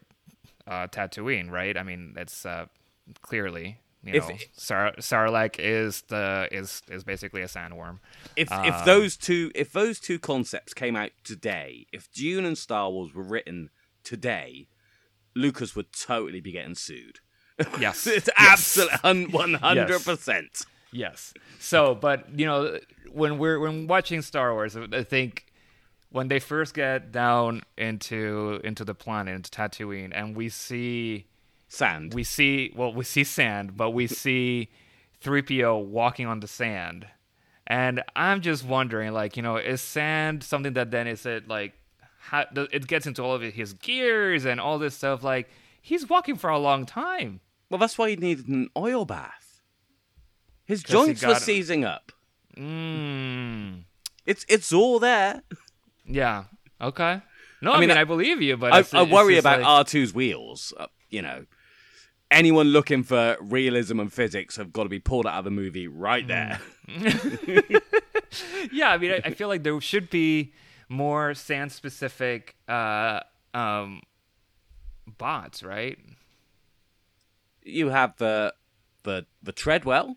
uh 0.66 0.86
Tatooine 0.88 1.50
right 1.50 1.76
I 1.76 1.82
mean 1.82 2.14
it's 2.16 2.46
uh 2.46 2.66
clearly 3.22 3.78
you 4.02 4.14
If 4.14 4.28
know 4.28 4.36
Sar- 4.56 4.94
Sarlacc 4.98 5.56
is 5.58 6.02
the 6.08 6.48
is 6.50 6.80
is 6.90 7.04
basically 7.04 7.42
a 7.42 7.46
sandworm 7.48 7.98
If 8.36 8.50
Um, 8.50 8.64
if 8.64 8.84
those 8.86 9.16
two 9.18 9.50
if 9.54 9.72
those 9.72 10.00
two 10.00 10.18
concepts 10.18 10.72
came 10.72 10.96
out 10.96 11.10
today, 11.24 11.86
if 11.92 12.10
Dune 12.10 12.46
and 12.46 12.56
Star 12.56 12.88
Wars 12.90 13.12
were 13.12 13.22
written 13.22 13.68
today, 14.02 14.68
Lucas 15.40 15.74
would 15.76 15.92
totally 15.92 16.40
be 16.40 16.52
getting 16.52 16.74
sued. 16.74 17.18
Yes. 17.78 18.06
it's 18.06 18.28
Yes. 18.38 18.78
absolutely 18.98 19.26
one 19.32 19.54
hundred 19.54 20.02
percent. 20.04 20.64
Yes. 20.92 21.34
So, 21.58 21.94
but 21.94 22.18
you 22.38 22.46
know, 22.46 22.78
when 23.12 23.38
we're 23.38 23.58
when 23.60 23.86
watching 23.86 24.22
Star 24.22 24.52
Wars, 24.54 24.76
I 24.76 25.02
think 25.04 25.44
when 26.10 26.28
they 26.28 26.38
first 26.40 26.74
get 26.74 27.12
down 27.12 27.62
into 27.76 28.60
into 28.64 28.84
the 28.84 28.94
planet, 28.94 29.34
into 29.34 29.50
Tatooine, 29.50 30.10
and 30.14 30.34
we 30.34 30.48
see 30.48 31.26
Sand. 31.68 32.14
we 32.14 32.24
see 32.24 32.72
well, 32.74 32.92
we 32.94 33.04
see 33.04 33.24
sand, 33.24 33.76
but 33.76 33.90
we 33.90 34.06
see 34.22 34.68
3PO 35.22 35.84
walking 35.84 36.26
on 36.26 36.40
the 36.40 36.48
sand. 36.48 37.06
And 37.66 38.02
I'm 38.16 38.40
just 38.40 38.64
wondering, 38.64 39.12
like, 39.12 39.36
you 39.36 39.42
know, 39.44 39.56
is 39.56 39.80
sand 39.80 40.42
something 40.42 40.72
that 40.72 40.90
then 40.90 41.06
is 41.06 41.24
it 41.26 41.46
like, 41.46 41.74
how, 42.20 42.44
it 42.54 42.86
gets 42.86 43.06
into 43.06 43.22
all 43.22 43.34
of 43.34 43.42
his 43.42 43.72
gears 43.72 44.44
and 44.44 44.60
all 44.60 44.78
this 44.78 44.94
stuff? 44.94 45.22
Like, 45.24 45.48
he's 45.80 46.08
walking 46.08 46.36
for 46.36 46.50
a 46.50 46.58
long 46.58 46.86
time. 46.86 47.40
Well, 47.68 47.78
that's 47.78 47.96
why 47.98 48.10
he 48.10 48.16
needed 48.16 48.48
an 48.48 48.68
oil 48.76 49.04
bath. 49.04 49.60
His 50.64 50.82
joints 50.82 51.24
were 51.24 51.34
seizing 51.34 51.84
up. 51.84 52.12
Mm. 52.56 53.84
It's 54.26 54.44
it's 54.48 54.72
all 54.72 54.98
there. 54.98 55.42
Yeah. 56.06 56.44
Okay. 56.80 57.20
No, 57.62 57.72
I 57.72 57.76
I, 57.76 57.80
mean, 57.80 57.88
mean, 57.88 57.98
I- 57.98 58.02
I, 58.02 58.04
believe 58.04 58.40
you, 58.40 58.56
but 58.56 58.72
I, 58.72 58.80
it's, 58.80 58.94
I 58.94 59.02
it's 59.02 59.10
worry 59.12 59.38
about 59.38 59.60
like- 59.60 59.86
R2's 59.86 60.14
wheels. 60.14 60.72
Uh, 60.76 60.86
you 61.10 61.22
know, 61.22 61.44
anyone 62.30 62.68
looking 62.68 63.02
for 63.02 63.36
realism 63.40 63.98
and 64.00 64.12
physics 64.12 64.56
have 64.56 64.72
got 64.72 64.84
to 64.84 64.88
be 64.88 64.98
pulled 65.00 65.26
out 65.26 65.38
of 65.38 65.44
the 65.44 65.50
movie 65.50 65.88
right 65.88 66.26
there. 66.26 66.60
yeah, 68.72 68.90
I 68.90 68.98
mean, 68.98 69.12
I, 69.12 69.20
I 69.24 69.34
feel 69.34 69.48
like 69.48 69.62
there 69.62 69.78
should 69.80 70.10
be 70.10 70.52
more 70.90 71.32
sand 71.32 71.72
specific 71.72 72.56
uh, 72.68 73.20
um, 73.54 74.02
bots, 75.06 75.62
right? 75.62 75.96
you 77.62 77.88
have 77.90 78.16
the 78.16 78.52
the 79.02 79.26
the 79.42 79.52
Treadwell. 79.52 80.16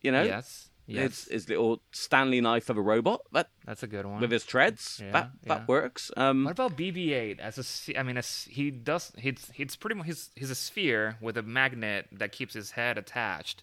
You 0.00 0.12
know, 0.12 0.22
Yes. 0.22 0.68
Yes. 0.84 1.04
It's 1.04 1.28
his 1.30 1.48
little 1.48 1.80
Stanley 1.92 2.40
knife 2.40 2.68
of 2.68 2.76
a 2.76 2.82
robot 2.82 3.20
that 3.30 3.50
That's 3.64 3.84
a 3.84 3.86
good 3.86 4.04
one. 4.04 4.20
with 4.20 4.32
his 4.32 4.44
treads. 4.44 5.00
Yeah, 5.02 5.12
that 5.12 5.30
that 5.44 5.58
yeah. 5.60 5.64
works. 5.68 6.10
Um, 6.16 6.44
What 6.44 6.50
about 6.52 6.76
BB-8 6.76 7.38
as 7.38 7.56
a? 7.88 7.98
I 7.98 8.02
mean, 8.02 8.16
as 8.18 8.48
he 8.50 8.70
does. 8.72 9.12
He's 9.16 9.50
he's 9.54 9.76
pretty 9.76 9.94
much 9.94 10.06
he's 10.06 10.30
he's 10.34 10.50
a 10.50 10.56
sphere 10.56 11.18
with 11.20 11.36
a 11.36 11.42
magnet 11.42 12.08
that 12.10 12.32
keeps 12.32 12.54
his 12.54 12.72
head 12.72 12.98
attached. 12.98 13.62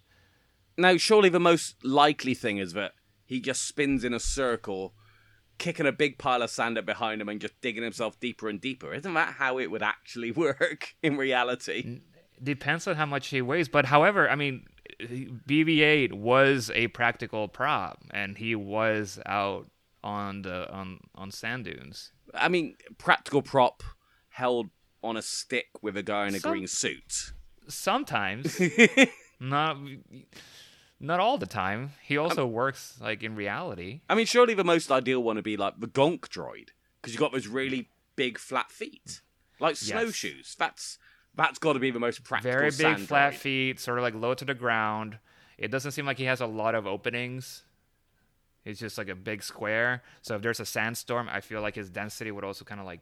now, 0.78 0.96
surely 0.96 1.28
the 1.30 1.42
most 1.42 1.84
likely 1.84 2.34
thing 2.34 2.58
is 2.58 2.72
that 2.74 2.94
he 3.26 3.42
just 3.42 3.68
spins 3.68 4.06
in 4.06 4.14
a 4.14 4.20
circle, 4.20 4.94
kicking 5.60 5.86
a 5.86 5.92
big 5.92 6.18
pile 6.18 6.42
of 6.42 6.50
sand 6.50 6.78
up 6.78 6.86
behind 6.86 7.22
him 7.22 7.30
and 7.30 7.40
just 7.40 7.60
digging 7.62 7.84
himself 7.84 8.20
deeper 8.20 8.50
and 8.50 8.60
deeper. 8.60 8.94
Isn't 8.94 9.14
that 9.14 9.36
how 9.36 9.60
it 9.60 9.70
would 9.70 9.84
actually 9.84 10.32
work 10.48 10.96
in 11.04 11.18
reality? 11.18 12.00
Depends 12.42 12.88
on 12.88 12.96
how 12.96 13.06
much 13.06 13.28
he 13.28 13.42
weighs, 13.42 13.68
but 13.68 13.86
however, 13.86 14.30
I 14.30 14.36
mean, 14.36 14.66
BB-8 15.02 16.14
was 16.14 16.72
a 16.74 16.88
practical 16.88 17.48
prop, 17.48 18.00
and 18.12 18.38
he 18.38 18.56
was 18.56 19.20
out 19.26 19.70
on 20.04 20.44
the 20.44 20.72
on 20.72 21.00
on 21.16 21.32
sand 21.32 21.66
dunes. 21.66 22.12
I 22.34 22.48
mean, 22.48 22.76
practical 22.98 23.42
prop 23.42 23.84
held 24.30 24.70
on 25.04 25.18
a 25.18 25.22
stick 25.22 25.68
with 25.82 25.98
a 25.98 26.04
guy 26.04 26.28
in 26.28 26.36
a 26.36 26.40
Some- 26.40 26.52
green 26.52 26.68
suit. 26.68 27.34
Sometimes, 27.68 28.60
not 29.40 29.78
not 31.00 31.20
all 31.20 31.38
the 31.38 31.46
time. 31.46 31.94
He 32.04 32.18
also 32.18 32.46
Um, 32.46 32.52
works 32.52 32.98
like 33.02 33.24
in 33.24 33.36
reality. 33.36 34.02
I 34.10 34.16
mean, 34.16 34.26
surely 34.26 34.54
the 34.54 34.64
most 34.64 34.92
ideal 34.92 35.22
one 35.24 35.36
would 35.36 35.44
be 35.46 35.58
like 35.58 35.80
the 35.80 35.88
Gonk 35.88 36.22
droid 36.30 36.70
because 37.02 37.14
you 37.14 37.20
got 37.20 37.32
those 37.32 37.48
really 37.48 37.90
big 38.16 38.38
flat 38.38 38.72
feet, 38.72 39.22
like 39.60 39.72
Yes. 39.82 39.90
snowshoes. 39.90 40.56
That's 40.58 40.98
that's 41.36 41.60
got 41.60 41.74
to 41.74 41.80
be 41.80 41.92
the 41.92 42.00
most 42.00 42.24
practical. 42.24 42.52
Very 42.58 42.72
big, 42.72 43.00
flat 43.08 43.34
droid. 43.34 43.38
feet, 43.38 43.80
sort 43.80 43.98
of 43.98 44.04
like 44.04 44.14
low 44.16 44.34
to 44.34 44.44
the 44.46 44.54
ground. 44.54 45.20
It 45.58 45.70
doesn't 45.72 45.92
seem 45.92 46.06
like 46.06 46.18
he 46.18 46.26
has 46.26 46.42
a 46.42 46.46
lot 46.48 46.76
of 46.76 46.86
openings. 46.88 47.64
He's 48.66 48.80
just 48.80 48.98
like 48.98 49.08
a 49.10 49.16
big 49.16 49.42
square. 49.42 50.04
So 50.22 50.36
if 50.36 50.42
there's 50.42 50.60
a 50.60 50.66
sandstorm, 50.66 51.30
I 51.32 51.40
feel 51.42 51.62
like 51.62 51.76
his 51.76 51.90
density 51.90 52.32
would 52.32 52.44
also 52.44 52.66
kind 52.66 52.80
of 52.82 52.86
like. 52.86 53.00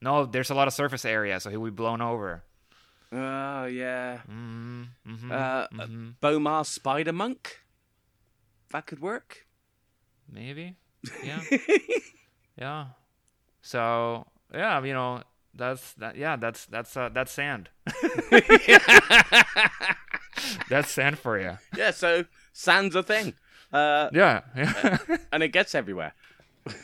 No, 0.00 0.26
there's 0.26 0.50
a 0.50 0.54
lot 0.54 0.66
of 0.68 0.74
surface 0.74 1.04
area, 1.04 1.38
so 1.40 1.48
he 1.50 1.56
would 1.56 1.74
be 1.74 1.76
blown 1.76 2.00
over. 2.00 2.42
Oh 3.12 3.66
yeah. 3.66 4.20
Mm-hmm, 4.28 4.82
mm-hmm, 5.06 5.32
Uh, 5.32 5.66
mm-hmm. 5.68 6.10
B'omarr 6.22 6.64
Spider 6.66 7.12
Monk. 7.12 7.60
That 8.70 8.86
could 8.86 9.00
work. 9.00 9.46
Maybe. 10.30 10.76
Yeah. 11.24 11.42
yeah. 12.56 12.84
So 13.60 14.26
yeah, 14.54 14.82
you 14.84 14.94
know, 14.94 15.22
that's 15.54 15.92
that. 15.94 16.16
Yeah, 16.16 16.36
that's 16.36 16.64
that's 16.66 16.96
uh, 16.96 17.08
that's 17.10 17.32
sand. 17.32 17.68
that's 20.68 20.90
sand 20.90 21.18
for 21.18 21.38
you. 21.38 21.58
Yeah. 21.76 21.90
So 21.90 22.24
sand's 22.52 22.94
a 22.96 23.02
thing. 23.02 23.34
Uh, 23.72 24.08
Yeah. 24.12 24.40
Yeah. 24.56 24.98
and 25.32 25.42
it 25.42 25.48
gets 25.48 25.74
everywhere. 25.74 26.14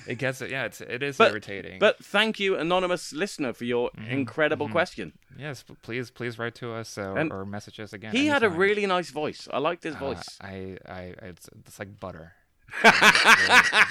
It 0.06 0.18
gets 0.18 0.40
it. 0.42 0.50
Yeah. 0.50 0.64
It's 0.64 0.80
it 0.80 1.02
is 1.02 1.16
But- 1.16 1.30
irritating. 1.32 1.78
But 1.78 2.02
thank 2.04 2.38
you, 2.40 2.56
anonymous 2.56 3.12
listener, 3.12 3.52
for 3.52 3.64
your 3.64 3.90
Mm-hmm, 3.90 4.10
incredible 4.10 4.68
question. 4.68 5.12
yes, 5.38 5.64
please 5.82 6.10
please 6.10 6.38
write 6.38 6.54
to 6.56 6.72
us 6.72 6.98
uh, 6.98 7.14
And 7.16 7.32
or 7.32 7.44
message 7.44 7.78
us 7.80 7.92
again. 7.92 8.12
He 8.12 8.26
had 8.26 8.42
a 8.42 8.48
really 8.50 8.86
nice 8.86 9.10
voice. 9.10 9.48
I 9.52 9.58
liked 9.58 9.84
his 9.84 9.94
Uh, 9.94 9.98
voice. 9.98 10.24
I, 10.40 10.78
I, 10.88 11.14
it's, 11.22 11.48
it's 11.66 11.78
like 11.78 11.98
butter. 12.00 12.32
very, 12.82 12.92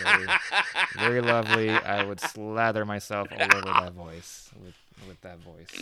very, 0.03 0.27
very 0.97 1.21
lovely. 1.21 1.69
I 1.71 2.03
would 2.03 2.19
slather 2.19 2.85
myself 2.85 3.27
all 3.31 3.41
over 3.57 3.61
that 3.73 3.93
voice 3.93 4.51
with 4.63 4.75
with 5.07 5.19
that 5.21 5.39
voice. 5.39 5.73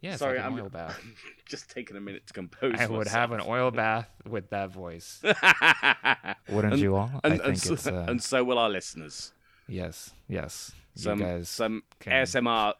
Yeah, 0.00 0.16
Sorry, 0.16 0.36
like 0.38 0.44
I'm- 0.44 0.58
oil 0.58 0.68
bath. 0.68 0.98
Just 1.46 1.68
taking 1.70 1.96
a 1.96 2.00
minute 2.00 2.26
to 2.28 2.32
compose. 2.32 2.74
I 2.78 2.86
would 2.86 3.08
have 3.08 3.32
an 3.32 3.40
oil 3.44 3.70
bath 3.70 4.08
with 4.28 4.50
that 4.50 4.70
voice. 4.70 5.20
Wouldn't 6.48 6.74
And- 6.74 6.78
you 6.82 6.94
all? 6.96 7.10
And, 7.24 7.34
I 7.34 7.36
and 7.36 7.42
think 7.44 7.56
so, 7.58 7.72
it's 7.74 7.86
uh, 7.86 8.06
and 8.08 8.22
so 8.22 8.44
will 8.44 8.58
our 8.58 8.70
listeners. 8.70 9.32
yes, 9.68 10.12
yes. 10.28 10.72
Some 10.94 11.18
guys 11.18 11.48
some 11.48 11.82
can- 12.00 12.12
ASMR 12.12 12.74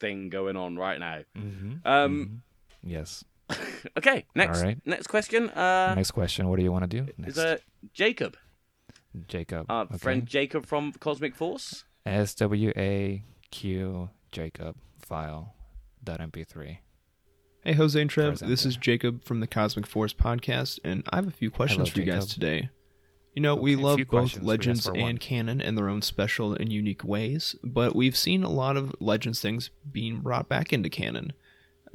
thing 0.00 0.28
going 0.28 0.56
on 0.56 0.76
right 0.76 0.98
now. 1.00 1.20
Mhm, 1.36 1.80
Um. 1.86 2.42
Yes. 2.82 3.24
Okay. 3.98 4.24
Next. 4.34 4.62
right. 4.62 4.78
Next 4.86 5.06
question. 5.08 5.50
Uh, 5.50 5.94
Next 5.94 6.10
question. 6.12 6.48
What 6.48 6.56
do 6.56 6.62
you 6.62 6.72
want 6.72 6.90
to 6.90 7.00
do? 7.00 7.04
is 7.12 7.36
Next, 7.36 7.38
uh, 7.38 7.56
Jacob, 7.92 8.36
Jacob. 9.28 9.66
our 9.68 9.84
okay. 9.84 9.98
friend 9.98 10.26
Jacob 10.26 10.66
from 10.66 10.92
Cosmic 10.94 11.34
Force. 11.34 11.84
S 12.06 12.34
W 12.36 12.72
A 12.76 13.22
Q 13.50 14.08
Jacob 14.32 14.76
file 14.98 15.54
MP3. 16.12 16.78
Hey, 17.64 17.72
Jose 17.72 18.00
and 18.00 18.10
Trev. 18.10 18.38
This 18.40 18.66
is. 18.66 18.76
Jacob 18.76 19.24
from 19.24 19.40
the 19.40 19.46
Cosmic 19.46 19.86
Force 19.86 20.12
podcast, 20.12 20.78
and 20.84 21.02
I 21.10 21.16
have 21.16 21.26
a 21.26 21.30
few 21.30 21.50
questions 21.50 21.88
Hello, 21.88 21.94
for 21.94 22.00
you 22.00 22.12
guys 22.12 22.26
today. 22.26 22.68
You 23.34 23.42
know, 23.42 23.56
we 23.56 23.74
Okay, 23.74 23.82
a 23.82 23.86
love 23.86 23.98
both 23.98 24.08
questions. 24.08 24.34
We 24.34 24.40
asked 24.40 24.46
Legends 24.46 24.86
and 24.86 25.18
canon 25.18 25.60
in 25.60 25.74
their 25.74 25.88
own 25.88 26.02
special 26.02 26.54
and 26.54 26.72
unique 26.72 27.02
ways, 27.02 27.56
but 27.64 27.96
we've 27.96 28.16
seen 28.16 28.44
a 28.44 28.50
lot 28.50 28.76
of 28.76 28.94
Legends 29.00 29.40
things 29.40 29.70
being 29.90 30.20
brought 30.20 30.48
back 30.48 30.72
into 30.72 30.88
canon, 30.88 31.32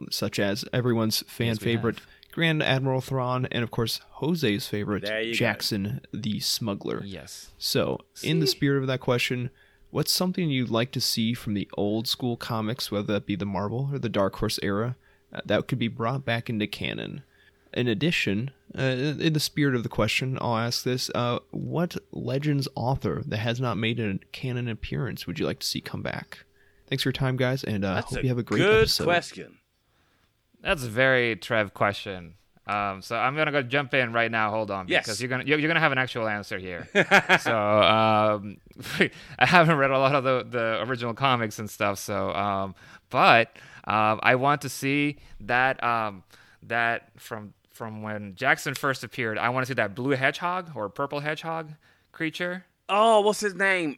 such 0.09 0.39
as 0.39 0.65
everyone's 0.73 1.23
fan 1.27 1.47
Yes, 1.47 1.61
we 1.61 1.65
favorite 1.65 2.01
Grand 2.31 2.61
Admiral 2.63 3.01
Thrawn, 3.01 3.45
and 3.51 3.63
of 3.63 3.71
course, 3.71 4.01
Jose's 4.13 4.67
favorite 4.67 5.03
There 5.03 5.21
you 5.21 5.37
go. 5.37 5.45
Jaxxon 5.45 5.99
the 6.11 6.39
Smuggler. 6.39 7.03
Yes. 7.05 7.51
So, 7.57 7.99
in 8.23 8.39
the 8.39 8.47
spirit 8.47 8.81
of 8.81 8.87
that 8.87 8.99
question, 8.99 9.49
what's 9.91 10.11
something 10.11 10.49
you'd 10.49 10.69
like 10.69 10.91
to 10.91 11.01
see 11.01 11.33
from 11.33 11.53
the 11.53 11.69
old 11.77 12.07
school 12.07 12.37
comics, 12.37 12.91
whether 12.91 13.13
that 13.13 13.25
be 13.25 13.35
the 13.35 13.45
Marvel 13.45 13.89
or 13.91 13.99
the 13.99 14.09
Dark 14.09 14.35
Horse 14.35 14.59
era, 14.61 14.95
uh, 15.33 15.41
that 15.45 15.67
could 15.67 15.79
be 15.79 15.87
brought 15.87 16.25
back 16.25 16.49
into 16.49 16.67
canon? 16.67 17.23
In 17.73 17.87
addition, 17.87 18.51
uh, 18.77 18.81
in 18.81 19.33
the 19.33 19.39
spirit 19.39 19.75
of 19.75 19.83
the 19.83 19.89
question, 19.89 20.37
I'll 20.41 20.57
ask 20.57 20.83
this: 20.83 21.11
uh, 21.13 21.39
What 21.51 21.97
Legends 22.11 22.67
author 22.75 23.21
that 23.27 23.37
has 23.37 23.59
not 23.61 23.77
made 23.77 23.99
a 23.99 24.17
canon 24.31 24.67
appearance 24.67 25.27
would 25.27 25.39
you 25.39 25.45
like 25.45 25.59
to 25.59 25.67
see 25.67 25.81
come 25.81 26.01
back? 26.01 26.45
Thanks 26.87 27.03
for 27.03 27.09
your 27.09 27.13
time, 27.13 27.37
guys, 27.37 27.63
and 27.63 27.85
uh, 27.85 27.95
That's 27.95 28.15
hope 28.15 28.23
you 28.23 28.29
have 28.29 28.39
a 28.39 28.43
great 28.43 28.59
good 28.59 28.81
episode. 28.81 29.03
question. 29.03 29.59
That's 30.61 30.83
a 30.83 30.89
very 30.89 31.35
Trev 31.35 31.73
question. 31.75 32.33
Um, 32.69 33.01
so 33.01 33.15
I'm 33.15 33.35
gonna 33.35 33.51
go 33.51 33.61
jump 33.63 33.93
in 33.93 34.13
right 34.13 34.29
now. 34.29 34.51
Hold 34.51 34.69
on, 34.71 34.87
Yes. 34.87 35.05
because 35.05 35.21
you're 35.21 35.29
gonna 35.29 35.43
you're, 35.45 35.57
you're 35.59 35.67
gonna 35.67 35.79
have 35.79 35.91
an 35.91 35.97
actual 35.97 36.27
answer 36.27 36.57
here. 36.59 36.87
so 37.41 37.57
um, 37.57 38.57
I 39.39 39.45
haven't 39.45 39.77
read 39.77 39.91
a 39.91 39.97
lot 39.97 40.13
of 40.15 40.23
the, 40.23 40.45
the 40.49 40.83
original 40.87 41.13
comics 41.13 41.57
and 41.59 41.69
stuff. 41.69 41.97
So, 41.99 42.31
um, 42.33 42.75
but 43.09 43.55
um, 43.85 44.19
I 44.21 44.35
want 44.35 44.61
to 44.61 44.69
see 44.69 45.17
that 45.41 45.83
um, 45.83 46.23
that 46.63 47.09
from 47.17 47.53
from 47.71 48.01
when 48.03 48.33
Jaxxon 48.35 48.77
first 48.77 49.03
appeared. 49.03 49.37
I 49.37 49.49
want 49.49 49.65
to 49.65 49.67
see 49.69 49.75
that 49.75 49.95
blue 49.95 50.11
hedgehog 50.11 50.71
or 50.75 50.89
purple 50.89 51.21
hedgehog 51.21 51.71
creature. 52.11 52.65
Oh, 52.89 53.21
what's 53.21 53.39
his 53.39 53.55
name? 53.55 53.97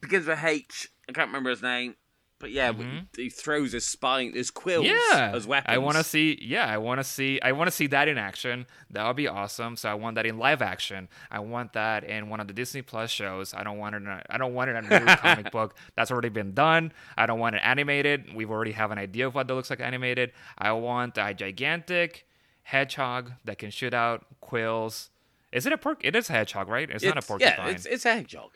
Begins 0.00 0.26
with 0.26 0.42
H. 0.42 0.90
I 1.08 1.12
can't 1.12 1.28
remember 1.28 1.50
his 1.50 1.62
name. 1.62 1.94
But 2.42 2.50
yeah, 2.50 2.72
he 3.16 3.30
throws 3.30 3.70
his 3.70 3.86
spine, 3.86 4.32
his 4.32 4.50
quills 4.50 4.84
Mm-hmm. 4.84 5.16
Yeah, 5.16 5.32
as 5.32 5.46
weapons. 5.46 5.72
I 5.72 5.78
want 5.78 5.96
to 5.96 6.02
see. 6.02 6.36
Yeah, 6.42 6.66
I 6.66 6.76
want 6.76 6.98
to 6.98 7.04
see. 7.04 7.40
I 7.40 7.52
want 7.52 7.68
to 7.68 7.70
see 7.70 7.86
that 7.86 8.08
in 8.08 8.18
action. 8.18 8.66
That 8.90 9.06
would 9.06 9.14
be 9.14 9.28
awesome. 9.28 9.76
So 9.76 9.88
I 9.88 9.94
want 9.94 10.16
that 10.16 10.26
in 10.26 10.38
live 10.38 10.60
action. 10.60 11.08
I 11.30 11.38
want 11.38 11.72
that 11.74 12.02
in 12.02 12.28
one 12.28 12.40
of 12.40 12.48
the 12.48 12.52
Disney 12.52 12.82
Plus 12.82 13.12
shows. 13.12 13.54
I 13.54 13.62
don't 13.62 13.78
want 13.78 13.94
it. 13.94 13.98
In 13.98 14.08
a, 14.08 14.22
I 14.28 14.38
don't 14.38 14.54
want 14.54 14.70
it 14.70 14.76
in 14.76 14.92
a 14.92 15.00
new 15.00 15.06
comic 15.16 15.52
book 15.52 15.76
that's 15.94 16.10
already 16.10 16.30
been 16.30 16.52
done. 16.52 16.92
I 17.16 17.26
don't 17.26 17.38
want 17.38 17.54
it 17.54 17.62
animated. 17.64 18.34
We've 18.34 18.50
already 18.50 18.72
have 18.72 18.90
an 18.90 18.98
idea 18.98 19.28
of 19.28 19.36
what 19.36 19.46
that 19.46 19.54
looks 19.54 19.70
like 19.70 19.78
animated. 19.78 20.32
I 20.58 20.72
want 20.72 21.16
a 21.18 21.32
gigantic 21.34 22.26
hedgehog 22.64 23.30
that 23.44 23.58
can 23.58 23.70
shoot 23.70 23.94
out 23.94 24.26
quills. 24.40 25.10
Is 25.52 25.64
it 25.64 25.72
a 25.72 25.78
pork? 25.78 26.00
It 26.02 26.16
is 26.16 26.28
a 26.28 26.32
hedgehog, 26.32 26.66
right? 26.68 26.90
It's, 26.90 27.04
not 27.04 27.18
a 27.18 27.22
porcupine. 27.22 27.54
Yeah, 27.66 27.72
it's, 27.72 27.86
it's 27.86 28.04
a 28.04 28.14
hedgehog. 28.14 28.50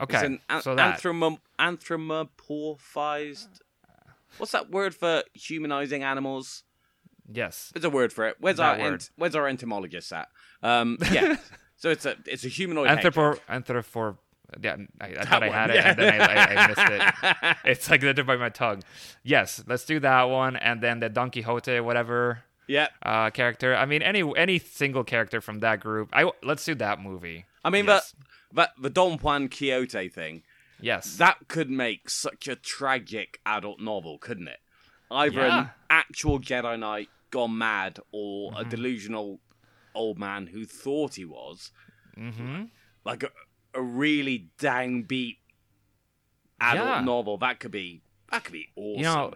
Okay, 0.00 0.16
It's 0.16 0.24
an 0.24 0.40
an- 0.48 0.62
so 0.62 0.74
that 0.74 1.00
anthromorm- 1.00 1.38
anthropomorphized. 1.58 3.48
What's 4.38 4.52
that 4.52 4.70
word 4.70 4.94
for 4.94 5.22
humanizing 5.34 6.02
animals? 6.02 6.62
yes. 7.32 7.72
There's 7.74 7.84
a 7.84 7.90
word 7.90 8.12
for 8.12 8.26
it. 8.28 8.36
Where's 8.38 8.58
That 8.58 8.78
our 8.80 8.86
ent- 8.92 9.10
where's 9.16 9.34
our 9.34 9.48
entomologist 9.48 10.12
at? 10.12 10.28
Um, 10.62 10.98
yeah. 11.10 11.36
so 11.76 11.90
it's 11.90 12.06
a 12.06 12.16
it's 12.26 12.44
a 12.44 12.48
humanoid. 12.48 12.88
Anthropo, 12.88 13.38
anthropo. 13.48 14.18
Yeah, 14.62 14.76
I, 15.00 15.06
I 15.06 15.24
thought 15.24 15.42
I 15.42 15.48
one, 15.48 15.56
had 15.56 15.70
it, 15.70 15.74
yeah. 15.76 15.88
and 15.90 15.98
then 15.98 16.20
I, 16.20 16.34
I, 16.34 16.54
I 16.54 16.66
missed 16.68 16.78
it. 17.42 17.56
It's 17.64 17.90
like 17.90 18.00
the 18.00 18.14
tip 18.14 18.28
of 18.28 18.38
my 18.38 18.48
tongue. 18.48 18.84
Yes, 19.24 19.64
let's 19.66 19.84
do 19.84 19.98
that 20.00 20.22
one, 20.24 20.54
and 20.54 20.80
then 20.80 21.00
the 21.00 21.08
Don 21.08 21.32
Quixote, 21.32 21.80
whatever 21.80 22.44
Yeah. 22.68 22.86
uh, 23.04 23.30
character. 23.30 23.74
I 23.74 23.86
mean, 23.86 24.02
any 24.02 24.22
any 24.36 24.60
single 24.60 25.02
character 25.02 25.40
from 25.40 25.58
that 25.60 25.80
group. 25.80 26.10
I 26.12 26.30
let's 26.44 26.64
do 26.64 26.76
that 26.76 27.00
movie. 27.00 27.46
I 27.64 27.70
mean, 27.70 27.86
yes. 27.86 28.14
but 28.14 28.26
but 28.52 28.70
the 28.80 28.90
Don 28.90 29.18
Juan 29.18 29.48
Quixote 29.48 30.08
thing. 30.08 30.42
yes, 30.80 31.16
That 31.16 31.48
could 31.48 31.70
make 31.70 32.08
such 32.10 32.48
a 32.48 32.56
tragic 32.56 33.40
adult 33.46 33.80
novel, 33.80 34.18
couldn't 34.18 34.48
it? 34.48 34.60
Either 35.10 35.40
an 35.40 35.70
actual 35.90 36.40
Jedi 36.40 36.78
Knight 36.78 37.08
gone 37.30 37.56
mad 37.58 37.98
or 38.12 38.52
Mm-hmm. 38.52 38.60
a 38.60 38.64
delusional 38.64 39.40
old 39.94 40.18
man 40.18 40.48
who 40.48 40.64
thought 40.64 41.14
he 41.14 41.24
was. 41.24 41.70
mm-hmm. 42.16 42.64
Like 43.04 43.22
a, 43.22 43.30
a 43.74 43.82
really 43.82 44.48
downbeat 44.58 45.36
adult 46.60 46.88
Yeah. 46.88 47.00
novel. 47.02 47.38
That 47.38 47.60
could 47.60 47.70
be 47.70 48.02
that 48.30 48.44
could 48.44 48.52
be 48.52 48.68
awesome. 48.76 48.98
You 48.98 49.04
know, 49.04 49.34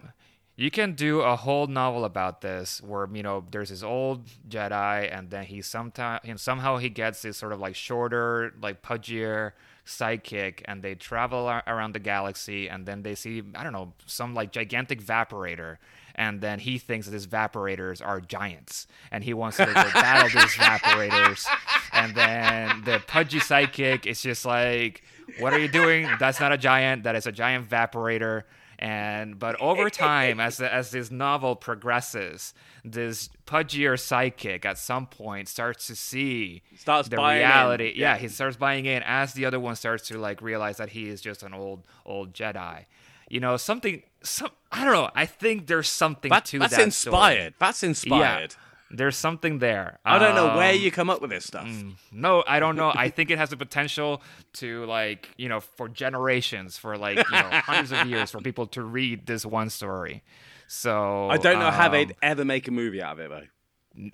you 0.61 0.69
can 0.69 0.93
do 0.93 1.21
a 1.21 1.35
whole 1.35 1.65
novel 1.65 2.05
about 2.05 2.41
this, 2.41 2.83
where 2.83 3.09
you 3.11 3.23
know 3.23 3.43
there's 3.49 3.69
this 3.69 3.81
old 3.81 4.27
Jedi, 4.47 5.09
and 5.11 5.31
then 5.31 5.45
he 5.45 5.59
sometime 5.63 6.19
and 6.23 6.39
somehow 6.39 6.77
he 6.77 6.87
gets 6.87 7.23
this 7.23 7.37
sort 7.37 7.51
of 7.51 7.59
like 7.59 7.75
shorter, 7.75 8.53
like 8.61 8.83
pudgier 8.83 9.53
sidekick, 9.87 10.61
and 10.65 10.83
they 10.83 10.93
travel 10.93 11.47
ar- 11.47 11.63
around 11.65 11.93
the 11.93 11.99
galaxy, 11.99 12.69
and 12.69 12.85
then 12.85 13.01
they 13.01 13.15
see 13.15 13.41
I 13.55 13.63
don't 13.63 13.73
know 13.73 13.93
some 14.05 14.35
like 14.35 14.51
gigantic 14.51 15.01
vaporator. 15.01 15.77
And 16.13 16.41
then 16.41 16.59
he 16.59 16.77
thinks 16.77 17.07
that 17.07 17.13
his 17.13 17.25
vaporators 17.25 18.05
are 18.05 18.21
giants, 18.21 18.85
and 19.11 19.23
he 19.23 19.33
wants 19.33 19.57
to 19.57 19.65
go 19.65 19.73
battle 19.93 20.29
these 20.29 20.53
vaporators. 20.53 21.47
And 21.91 22.13
then 22.13 22.83
the 22.83 23.01
pudgy 23.07 23.39
sidekick 23.39 24.05
is 24.05 24.21
just 24.21 24.45
like, 24.45 25.01
"What 25.39 25.53
are 25.53 25.59
you 25.59 25.69
doing? 25.69 26.07
That's 26.19 26.39
not 26.39 26.51
a 26.51 26.57
giant. 26.57 27.03
That 27.05 27.15
is 27.15 27.25
a 27.25 27.31
giant 27.31 27.67
vaporator." 27.67 28.43
And 28.81 29.37
but 29.37 29.55
over 29.61 29.89
time 29.91 30.39
as 30.39 30.59
as 30.59 30.89
this 30.91 31.11
novel 31.11 31.55
progresses 31.55 32.53
this 32.83 33.29
pudgier 33.45 33.93
sidekick 33.93 34.65
at 34.65 34.77
some 34.77 35.05
point 35.05 35.47
starts 35.47 35.85
to 35.87 35.95
see 35.95 36.63
Starts 36.77 37.07
the 37.09 37.17
reality 37.17 37.93
yeah. 37.95 38.13
Yeah. 38.13 38.17
he 38.17 38.27
starts 38.27 38.57
buying 38.57 38.85
in 38.87 39.03
as 39.05 39.33
the 39.33 39.45
other 39.45 39.59
one 39.59 39.75
starts 39.75 40.07
to 40.07 40.17
like 40.17 40.41
realize 40.41 40.77
that 40.77 40.89
he 40.89 41.07
is 41.09 41.21
just 41.21 41.43
an 41.43 41.53
old 41.53 41.85
old 42.05 42.33
jedi 42.33 42.85
you 43.29 43.39
know 43.39 43.55
something 43.55 44.01
some 44.23 44.49
i 44.71 44.83
don't 44.83 44.93
know 44.93 45.11
i 45.15 45.25
think 45.27 45.67
there's 45.67 45.87
something 45.89 46.29
That- 46.29 46.45
to 46.45 46.59
that's 46.59 46.75
that 46.75 46.81
inspired. 46.83 47.35
story. 47.37 47.55
That's 47.59 47.83
inspired. 47.83 48.51
yeah, 48.51 48.57
there's 48.93 49.15
something 49.15 49.59
there 49.59 49.99
I 50.03 50.19
don't 50.19 50.35
know 50.35 50.57
where 50.57 50.73
Um, 50.73 50.79
you 50.79 50.91
come 50.91 51.09
up 51.09 51.21
with 51.21 51.29
this 51.31 51.45
stuff. 51.45 51.67
no, 52.11 52.43
I 52.47 52.59
don't 52.59 52.75
know. 52.75 52.91
I 52.93 53.09
think 53.09 53.31
it 53.31 53.37
has 53.37 53.49
the 53.49 53.57
potential 53.57 54.21
to 54.53 54.85
like, 54.85 55.29
you 55.37 55.47
know, 55.49 55.59
for 55.61 55.87
generations, 55.87 56.77
for 56.77 56.97
like, 56.97 57.17
you 57.17 57.23
know, 57.31 57.49
hundreds 57.51 57.91
of 57.91 58.07
years 58.07 58.31
for 58.31 58.41
people 58.41 58.67
to 58.67 58.81
read 58.83 59.25
this 59.25 59.45
one 59.45 59.69
story. 59.69 60.23
So 60.67 61.29
I 61.29 61.37
don't 61.37 61.59
know 61.59 61.71
how 61.71 61.87
um, 61.87 61.91
they'd 61.91 62.15
ever 62.21 62.45
make 62.45 62.67
a 62.67 62.71
movie 62.71 63.01
out 63.01 63.19
of 63.19 63.19
it 63.19 63.29
though. 63.29 63.47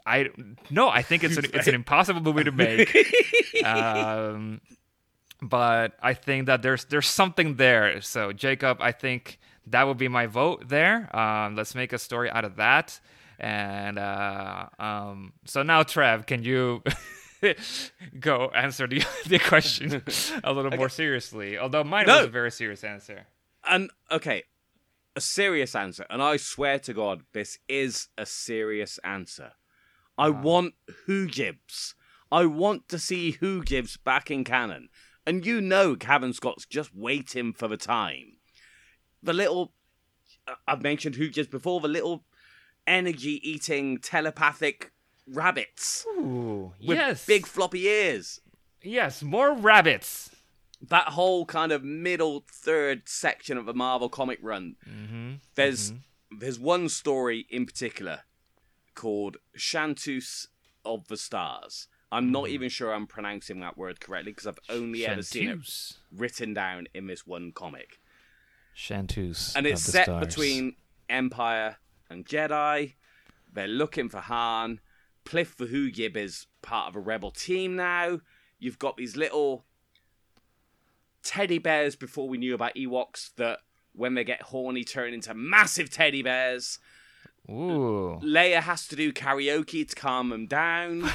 I 0.07 0.29
no, 0.71 0.89
I 0.89 1.03
think 1.03 1.23
it's 1.23 1.37
an 1.37 1.45
it's 1.53 1.67
an 1.67 1.75
impossible 1.75 2.21
movie 2.21 2.45
to 2.45 2.51
make. 2.51 2.95
um, 3.63 4.61
but 5.41 5.93
I 6.01 6.13
think 6.13 6.47
that 6.47 6.61
there's 6.61 6.85
there's 6.85 7.07
something 7.07 7.55
there. 7.57 8.01
So 8.01 8.33
Jacob, 8.33 8.77
I 8.81 8.91
think 8.91 9.39
that 9.67 9.85
would 9.87 9.97
be 9.97 10.07
my 10.07 10.25
vote 10.25 10.67
there. 10.67 11.15
Um, 11.15 11.55
let's 11.55 11.75
make 11.75 11.93
a 11.93 11.99
story 11.99 12.29
out 12.29 12.45
of 12.45 12.55
that. 12.55 12.99
And 13.39 13.99
uh, 13.99 14.67
um, 14.79 15.33
so 15.45 15.63
now, 15.63 15.83
Trev, 15.83 16.25
can 16.25 16.43
you 16.43 16.83
go 18.19 18.49
answer 18.55 18.87
the 18.87 19.03
the 19.27 19.39
question 19.39 20.01
a 20.43 20.53
little 20.53 20.71
more 20.71 20.89
seriously? 20.89 21.57
Although 21.57 21.83
mine 21.83 22.07
No. 22.07 22.17
was 22.17 22.25
a 22.25 22.29
very 22.29 22.51
serious 22.51 22.83
answer. 22.83 23.27
And 23.63 23.91
okay, 24.11 24.43
a 25.15 25.21
serious 25.21 25.75
answer, 25.75 26.05
and 26.09 26.21
I 26.21 26.37
swear 26.37 26.79
to 26.79 26.93
God, 26.93 27.23
this 27.33 27.59
is 27.67 28.07
a 28.17 28.25
serious 28.25 28.99
answer. 29.03 29.51
I 30.17 30.29
want 30.29 30.73
Hoojibs. 31.07 31.93
I 32.31 32.45
want 32.45 32.87
to 32.89 32.97
see 32.99 33.37
Hoojibs 33.39 34.03
back 34.03 34.31
in 34.31 34.43
canon. 34.43 34.89
And 35.25 35.45
you 35.45 35.61
know 35.61 35.95
Kevin 35.95 36.33
Scott's 36.33 36.65
just 36.65 36.95
waiting 36.95 37.53
for 37.53 37.67
the 37.67 37.77
time. 37.77 38.37
The 39.21 39.33
little 39.33 39.73
I've 40.67 40.81
mentioned 40.81 41.15
Hoojibs 41.15 41.51
before, 41.51 41.81
the 41.81 41.87
little 41.89 42.23
energy 42.87 43.39
eating 43.47 43.97
telepathic 43.99 44.91
rabbits 45.27 46.05
Ooh, 46.17 46.73
with 46.79 46.97
yes, 46.97 47.25
big 47.25 47.45
floppy 47.45 47.85
ears. 47.87 48.39
yes, 48.81 49.21
more 49.21 49.53
rabbits. 49.53 50.31
that 50.81 51.09
whole 51.09 51.45
kind 51.45 51.71
of 51.71 51.83
middle 51.83 52.45
third 52.49 53.03
section 53.09 53.57
of 53.57 53.67
a 53.67 53.73
Marvel 53.73 54.09
comic 54.09 54.39
run. 54.41 54.75
Mm-hmm. 54.89 55.33
There's 55.55 55.93
there's 56.31 56.59
one 56.59 56.89
story 56.89 57.45
in 57.49 57.65
particular 57.65 58.21
called 58.95 59.37
Chantus 59.55 60.47
of 60.85 61.07
the 61.07 61.17
Stars. 61.17 61.87
I'm 62.11 62.31
not 62.31 62.47
even 62.47 62.69
sure 62.69 62.93
I'm 62.93 63.05
pronouncing 63.05 63.59
that 63.59 63.77
word 63.77 63.99
correctly 63.99 64.31
because 64.31 64.47
I've 64.47 64.59
only 64.69 65.05
ever 65.05 65.21
seen 65.21 65.49
it 65.49 65.93
written 66.15 66.53
down 66.53 66.87
in 66.93 67.07
this 67.07 67.27
one 67.27 67.51
comic. 67.51 67.99
Chantus. 68.75 69.53
And 69.55 69.67
it's 69.67 69.81
set 69.83 70.05
stars. 70.05 70.25
between 70.25 70.75
Empire 71.09 71.77
and 72.09 72.25
Jedi. 72.25 72.95
They're 73.51 73.67
looking 73.67 74.09
for 74.09 74.19
Han. 74.19 74.79
Pliff 75.25 75.55
the 75.55 75.65
Hoojib 75.65 76.15
is 76.15 76.47
part 76.61 76.89
of 76.89 76.95
a 76.95 76.99
rebel 76.99 77.31
team 77.31 77.75
now. 77.75 78.21
You've 78.59 78.79
got 78.79 78.97
these 78.97 79.17
little 79.17 79.65
teddy 81.23 81.57
bears 81.57 81.95
before 81.95 82.29
we 82.29 82.37
knew 82.37 82.53
about 82.53 82.75
Ewoks 82.75 83.33
that 83.35 83.59
when 83.93 84.13
they 84.13 84.23
get 84.23 84.41
horny 84.43 84.83
turn 84.83 85.13
into 85.13 85.33
massive 85.33 85.89
teddy 85.89 86.21
bears. 86.21 86.79
Ooh. 87.49 88.19
Leia 88.23 88.61
has 88.61 88.87
to 88.87 88.95
do 88.95 89.11
karaoke 89.11 89.87
to 89.87 89.95
calm 89.95 90.29
them 90.29 90.47
down. 90.47 91.01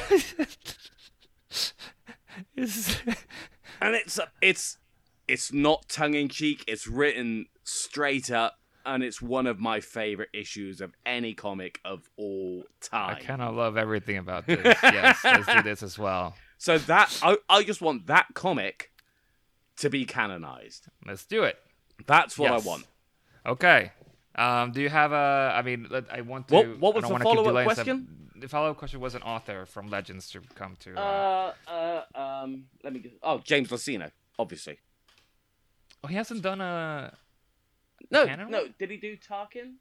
and 2.57 3.95
it's 3.95 4.21
it's 4.41 4.79
it's 5.29 5.53
not 5.53 5.89
tongue 5.89 6.15
in 6.15 6.29
cheek. 6.29 6.65
It's 6.67 6.87
written 6.87 7.47
straight 7.65 8.31
up, 8.31 8.59
and 8.85 9.03
it's 9.03 9.21
one 9.23 9.47
of 9.47 9.59
my 9.61 9.81
favorite 9.81 10.29
issues 10.33 10.81
of 10.81 10.93
any 11.07 11.35
comic 11.35 11.81
of 11.85 12.09
all 12.17 12.65
time. 12.81 13.17
I 13.17 13.21
kind 13.21 13.43
of 13.43 13.55
love 13.55 13.77
everything 13.77 14.19
about 14.19 14.47
this. 14.47 14.61
yes, 14.83 15.19
let's 15.25 15.47
do 15.47 15.63
this 15.63 15.83
as 15.83 15.99
well. 15.99 16.35
So 16.59 16.79
that 16.79 17.19
I 17.23 17.39
I 17.49 17.63
just 17.65 17.81
want 17.81 18.07
that 18.07 18.27
comic 18.35 18.91
to 19.79 19.91
be 19.91 20.05
canonized. 20.05 20.87
Let's 21.07 21.25
do 21.25 21.43
it. 21.45 21.57
That's 22.07 22.39
what 22.39 22.51
Yes. 22.53 22.65
I 22.65 22.69
want. 22.69 22.87
Okay. 23.47 23.93
Um, 24.35 24.73
do 24.73 24.81
you 24.81 24.89
have 24.89 25.13
a? 25.13 25.53
I 25.55 25.63
mean, 25.63 25.89
I 26.11 26.21
want 26.23 26.49
to. 26.49 26.55
What- 26.55 26.79
what 26.79 26.95
was 26.95 27.05
the 27.05 27.11
keep 27.15 27.23
follow-up 27.23 27.65
question? 27.65 28.31
The 28.37 28.49
follow-up 28.49 28.77
question 28.77 28.99
was 29.01 29.15
an 29.15 29.23
author 29.23 29.67
from 29.67 29.89
Legends 29.89 30.29
to 30.31 30.41
come 30.55 30.75
to. 30.81 30.95
Uh, 30.99 31.53
Uh, 31.69 31.71
uh, 31.71 32.19
um, 32.45 32.65
let 32.83 32.93
me. 32.93 33.01
Get, 33.01 33.19
oh, 33.23 33.39
James 33.39 33.69
Luceno, 33.69 34.11
obviously. 34.39 34.79
oh, 36.03 36.09
he 36.09 36.15
hasn't 36.17 36.43
done 36.43 36.61
a. 36.61 37.15
No, 38.11 38.25
no. 38.25 38.67
Did 38.79 38.91
he 38.91 38.97
do 38.97 39.17
Tarkin? 39.17 39.75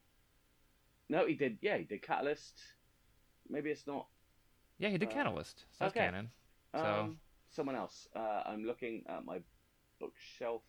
No, 1.10 1.26
he 1.28 1.36
did. 1.36 1.58
Yeah, 1.62 1.78
he 1.78 1.84
did 1.84 2.02
Catalyst. 2.02 2.60
maybe 3.50 3.70
it's 3.70 3.86
not. 3.88 4.08
Yeah, 4.78 4.90
he 4.90 4.98
did 4.98 5.10
Uh, 5.10 5.14
Catalyst. 5.14 5.60
So 5.60 5.86
that's 5.86 5.92
okay. 5.96 6.06
canon. 6.06 6.32
So 6.74 6.84
Um, 6.86 7.20
someone 7.50 7.76
else. 7.76 8.08
Uh, 8.16 8.44
I'm 8.46 8.64
looking 8.64 9.04
at 9.08 9.26
my 9.26 9.40
bookshelf. 10.00 10.64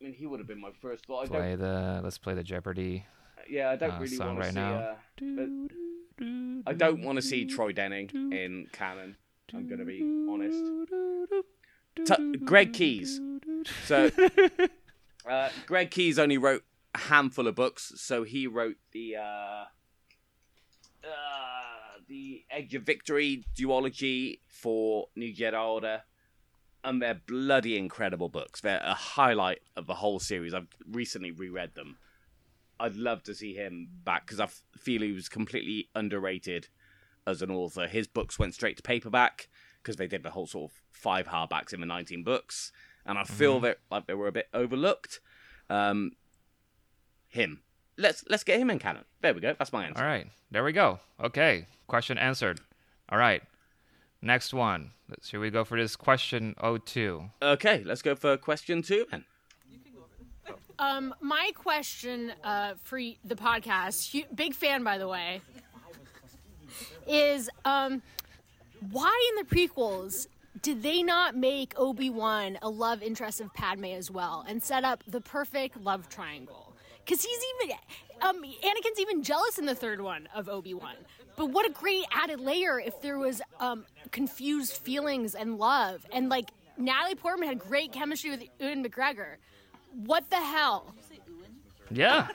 I 0.00 0.04
mean, 0.04 0.14
he 0.14 0.26
would 0.26 0.38
have 0.40 0.46
been 0.48 0.60
my 0.60 0.72
first 0.80 1.06
thought. 1.06 1.28
Play 1.28 1.54
the 1.56 2.00
let's 2.02 2.18
play 2.18 2.34
the 2.34 2.42
Jeopardy. 2.42 3.06
yeah, 3.48 3.70
I 3.70 3.76
don't 3.76 3.92
uh, 3.92 4.00
really 4.00 4.18
want 4.18 4.36
to 4.36 4.40
right 4.40 4.52
see. 4.52 4.60
now. 4.60 4.96
Uh, 5.30 6.68
I 6.68 6.72
don't 6.74 7.02
want 7.02 7.16
to 7.16 7.22
see 7.22 7.46
Troy 7.46 7.72
Denning 7.72 8.10
in 8.12 8.66
canon. 8.72 9.16
I'm 9.54 9.66
going 9.66 9.78
to 9.80 9.84
be 9.84 10.02
honest. 10.30 10.62
T- 12.06 12.36
Greg 12.38 12.72
Keyes. 12.72 13.20
So, 13.86 14.10
uh, 15.28 15.48
Greg 15.66 15.90
Keyes 15.90 16.18
only 16.18 16.38
wrote 16.38 16.64
a 16.94 16.98
handful 16.98 17.46
of 17.46 17.54
books. 17.54 17.92
So 17.96 18.22
he 18.22 18.46
wrote 18.46 18.76
the 18.92 19.16
uh, 19.16 19.64
uh, 21.04 21.98
the 22.08 22.44
Edge 22.50 22.74
of 22.74 22.82
Victory 22.82 23.44
duology 23.56 24.40
for 24.48 25.08
New 25.16 25.34
Jedi 25.34 25.60
Order, 25.60 26.02
and 26.84 27.00
they're 27.00 27.20
bloody 27.26 27.76
incredible 27.76 28.28
books. 28.28 28.60
They're 28.60 28.82
a 28.84 28.94
highlight 28.94 29.60
of 29.76 29.86
the 29.86 29.94
whole 29.94 30.20
series. 30.20 30.54
I've 30.54 30.68
recently 30.90 31.30
reread 31.30 31.74
them. 31.74 31.98
I'd 32.80 32.96
love 32.96 33.22
to 33.24 33.34
see 33.34 33.54
him 33.54 33.88
back 34.04 34.26
because 34.26 34.40
I 34.40 34.48
feel 34.76 35.02
he 35.02 35.12
was 35.12 35.28
completely 35.28 35.88
underrated 35.94 36.68
as 37.26 37.40
an 37.40 37.50
author. 37.50 37.86
His 37.86 38.08
books 38.08 38.38
went 38.38 38.54
straight 38.54 38.76
to 38.78 38.82
paperback 38.82 39.48
because 39.82 39.96
they 39.96 40.06
did 40.08 40.22
the 40.22 40.30
whole 40.30 40.46
sort 40.46 40.70
of 40.70 40.76
five 40.90 41.28
hardbacks 41.28 41.72
in 41.72 41.80
the 41.80 41.86
19 41.86 42.24
books, 42.24 42.72
and 43.06 43.18
I 43.18 43.24
feel 43.24 43.58
Mhm. 43.58 43.62
that 43.62 43.78
like 43.90 44.06
they 44.06 44.14
were 44.14 44.28
a 44.28 44.32
bit 44.32 44.48
overlooked. 44.54 45.20
Um, 45.70 46.12
him, 47.28 47.62
let's 47.96 48.24
let's 48.28 48.44
get 48.44 48.58
him 48.60 48.70
in 48.70 48.78
canon. 48.78 49.04
There 49.20 49.32
we 49.34 49.40
go. 49.40 49.54
That's 49.58 49.72
my 49.72 49.86
answer. 49.86 50.02
All 50.02 50.08
right, 50.08 50.26
there 50.50 50.64
we 50.64 50.72
go. 50.72 51.00
Okay, 51.20 51.66
question 51.86 52.18
answered. 52.18 52.60
All 53.08 53.18
right, 53.18 53.42
next 54.20 54.52
one. 54.54 54.92
Let's- 55.08 55.28
Should 55.28 55.40
we 55.40 55.50
go 55.50 55.64
for 55.64 55.78
this 55.78 55.96
question 55.96 56.54
02? 56.58 57.30
Okay, 57.42 57.82
let's 57.84 58.02
go 58.02 58.14
for 58.14 58.36
question 58.36 58.82
two 58.82 59.06
then. 59.10 59.24
Um, 60.78 61.14
my 61.20 61.52
question 61.54 62.32
uh, 62.42 62.74
for 62.82 62.98
the 62.98 63.36
podcast, 63.36 64.24
big 64.34 64.54
fan 64.54 64.82
by 64.82 64.98
the 64.98 65.06
way, 65.06 65.40
is 67.06 67.48
um, 67.64 68.02
why 68.90 69.30
in 69.30 69.46
the 69.46 69.54
prequels 69.54 70.26
did 70.60 70.82
they 70.82 71.02
not 71.02 71.34
make 71.34 71.72
Obi 71.76 72.10
Wan 72.10 72.58
a 72.60 72.68
love 72.68 73.02
interest 73.02 73.40
of 73.40 73.52
Padme 73.54 73.86
as 73.86 74.10
well 74.10 74.44
and 74.46 74.62
set 74.62 74.84
up 74.84 75.02
the 75.06 75.20
perfect 75.20 75.80
love 75.80 76.08
triangle? 76.08 76.74
Because 77.04 77.24
he's 77.24 77.38
even 77.62 77.76
um, 78.20 78.42
Anakin's 78.42 79.00
even 79.00 79.22
jealous 79.22 79.58
in 79.58 79.66
the 79.66 79.74
third 79.74 80.00
one 80.00 80.28
of 80.34 80.48
Obi 80.48 80.74
Wan. 80.74 80.94
But 81.36 81.46
what 81.46 81.66
a 81.66 81.72
great 81.72 82.04
added 82.12 82.40
layer 82.40 82.78
if 82.78 83.00
there 83.00 83.18
was 83.18 83.40
um, 83.58 83.86
confused 84.10 84.74
feelings 84.74 85.34
and 85.34 85.58
love, 85.58 86.06
and 86.12 86.28
like 86.28 86.50
Natalie 86.76 87.14
Portman 87.14 87.48
had 87.48 87.58
great 87.58 87.92
chemistry 87.92 88.30
with 88.30 88.44
Ewan 88.60 88.84
McGregor. 88.84 89.36
What 90.04 90.28
the 90.30 90.36
hell? 90.36 90.94
Yeah. 91.90 92.28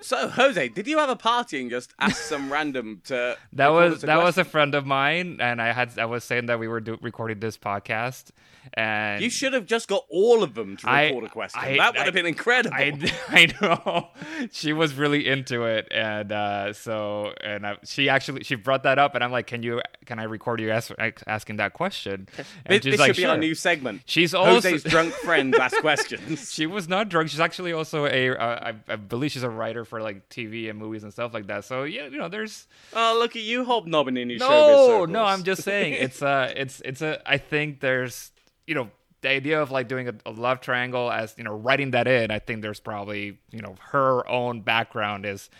So 0.00 0.28
Jose, 0.28 0.68
did 0.68 0.86
you 0.86 0.98
have 0.98 1.08
a 1.10 1.16
party 1.16 1.60
and 1.60 1.70
just 1.70 1.92
ask 1.98 2.16
some 2.22 2.52
random 2.52 3.02
to? 3.06 3.36
That 3.54 3.68
was 3.68 4.02
that 4.02 4.18
was 4.22 4.38
a 4.38 4.44
friend 4.44 4.74
of 4.74 4.86
mine, 4.86 5.38
and 5.40 5.60
I 5.60 5.72
had 5.72 5.98
I 5.98 6.04
was 6.06 6.24
saying 6.24 6.46
that 6.46 6.58
we 6.58 6.68
were 6.68 6.80
do, 6.80 6.98
recording 7.02 7.40
this 7.40 7.58
podcast, 7.58 8.30
and 8.74 9.22
You 9.22 9.28
should 9.30 9.54
have 9.54 9.66
just 9.66 9.88
got 9.88 10.04
all 10.08 10.42
of 10.42 10.54
them 10.54 10.76
to 10.76 10.86
record 10.86 11.24
a 11.24 11.28
question. 11.28 11.60
I- 11.62 11.76
that 11.78 11.92
would 11.94 12.00
I- 12.02 12.04
have 12.04 12.14
been 12.14 12.26
incredible. 12.26 12.76
I, 12.76 12.92
I 13.28 13.46
know 13.60 14.08
she 14.52 14.72
was 14.72 14.94
really 14.94 15.26
into 15.26 15.64
it, 15.64 15.88
and 15.90 16.30
uh, 16.30 16.72
so 16.74 17.32
and 17.42 17.66
I, 17.66 17.76
she 17.84 18.08
actually 18.08 18.44
she 18.44 18.54
brought 18.54 18.84
that 18.84 18.98
up, 18.98 19.14
and 19.16 19.24
I'm 19.24 19.32
like, 19.32 19.46
can 19.48 19.62
you 19.64 19.82
can 20.06 20.18
I 20.20 20.24
record 20.24 20.60
you 20.60 20.70
ask, 20.70 20.92
asking 21.26 21.56
that 21.56 21.72
question? 21.72 22.28
And 22.36 22.46
this 22.66 22.84
this 22.84 23.00
like, 23.00 23.08
should 23.08 23.16
be 23.16 23.24
our 23.26 23.34
"Sure." 23.34 23.40
new 23.40 23.54
segment. 23.54 24.02
She's 24.06 24.32
also 24.32 24.70
Jose's 24.70 24.84
drunk 24.84 25.12
friends 25.12 25.58
ask 25.58 25.76
questions. 25.80 26.52
she 26.52 26.66
was 26.66 26.88
not 26.88 27.08
drunk. 27.08 27.30
She's 27.30 27.40
actually 27.40 27.72
also 27.72 28.06
a 28.06 28.30
uh, 28.36 28.72
I, 28.88 28.92
I 28.92 28.96
believe 28.96 29.32
she's 29.32 29.42
a 29.42 29.50
writer 29.50 29.84
for 29.88 30.00
like 30.00 30.28
TV 30.28 30.68
and 30.70 30.78
movies 30.78 31.02
and 31.02 31.12
stuff 31.12 31.34
like 31.34 31.46
that. 31.48 31.64
So 31.64 31.84
yeah, 31.84 32.06
you 32.06 32.18
know, 32.18 32.28
there's 32.28 32.66
Oh, 32.94 33.16
look 33.18 33.34
at 33.36 33.42
you 33.42 33.64
hobnobbing 33.64 34.16
in 34.16 34.30
your 34.30 34.38
no, 34.38 35.04
no. 35.06 35.24
I'm 35.24 35.42
just 35.42 35.62
saying 35.62 35.92
it's 35.98 36.22
uh 36.22 36.52
it's 36.56 36.80
it's 36.84 37.02
a. 37.02 37.20
I 37.28 37.38
think 37.38 37.80
there's 37.80 38.30
you 38.66 38.74
know 38.74 38.90
the 39.22 39.30
idea 39.30 39.60
of 39.60 39.70
like 39.70 39.88
doing 39.88 40.08
a, 40.08 40.14
a 40.26 40.30
love 40.30 40.60
triangle 40.60 41.10
as 41.10 41.34
you 41.36 41.44
know 41.44 41.54
writing 41.54 41.90
that 41.92 42.06
in. 42.06 42.30
I 42.30 42.38
think 42.38 42.62
there's 42.62 42.80
probably 42.80 43.38
you 43.50 43.60
know 43.62 43.74
her 43.92 44.28
own 44.28 44.60
background 44.60 45.26
is 45.26 45.50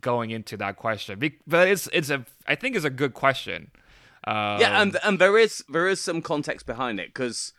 going 0.00 0.30
into 0.30 0.56
that 0.58 0.76
question. 0.76 1.18
Be- 1.18 1.38
But 1.46 1.68
it's 1.68 1.88
it's 1.92 2.10
a 2.10 2.24
I 2.46 2.54
think 2.54 2.76
it's 2.76 2.84
a 2.84 2.90
good 2.90 3.14
question. 3.14 3.70
Um, 4.24 4.60
yeah, 4.60 4.80
and 4.82 4.96
and 5.04 5.18
there 5.18 5.38
is 5.38 5.62
there 5.68 5.86
is 5.88 6.00
some 6.00 6.20
context 6.22 6.66
behind 6.66 6.98
it 6.98 7.08
because 7.08 7.52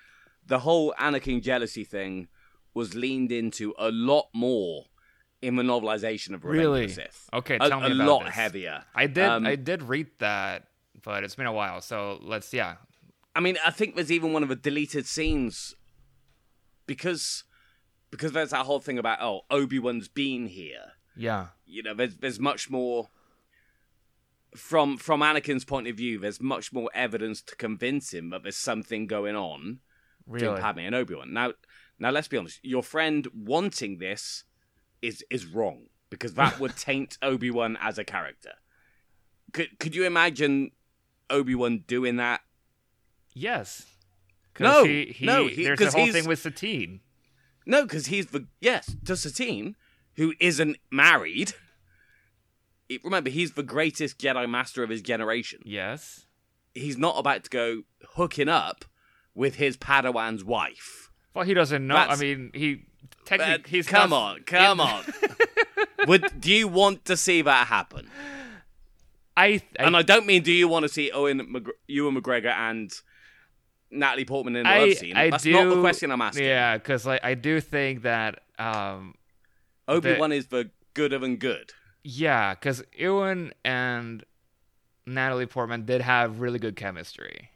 the 0.45 0.59
whole 0.59 0.93
Anakin 0.99 1.41
jealousy 1.41 1.83
thing 1.83 2.27
was 2.73 2.93
leaned 2.93 3.31
into 3.31 3.73
a 3.77 3.89
lot 3.91 4.27
more 4.33 4.85
in 5.47 5.55
the 5.55 5.63
novelization 5.63 6.33
of 6.33 6.43
Revenge 6.45 6.59
really 6.65 6.83
of 6.83 6.89
the 6.89 6.93
Sith. 6.95 7.29
okay. 7.33 7.55
a, 7.55 7.69
Tell 7.69 7.79
me 7.81 7.87
a 7.87 7.91
about 7.95 8.07
lot 8.07 8.25
this. 8.25 8.33
heavier. 8.35 8.83
I 8.93 9.07
did 9.07 9.25
Um, 9.25 9.45
I 9.47 9.55
did 9.55 9.81
read 9.83 10.07
that, 10.19 10.67
but 11.03 11.23
it's 11.23 11.35
been 11.35 11.45
a 11.47 11.53
while. 11.53 11.81
So 11.81 12.19
let's 12.21 12.53
yeah. 12.53 12.75
I 13.35 13.39
mean, 13.39 13.57
I 13.65 13.71
think 13.71 13.95
there's 13.95 14.11
even 14.11 14.33
one 14.33 14.43
of 14.43 14.49
the 14.49 14.55
deleted 14.55 15.05
scenes 15.07 15.75
because 16.85 17.43
because 18.11 18.31
there's 18.31 18.51
that 18.51 18.65
whole 18.65 18.79
thing 18.79 18.97
about 18.97 19.19
oh 19.21 19.41
Obi 19.49 19.79
Wan's 19.79 20.07
been 20.07 20.47
here. 20.47 20.93
Yeah. 21.15 21.47
You 21.65 21.83
know, 21.83 21.93
there's 21.93 22.17
there's 22.17 22.39
much 22.39 22.69
more 22.69 23.09
from 24.55 24.97
from 24.97 25.21
Anakin's 25.21 25.65
point 25.65 25.87
of 25.87 25.95
view. 25.97 26.19
There's 26.19 26.41
much 26.41 26.71
more 26.73 26.89
evidence 26.93 27.41
to 27.43 27.55
convince 27.55 28.13
him 28.13 28.29
that 28.31 28.43
there's 28.43 28.57
something 28.57 29.07
going 29.07 29.35
on 29.35 29.79
between 30.29 30.49
Really? 30.51 30.61
Padme 30.61 30.79
and 30.79 30.95
Obi 30.95 31.15
Wan. 31.15 31.33
Now, 31.33 31.53
now 31.99 32.09
let's 32.11 32.27
be 32.27 32.37
honest. 32.37 32.59
Your 32.63 32.83
friend 32.83 33.27
wanting 33.33 33.97
this 33.99 34.43
is 35.01 35.23
is 35.29 35.45
wrong 35.45 35.83
because 36.09 36.33
that 36.35 36.59
would 36.59 36.75
taint 36.77 37.17
Obi 37.21 37.51
Wan 37.51 37.77
as 37.81 37.97
a 37.97 38.03
character. 38.03 38.53
Could 39.53 39.79
could 39.79 39.95
you 39.95 40.05
imagine 40.05 40.71
Obi 41.29 41.55
Wan 41.55 41.83
doing 41.87 42.17
that? 42.17 42.41
Yes. 43.33 43.85
No, 44.59 44.83
he, 44.85 45.05
he, 45.05 45.25
no, 45.25 45.47
he- 45.47 45.63
there's 45.63 45.79
a 45.81 45.91
whole 45.91 46.11
thing 46.11 46.25
with 46.27 46.39
Satine. 46.39 47.01
No, 47.65 47.83
because 47.83 48.07
he's 48.07 48.27
the 48.27 48.47
yes 48.59 48.95
to 49.05 49.15
Satine, 49.15 49.75
who 50.15 50.33
isn't 50.39 50.77
married. 50.91 51.53
Remember, 53.03 53.29
he's 53.29 53.51
the 53.53 53.63
greatest 53.63 54.17
Jedi 54.17 54.49
Master 54.49 54.81
of 54.83 54.89
his 54.89 55.01
generation. 55.01 55.59
Yes. 55.65 56.25
He's 56.73 56.97
not 56.97 57.19
about 57.19 57.43
to 57.43 57.49
go 57.49 57.81
hooking 58.13 58.47
up 58.47 58.85
with 59.35 59.55
his 59.55 59.75
Padawan's 59.77 60.43
wife. 60.43 61.11
Well, 61.33 61.43
he 61.45 61.53
doesn't 61.53 61.85
know. 61.85 61.97
I 61.97 62.15
mean, 62.15 62.51
he 62.53 62.85
technically 63.25 63.57
But 63.57 63.67
he's 63.69 63.87
come 63.87 64.13
on, 64.13 64.41
come 64.43 64.79
on. 64.79 65.03
Would 66.07 66.39
do 66.39 66.51
you 66.51 66.67
want 66.67 67.05
to 67.05 67.17
see 67.17 67.41
that 67.41 67.67
happen? 67.67 68.09
I, 69.35 69.61
and 69.75 69.95
I 69.95 70.01
don't 70.01 70.25
mean 70.25 70.41
do 70.41 70.51
you 70.51 70.67
want 70.67 70.83
to 70.83 70.89
see 70.89 71.11
Owen 71.11 71.39
McGr- 71.53 71.69
Ewan 71.87 72.15
McGregor 72.19 72.51
and 72.51 72.91
Natalie 73.91 74.25
Portman 74.25 74.55
in 74.55 74.65
a 74.65 74.69
I, 74.69 74.79
love 74.85 74.93
scene? 74.95 75.15
I 75.15 75.29
That's 75.29 75.43
do, 75.43 75.51
not 75.51 75.75
the 75.75 75.81
question 75.81 76.11
I'm 76.11 76.21
asking. 76.21 76.45
Yeah, 76.45 76.77
because 76.77 77.05
like 77.05 77.23
I 77.23 77.35
do 77.35 77.61
think 77.61 78.01
that 78.01 78.39
um, 78.57 79.13
Obi 79.87 80.17
Wan 80.17 80.31
the- 80.31 80.37
is 80.37 80.47
the 80.47 80.71
gooder 80.93 81.19
than 81.19 81.35
good. 81.37 81.71
Yeah, 82.03 82.53
because 82.55 82.83
Ewan 82.97 83.53
and 83.63 84.23
Natalie 85.05 85.45
Portman 85.45 85.85
did 85.85 86.01
have 86.01 86.39
really 86.39 86.59
good 86.59 86.75
chemistry. 86.75 87.49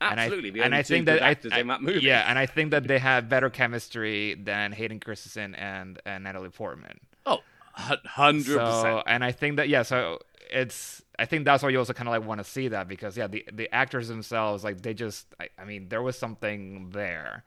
Absolutely, 0.00 0.48
and 0.50 0.56
the 0.56 0.62
I, 0.62 0.64
and 0.66 0.74
I 0.74 0.82
think 0.82 1.06
that 1.06 1.22
I, 1.22 1.58
in 1.60 1.66
that 1.68 1.82
movie. 1.82 2.00
Yeah, 2.00 2.24
and 2.28 2.38
I 2.38 2.46
think 2.46 2.70
that 2.72 2.86
they 2.86 2.98
have 2.98 3.28
better 3.28 3.48
chemistry 3.50 4.34
than 4.34 4.72
Hayden 4.72 5.00
Christensen 5.00 5.54
and, 5.54 5.98
and 6.04 6.24
Natalie 6.24 6.50
Portman. 6.50 7.00
Oh, 7.24 7.40
hundred 7.72 8.44
So, 8.44 8.58
percent. 8.58 9.02
and 9.06 9.24
I 9.24 9.32
think 9.32 9.56
that 9.56 9.68
yeah, 9.68 9.82
so 9.82 10.18
it's 10.50 11.02
I 11.18 11.24
think 11.24 11.44
that's 11.44 11.62
why 11.62 11.70
you 11.70 11.78
also 11.78 11.92
kind 11.92 12.08
of 12.08 12.12
like 12.12 12.26
want 12.26 12.40
to 12.40 12.44
see 12.44 12.68
that 12.68 12.88
because 12.88 13.16
yeah, 13.16 13.26
the 13.26 13.44
the 13.52 13.72
actors 13.74 14.08
themselves 14.08 14.64
like 14.64 14.82
they 14.82 14.94
just 14.94 15.26
I, 15.40 15.48
I 15.58 15.64
mean 15.64 15.88
there 15.88 16.02
was 16.02 16.18
something 16.18 16.90
there. 16.90 17.44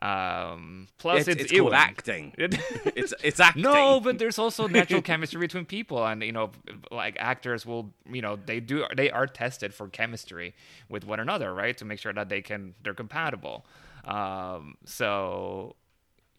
Um, 0.00 0.86
plus 0.98 1.22
It's- 1.22 1.34
it's, 1.36 1.42
it's 1.44 1.52
Ewan. 1.52 1.74
acting. 1.74 2.32
It's- 2.38 3.14
it's 3.22 3.40
acting. 3.40 3.62
No, 3.62 4.00
but 4.00 4.18
there's 4.18 4.38
also 4.38 4.66
natural 4.78 5.02
chemistry 5.02 5.40
between 5.40 5.64
people, 5.64 6.06
and 6.06 6.22
you 6.22 6.32
know, 6.32 6.50
like 6.90 7.16
actors 7.18 7.66
will 7.66 7.92
you 8.10 8.22
know 8.22 8.36
they 8.36 8.60
do 8.60 8.84
they 8.96 9.10
are 9.10 9.26
tested 9.26 9.74
for 9.74 9.88
chemistry 9.88 10.54
with 10.88 11.04
one 11.04 11.20
another, 11.20 11.52
right, 11.52 11.76
to 11.78 11.84
make 11.84 11.98
sure 11.98 12.12
that 12.12 12.28
they 12.28 12.42
can 12.42 12.74
they're 12.82 12.94
compatible. 12.94 13.66
Um, 14.04 14.76
so 14.84 15.74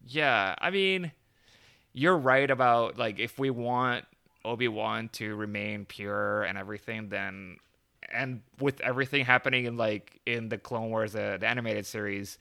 yeah, 0.05 0.55
I 0.59 0.69
mean, 0.71 1.11
you're 1.93 2.17
right 2.17 2.49
about 2.49 2.97
like 2.97 3.19
if 3.19 3.37
we 3.37 3.49
want 3.49 4.05
Obi 4.45 4.67
Wan 4.69 5.09
to 5.13 5.35
remain 5.35 5.83
pure 5.85 6.43
and 6.43 6.57
everything, 6.57 7.09
then 7.09 7.57
and 8.11 8.41
with 8.59 8.79
everything 8.81 9.25
happening 9.25 9.65
in 9.65 9.75
like 9.77 10.19
in 10.25 10.49
the 10.49 10.57
Clone 10.57 10.89
Wars, 10.89 11.13
uh, 11.15 11.37
the 11.39 11.47
animated 11.47 11.85
series, 11.85 12.37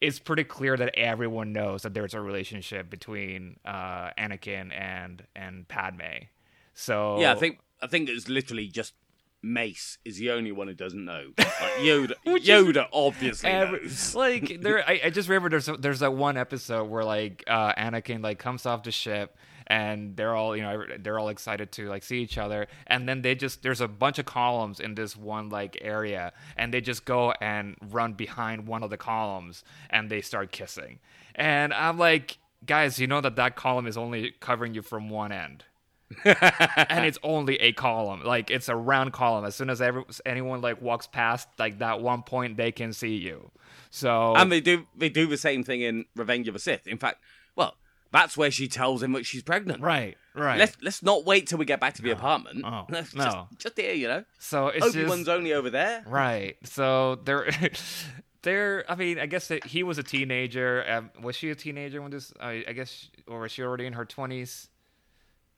it's 0.00 0.18
pretty 0.18 0.44
clear 0.44 0.76
that 0.76 0.94
everyone 0.96 1.52
knows 1.52 1.82
that 1.82 1.94
there's 1.94 2.14
a 2.14 2.20
relationship 2.20 2.88
between 2.90 3.56
uh, 3.64 4.10
Anakin 4.18 4.72
and 4.72 5.24
and 5.34 5.66
Padme. 5.68 6.26
So 6.74 7.20
Yeah, 7.20 7.32
I 7.32 7.34
think 7.36 7.58
I 7.82 7.86
think 7.86 8.08
it's 8.08 8.28
literally 8.28 8.68
just 8.68 8.94
Mace 9.42 9.98
is 10.04 10.16
the 10.18 10.32
only 10.32 10.50
one 10.50 10.66
who 10.68 10.74
doesn't 10.74 11.04
know. 11.04 11.28
Like 11.38 11.48
Yoda, 11.80 12.12
Yoda 12.26 12.86
obviously 12.92 13.50
Every- 13.50 13.80
knows. 13.82 14.14
like 14.16 14.60
there, 14.60 14.88
I, 14.88 15.00
I 15.04 15.10
just 15.10 15.28
remember 15.28 15.48
there's 15.48 15.68
there's 15.78 16.00
that 16.00 16.12
one 16.12 16.36
episode 16.36 16.88
where 16.88 17.04
like 17.04 17.44
uh, 17.46 17.72
Anakin 17.74 18.22
like 18.22 18.38
comes 18.38 18.66
off 18.66 18.82
the 18.82 18.90
ship 18.90 19.36
and 19.68 20.16
they're 20.16 20.34
all 20.34 20.56
you 20.56 20.62
know 20.62 20.82
they're 20.98 21.18
all 21.18 21.28
excited 21.28 21.70
to 21.72 21.88
like 21.88 22.02
see 22.02 22.20
each 22.20 22.38
other. 22.38 22.66
And 22.86 23.08
then 23.08 23.22
they 23.22 23.34
just 23.34 23.62
there's 23.62 23.80
a 23.80 23.88
bunch 23.88 24.18
of 24.18 24.24
columns 24.24 24.80
in 24.80 24.94
this 24.94 25.16
one 25.16 25.50
like 25.50 25.78
area 25.80 26.32
and 26.56 26.72
they 26.74 26.80
just 26.80 27.04
go 27.04 27.32
and 27.40 27.76
run 27.90 28.14
behind 28.14 28.66
one 28.66 28.82
of 28.82 28.90
the 28.90 28.96
columns 28.96 29.62
and 29.90 30.10
they 30.10 30.22
start 30.22 30.50
kissing. 30.50 30.98
And 31.34 31.72
I'm 31.72 31.98
like 31.98 32.38
guys 32.66 32.98
you 32.98 33.06
know 33.06 33.20
that 33.20 33.36
that 33.36 33.54
column 33.54 33.86
is 33.86 33.96
only 33.96 34.34
covering 34.40 34.74
you 34.74 34.82
from 34.82 35.10
one 35.10 35.30
end. 35.30 35.64
And 36.24 37.04
it's 37.04 37.18
only 37.22 37.56
a 37.56 37.72
column. 37.72 38.24
Like 38.24 38.50
it's 38.50 38.70
a 38.70 38.76
round 38.76 39.12
column. 39.12 39.44
As 39.44 39.54
soon 39.54 39.68
as 39.68 39.82
every, 39.82 40.04
anyone 40.24 40.62
like 40.62 40.80
walks 40.80 41.06
past 41.06 41.48
like 41.58 41.80
that 41.80 42.00
one 42.00 42.22
point 42.22 42.56
they 42.56 42.72
can 42.72 42.94
see 42.94 43.16
you. 43.16 43.50
So 43.90 44.34
And 44.34 44.50
they 44.50 44.62
do 44.62 44.86
they 44.96 45.10
do 45.10 45.26
the 45.26 45.36
same 45.36 45.62
thing 45.62 45.82
in 45.82 46.06
Revenge 46.16 46.48
of 46.48 46.54
the 46.54 46.60
Sith. 46.60 46.86
In 46.86 46.96
fact, 46.96 47.22
well, 47.56 47.76
that's 48.10 48.36
where 48.36 48.50
she 48.50 48.68
tells 48.68 49.02
him 49.02 49.12
that 49.12 49.26
she's 49.26 49.42
pregnant. 49.42 49.82
Right, 49.82 50.16
right. 50.34 50.58
Let's 50.58 50.76
let's 50.82 51.02
not 51.02 51.24
wait 51.24 51.46
till 51.46 51.58
we 51.58 51.64
get 51.64 51.80
back 51.80 51.94
to 51.94 52.02
the 52.02 52.10
apartment. 52.10 52.64
Oh, 52.64 52.86
no. 52.90 53.02
just, 53.02 53.16
just 53.58 53.76
here, 53.78 53.92
you 53.92 54.08
know. 54.08 54.24
So 54.38 54.68
it's 54.68 54.86
Obi 54.86 55.04
Wan's 55.04 55.28
only 55.28 55.52
over 55.52 55.70
there. 55.70 56.04
right. 56.06 56.56
So 56.64 57.16
they're 57.24 57.50
they're. 58.42 58.84
I 58.90 58.94
mean, 58.94 59.18
I 59.18 59.26
guess 59.26 59.48
that 59.48 59.64
he 59.66 59.82
was 59.82 59.98
a 59.98 60.02
teenager. 60.02 60.84
Um, 60.88 61.10
was 61.22 61.36
she 61.36 61.50
a 61.50 61.54
teenager 61.54 62.00
when 62.00 62.10
this? 62.10 62.32
I, 62.40 62.64
I 62.66 62.72
guess, 62.72 63.10
or 63.26 63.40
was 63.40 63.52
she 63.52 63.62
already 63.62 63.86
in 63.86 63.92
her 63.92 64.04
twenties? 64.04 64.68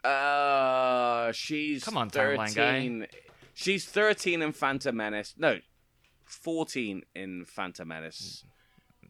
Uh, 0.03 1.31
she's 1.33 1.85
Come 1.85 1.97
on, 1.99 2.11
timeline 2.11 2.55
guy. 2.55 3.07
She's 3.55 3.85
thirteen 3.85 4.43
in 4.43 4.53
Phantom 4.53 4.97
Menace. 4.97 5.35
No, 5.37 5.59
fourteen 6.25 7.03
in 7.15 7.45
Phantom 7.45 7.87
Menace. 7.87 8.45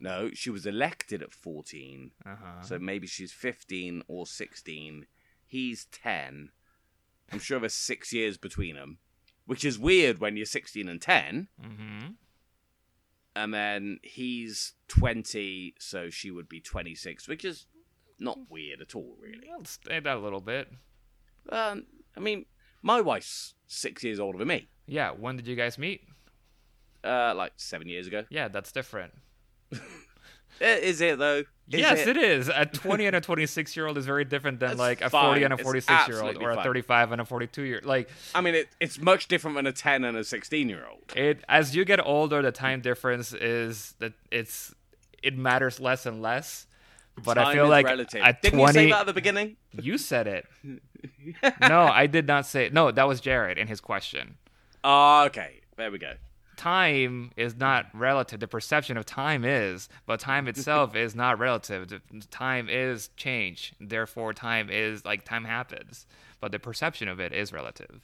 No, 0.01 0.31
she 0.33 0.49
was 0.51 0.65
elected 0.67 1.23
at 1.23 1.33
14 1.33 2.13
Uh-huh. 2.25 2.63
So 2.63 2.79
maybe 2.79 3.07
she's 3.07 3.33
fifteen 3.33 4.03
or 4.09 4.27
sixteen. 4.27 5.07
He's 5.47 5.85
ten. 5.87 6.51
I'm 7.33 7.39
sure 7.39 7.61
there's 7.61 7.75
six 7.75 8.13
years 8.13 8.37
between 8.39 8.75
them, 8.77 8.99
which 9.47 9.65
is 9.65 9.79
weird 9.79 10.19
when 10.19 10.37
you're 10.37 10.47
sixteen 10.47 10.89
and 10.89 11.01
ten. 11.03 11.49
Mm-hmm. 11.63 12.07
And 13.37 13.55
then 13.55 14.01
he's 14.03 14.73
twenty, 14.89 15.75
so 15.79 16.11
she 16.11 16.31
would 16.31 16.49
be 16.49 16.61
twenty 16.61 16.95
six, 16.95 17.29
which 17.29 17.45
is 17.45 17.67
not 18.19 18.39
weird 18.51 18.81
at 18.81 18.95
all, 18.95 19.17
really. 19.21 19.49
I'll 19.53 19.65
stay 19.65 20.01
that 20.01 20.17
a 20.17 20.21
little 20.21 20.41
bit. 20.41 20.69
Um, 21.51 21.87
I 22.17 22.21
mean, 22.21 22.47
my 22.83 23.01
wife's 23.01 23.55
six 23.67 24.03
years 24.05 24.19
older 24.21 24.39
than 24.39 24.49
me. 24.49 24.69
Yeah. 24.87 25.11
When 25.13 25.37
did 25.37 25.47
you 25.47 25.57
guys 25.57 25.79
meet? 25.79 26.03
Uh, 27.03 27.33
like 27.35 27.53
seven 27.57 27.89
years 27.89 28.07
ago. 28.07 28.25
Yeah, 28.31 28.49
that's 28.49 28.73
different. 28.73 29.13
Is 30.61 31.01
it 31.01 31.19
though? 31.19 31.45
Is 31.71 31.81
yes, 31.81 32.07
it 32.07 32.17
is. 32.17 32.49
A 32.49 32.67
20 32.67 33.07
and 33.07 33.15
a 33.15 33.21
26 33.21 33.77
year 33.77 33.87
old 33.87 33.97
is 33.97 34.05
very 34.05 34.25
different 34.25 34.59
than 34.59 34.71
That's 34.71 34.79
like 34.79 35.01
a 35.03 35.09
fine. 35.09 35.27
40 35.27 35.45
and 35.45 35.55
a 35.55 35.57
46 35.57 36.09
year 36.09 36.21
old 36.21 36.37
or 36.43 36.51
a 36.51 36.55
fine. 36.57 36.65
35 36.65 37.13
and 37.13 37.21
a 37.21 37.25
42 37.25 37.63
year. 37.63 37.81
Like 37.85 38.11
I 38.35 38.41
mean, 38.41 38.57
it, 38.57 38.69
it's 38.81 38.99
much 39.01 39.29
different 39.29 39.57
than 39.57 39.67
a 39.67 39.73
ten 39.73 40.05
and 40.05 40.17
a 40.17 40.25
sixteen 40.25 40.69
year 40.69 40.85
old. 40.91 41.01
it 41.15 41.45
as 41.49 41.77
you 41.77 41.85
get 41.85 42.05
older, 42.05 42.43
the 42.43 42.53
time 42.53 42.81
difference 42.81 43.33
is 43.33 43.95
that 44.01 44.13
it's 44.31 44.75
it 45.23 45.39
matters 45.39 45.79
less 45.81 46.07
and 46.07 46.21
less. 46.21 46.67
But 47.23 47.39
I 47.39 47.55
feel 47.55 47.69
like 47.69 47.87
relative. 47.87 48.23
at 48.23 48.41
Didn't 48.43 48.59
20, 48.59 48.81
you 48.81 48.87
say 48.87 48.91
that 48.93 49.01
at 49.01 49.07
the 49.07 49.13
beginning? 49.13 49.57
You 49.73 49.99
said 49.99 50.27
it. 50.27 50.47
no, 51.61 51.83
I 51.83 52.07
did 52.07 52.27
not 52.27 52.47
say 52.47 52.67
it. 52.67 52.73
No, 52.73 52.91
that 52.91 53.07
was 53.07 53.21
Jared 53.21 53.59
in 53.59 53.67
his 53.67 53.81
question. 53.81 54.37
Oh, 54.83 55.25
okay. 55.27 55.61
There 55.77 55.91
we 55.91 55.99
go. 55.99 56.15
Time 56.61 57.31
is 57.39 57.57
not 57.57 57.87
relative. 57.95 58.39
The 58.39 58.47
perception 58.47 58.99
of 58.99 59.07
time 59.07 59.47
is, 59.47 59.89
but 60.05 60.21
time 60.21 60.47
itself 60.53 60.95
is 60.95 61.15
not 61.15 61.39
relative. 61.39 62.03
Time 62.31 62.69
is 62.69 63.09
change. 63.17 63.73
Therefore, 63.81 64.35
time 64.35 64.69
is 64.69 65.03
like 65.03 65.25
time 65.25 65.47
happens, 65.47 66.05
but 66.39 66.53
the 66.53 66.59
perception 66.59 67.09
of 67.09 67.19
it 67.19 67.33
is 67.33 67.51
relative. 67.51 68.03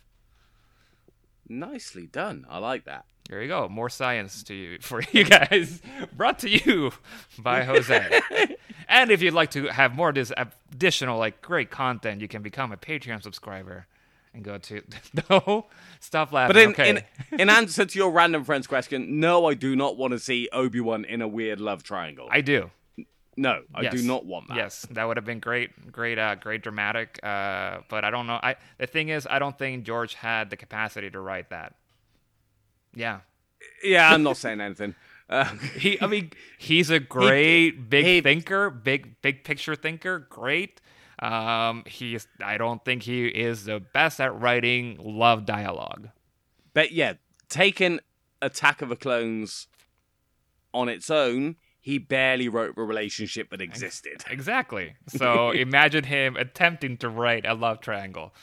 Nicely 1.46 2.07
done. 2.07 2.46
I 2.48 2.57
like 2.57 2.86
that. 2.86 3.04
There 3.28 3.42
you 3.42 3.48
go. 3.48 3.68
More 3.68 3.90
science 3.90 4.42
to 4.44 4.54
you 4.54 4.78
for 4.80 5.02
you 5.12 5.24
guys. 5.24 5.82
Brought 6.16 6.38
to 6.38 6.48
you 6.48 6.92
by 7.38 7.62
Jose. 7.62 8.22
and 8.88 9.11
if 9.11 9.20
you'd 9.20 9.34
like 9.34 9.50
to 9.50 9.66
have 9.66 9.94
more 9.94 10.09
of 10.09 10.14
this 10.14 10.32
additional 10.34 11.18
like 11.18 11.42
great 11.42 11.70
content, 11.70 12.22
you 12.22 12.28
can 12.28 12.40
become 12.40 12.72
a 12.72 12.78
Patreon 12.78 13.22
subscriber 13.22 13.86
and 14.37 14.45
go 14.45 14.59
to 14.59 14.82
no 15.30 15.66
stop 15.99 16.32
laughing. 16.32 16.55
But 16.55 16.62
in, 16.62 16.70
okay. 16.70 16.91
in 17.30 17.41
in 17.41 17.51
answer 17.51 17.84
to 17.84 17.99
your 17.99 18.11
random 18.11 18.45
friend's 18.45 18.66
question, 18.66 19.18
no, 19.18 19.47
I 19.47 19.55
do 19.55 19.74
not 19.74 19.97
want 19.97 20.12
to 20.12 20.18
see 20.20 20.49
Obi 20.53 20.80
Wan 20.80 21.05
in 21.05 21.22
a 21.22 21.28
weird 21.28 21.61
love 21.61 21.82
triangle. 21.82 22.28
I 22.30 22.43
do. 22.43 22.70
No, 23.39 23.62
I 23.74 23.89
do 23.89 24.03
not 24.03 24.24
want 24.24 24.49
that. 24.49 24.57
Yes, 24.57 24.87
that 24.93 25.05
would 25.05 25.18
have 25.18 25.26
been 25.26 25.41
great, 25.41 25.93
great, 25.93 26.18
uh, 26.18 26.37
great 26.37 26.62
dramatic. 26.62 27.20
Uh, 27.22 27.80
but 27.91 28.03
I 28.03 28.11
don't 28.11 28.26
know. 28.26 28.41
I 28.43 28.57
the 28.78 28.87
thing 28.87 29.11
is, 29.11 29.26
I 29.28 29.39
don't 29.39 29.59
think 29.59 29.84
George 29.84 30.14
had 30.14 30.49
the 30.49 30.57
capacity 30.57 31.11
to 31.11 31.20
write 31.20 31.51
that. 31.51 31.74
Yeah, 32.95 33.20
Yeah, 33.82 34.11
I'm 34.11 34.22
not 34.22 34.37
saying 34.45 34.61
anything. 34.61 34.95
Uh, 35.28 35.45
he. 35.78 36.01
I 36.01 36.07
mean, 36.07 36.30
he's 36.57 36.89
a 36.89 36.99
great 36.99 37.91
big 37.91 38.22
thinker, 38.22 38.70
big 38.70 39.20
big 39.20 39.45
picture 39.45 39.74
thinker. 39.74 40.20
Great. 40.30 40.80
Um, 41.18 41.84
he's. 41.86 42.26
I 42.44 42.58
don't 42.58 42.84
think 42.84 43.04
he 43.04 43.26
is 43.26 43.64
the 43.64 43.80
best 43.80 44.20
at 44.20 44.38
writing 44.38 44.98
love 45.00 45.46
dialogue. 45.46 46.10
But 46.74 46.92
yeah, 46.92 47.14
taking 47.48 48.00
Attack 48.42 48.82
of 48.82 48.90
the 48.90 48.96
Clones 48.96 49.66
on 50.74 50.88
its 50.90 51.08
own, 51.10 51.56
he 51.80 51.98
barely 51.98 52.48
wrote 52.48 52.76
the 52.76 52.82
relationship 52.82 53.48
that 53.50 53.62
existed. 53.62 54.24
Exactly. 54.28 54.94
So 55.08 55.50
imagine 55.52 56.04
him 56.04 56.36
attempting 56.36 56.98
to 56.98 57.08
write 57.08 57.46
a 57.46 57.54
love 57.54 57.80
triangle. 57.80 58.34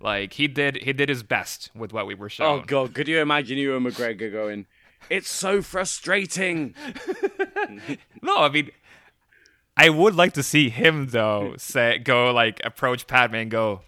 Like 0.00 0.34
he 0.34 0.46
did. 0.48 0.76
He 0.82 0.92
did 0.92 1.08
his 1.08 1.22
best 1.22 1.70
with 1.74 1.92
what 1.92 2.06
we 2.06 2.14
were 2.14 2.28
shown. 2.28 2.60
Oh 2.60 2.64
god, 2.66 2.94
could 2.94 3.08
you 3.08 3.20
imagine 3.20 3.58
Ewan 3.58 3.84
McGregor 3.84 4.30
going? 4.30 4.66
It's 5.08 5.30
so 5.30 5.62
frustrating. 5.62 6.74
No, 8.22 8.36
I 8.38 8.48
mean, 8.50 8.70
I 9.82 9.88
would 9.88 10.14
like 10.14 10.34
to 10.34 10.42
see 10.42 10.68
him 10.68 11.06
though 11.08 11.54
say 11.56 11.98
go 11.98 12.32
like 12.32 12.60
approach 12.64 13.06
Padme 13.06 13.36
and 13.36 13.50
go, 13.50 13.80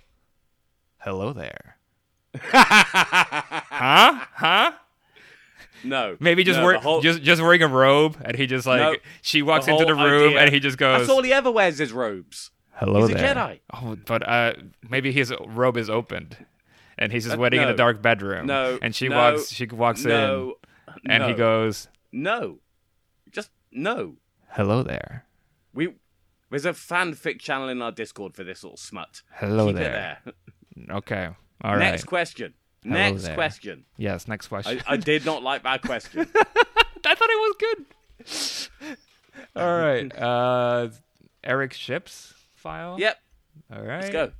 "Hello 0.98 1.32
there." 1.32 1.76
huh? 2.40 4.24
Huh? 4.34 4.72
No. 5.84 6.16
Maybe 6.20 6.44
just 6.44 6.60
no, 6.60 6.64
wear 6.64 6.78
whole- 6.78 7.00
just 7.02 7.22
just 7.22 7.42
wearing 7.42 7.62
a 7.62 7.68
robe, 7.68 8.16
and 8.24 8.36
he 8.36 8.46
just 8.46 8.66
like 8.66 8.80
No, 8.80 8.96
she 9.20 9.42
walks 9.42 9.66
the 9.66 9.72
into 9.72 9.84
the 9.84 9.94
room, 9.94 10.28
idea- 10.28 10.40
and 10.40 10.50
he 10.54 10.60
just 10.60 10.78
goes, 10.78 11.00
That's 11.00 11.10
all 11.10 11.22
he 11.22 11.32
ever 11.32 11.50
wears 11.50 11.78
is 11.80 11.92
robes. 11.92 12.50
"Hello 12.74 13.06
He's 13.06 13.14
there." 13.16 13.32
a 13.32 13.34
Jedi. 13.34 13.60
Oh, 13.74 13.96
but 14.06 14.26
uh, 14.26 14.52
maybe 14.88 15.12
his 15.12 15.32
robe 15.46 15.76
is 15.76 15.90
opened, 15.90 16.36
and 16.98 17.12
he's 17.12 17.24
just 17.24 17.36
Uh, 17.36 17.40
waiting 17.40 17.60
in 17.60 17.68
a 17.68 17.76
dark 17.76 18.00
bedroom. 18.00 18.46
No, 18.46 18.78
and 18.80 18.94
she 18.94 19.08
no, 19.08 19.16
walks. 19.16 19.50
She 19.52 19.66
walks 19.66 20.04
no, 20.04 20.54
in, 21.04 21.10
and 21.10 21.24
he 21.24 21.34
goes, 21.34 21.88
No, 22.12 22.60
just 23.30 23.50
no. 23.70 24.16
"Hello 24.52 24.82
there." 24.82 25.26
We 25.74 25.94
there's 26.50 26.66
a 26.66 26.72
fanfic 26.72 27.40
channel 27.40 27.68
in 27.68 27.80
our 27.80 27.92
Discord 27.92 28.34
for 28.34 28.44
this 28.44 28.62
little 28.62 28.76
smut. 28.76 29.22
Hello 29.32 29.68
Keep 29.68 29.76
there. 29.76 30.18
It 30.26 30.34
there. 30.76 30.88
Okay. 30.96 31.28
All 31.62 31.72
right. 31.72 31.78
Next 31.78 32.04
question. 32.04 32.54
Hello 32.82 32.94
Next 32.96 33.22
there. 33.22 33.34
question. 33.34 33.84
Yes, 33.96 34.26
next 34.26 34.48
question. 34.48 34.80
I, 34.86 34.94
I 34.94 34.96
did 34.96 35.24
not 35.24 35.42
like 35.42 35.62
that 35.62 35.82
question. 35.82 36.20
I 37.04 37.14
thought 37.14 37.28
it 37.30 37.38
was 37.38 37.56
good. 37.60 38.98
All 39.56 39.78
right. 39.78 40.18
Uh, 40.18 40.88
Eric 41.44 41.72
Ships 41.72 42.34
file. 42.56 42.96
Yep. 42.98 43.18
All 43.72 43.82
right. 43.82 44.00
Let's 44.00 44.10
go. 44.10 44.32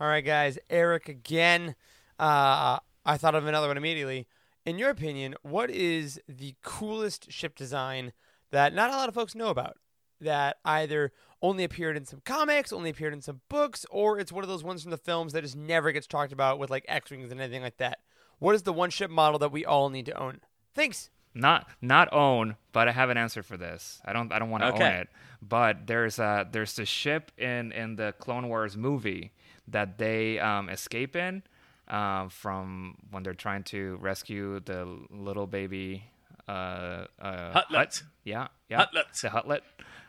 All 0.00 0.06
right, 0.06 0.24
guys. 0.24 0.58
Eric 0.70 1.08
again. 1.08 1.74
Uh, 2.18 2.78
I 3.04 3.16
thought 3.16 3.34
of 3.34 3.46
another 3.46 3.68
one 3.68 3.76
immediately. 3.76 4.28
In 4.64 4.78
your 4.78 4.90
opinion, 4.90 5.34
what 5.42 5.70
is 5.70 6.20
the 6.28 6.54
coolest 6.62 7.32
ship 7.32 7.56
design 7.56 8.12
that 8.50 8.74
not 8.74 8.90
a 8.90 8.96
lot 8.96 9.08
of 9.08 9.14
folks 9.14 9.34
know 9.34 9.48
about? 9.48 9.76
That 10.22 10.56
either 10.64 11.12
only 11.42 11.64
appeared 11.64 11.96
in 11.96 12.04
some 12.06 12.22
comics, 12.24 12.72
only 12.72 12.90
appeared 12.90 13.12
in 13.12 13.20
some 13.20 13.40
books, 13.48 13.84
or 13.90 14.18
it's 14.18 14.32
one 14.32 14.44
of 14.44 14.48
those 14.48 14.62
ones 14.64 14.82
from 14.82 14.90
the 14.92 14.96
films 14.96 15.32
that 15.32 15.42
just 15.42 15.56
never 15.56 15.90
gets 15.92 16.06
talked 16.06 16.32
about 16.32 16.58
with 16.58 16.70
like 16.70 16.84
X 16.88 17.10
Wings 17.10 17.30
and 17.32 17.40
anything 17.40 17.62
like 17.62 17.76
that. 17.78 17.98
What 18.38 18.54
is 18.54 18.62
the 18.62 18.72
one 18.72 18.90
ship 18.90 19.10
model 19.10 19.38
that 19.40 19.52
we 19.52 19.64
all 19.64 19.90
need 19.90 20.06
to 20.06 20.16
own? 20.18 20.40
Thanks. 20.74 21.10
Not 21.34 21.66
not 21.80 22.12
own, 22.12 22.56
but 22.72 22.88
I 22.88 22.92
have 22.92 23.08
an 23.10 23.16
answer 23.16 23.42
for 23.42 23.56
this. 23.56 24.00
I 24.04 24.12
don't 24.12 24.32
I 24.32 24.38
don't 24.38 24.50
want 24.50 24.62
to 24.62 24.68
own 24.68 24.74
Okay. 24.74 24.98
it. 25.00 25.08
But 25.40 25.86
there's 25.86 26.18
a 26.18 26.46
there's 26.50 26.74
the 26.76 26.84
ship 26.86 27.32
in 27.38 27.72
in 27.72 27.96
the 27.96 28.14
Clone 28.18 28.48
Wars 28.48 28.76
movie 28.76 29.32
that 29.66 29.96
they 29.98 30.38
um 30.38 30.68
escape 30.68 31.16
in 31.16 31.42
um 31.88 32.28
from 32.28 32.96
when 33.10 33.22
they're 33.22 33.32
trying 33.34 33.62
to 33.64 33.96
rescue 34.00 34.60
the 34.60 34.86
little 35.10 35.46
baby 35.46 36.04
uh 36.48 37.06
uh 37.20 37.52
Huttlet. 37.54 37.76
Hutt. 37.76 38.02
Yeah, 38.24 38.48
yeah. 38.68 38.84
Huttlet. 38.84 39.20
The 39.20 39.28
Huttlet. 39.28 39.60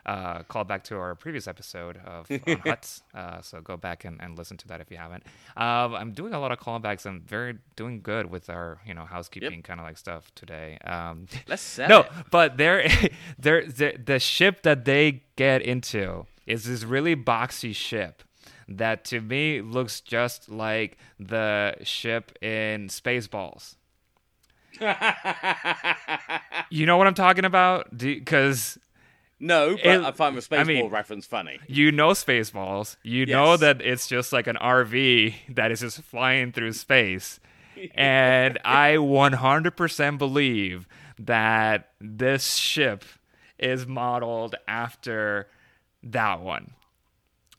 Uh, 0.06 0.42
call 0.42 0.64
back 0.64 0.84
to 0.84 0.96
our 0.96 1.14
previous 1.14 1.48
episode 1.48 1.96
of 2.04 2.30
on 2.30 2.38
Hutts. 2.38 3.00
Uh, 3.14 3.40
so 3.40 3.60
go 3.60 3.76
back 3.76 4.04
and, 4.04 4.20
and 4.20 4.36
listen 4.36 4.56
to 4.58 4.68
that 4.68 4.80
if 4.80 4.90
you 4.90 4.98
haven't. 4.98 5.22
Um, 5.56 5.94
I'm 5.94 6.12
doing 6.12 6.34
a 6.34 6.40
lot 6.40 6.52
of 6.52 6.58
callbacks. 6.60 7.06
I'm 7.06 7.22
very 7.22 7.56
doing 7.76 8.02
good 8.02 8.30
with 8.30 8.50
our 8.50 8.80
you 8.86 8.92
know 8.92 9.06
housekeeping 9.06 9.62
kind 9.62 9.80
of 9.80 9.86
like 9.86 9.96
stuff 9.96 10.30
today. 10.34 10.78
Um, 10.84 11.26
Let's 11.48 11.78
no, 11.78 12.00
it. 12.00 12.10
but 12.30 12.58
they're, 12.58 12.86
they're, 13.38 13.64
the 13.64 13.98
the 14.04 14.18
ship 14.18 14.62
that 14.62 14.84
they 14.84 15.22
get 15.36 15.62
into 15.62 16.26
is 16.46 16.64
this 16.64 16.84
really 16.84 17.16
boxy 17.16 17.74
ship 17.74 18.22
that 18.68 19.04
to 19.06 19.20
me 19.20 19.62
looks 19.62 20.00
just 20.00 20.50
like 20.50 20.98
the 21.18 21.76
ship 21.82 22.36
in 22.42 22.88
Spaceballs. 22.88 23.76
you 26.70 26.84
know 26.84 26.96
what 26.96 27.06
I'm 27.06 27.14
talking 27.14 27.44
about? 27.44 27.96
Because 27.96 28.78
No, 29.40 29.76
but 29.76 30.04
I 30.04 30.12
find 30.12 30.36
the 30.36 30.40
Spaceball 30.40 30.90
reference 30.90 31.26
funny. 31.26 31.58
You 31.66 31.92
know 31.92 32.10
Spaceballs. 32.10 32.96
You 33.02 33.26
know 33.26 33.56
that 33.56 33.82
it's 33.82 34.06
just 34.06 34.32
like 34.32 34.46
an 34.46 34.56
RV 34.56 35.34
that 35.54 35.70
is 35.70 35.80
just 35.80 36.00
flying 36.02 36.52
through 36.52 36.72
space. 36.72 37.40
and 37.94 38.58
I 38.64 38.92
100% 38.94 40.18
believe 40.18 40.86
that 41.18 41.90
this 42.00 42.54
ship 42.54 43.04
is 43.58 43.86
modeled 43.86 44.54
after 44.68 45.48
that 46.02 46.40
one. 46.40 46.72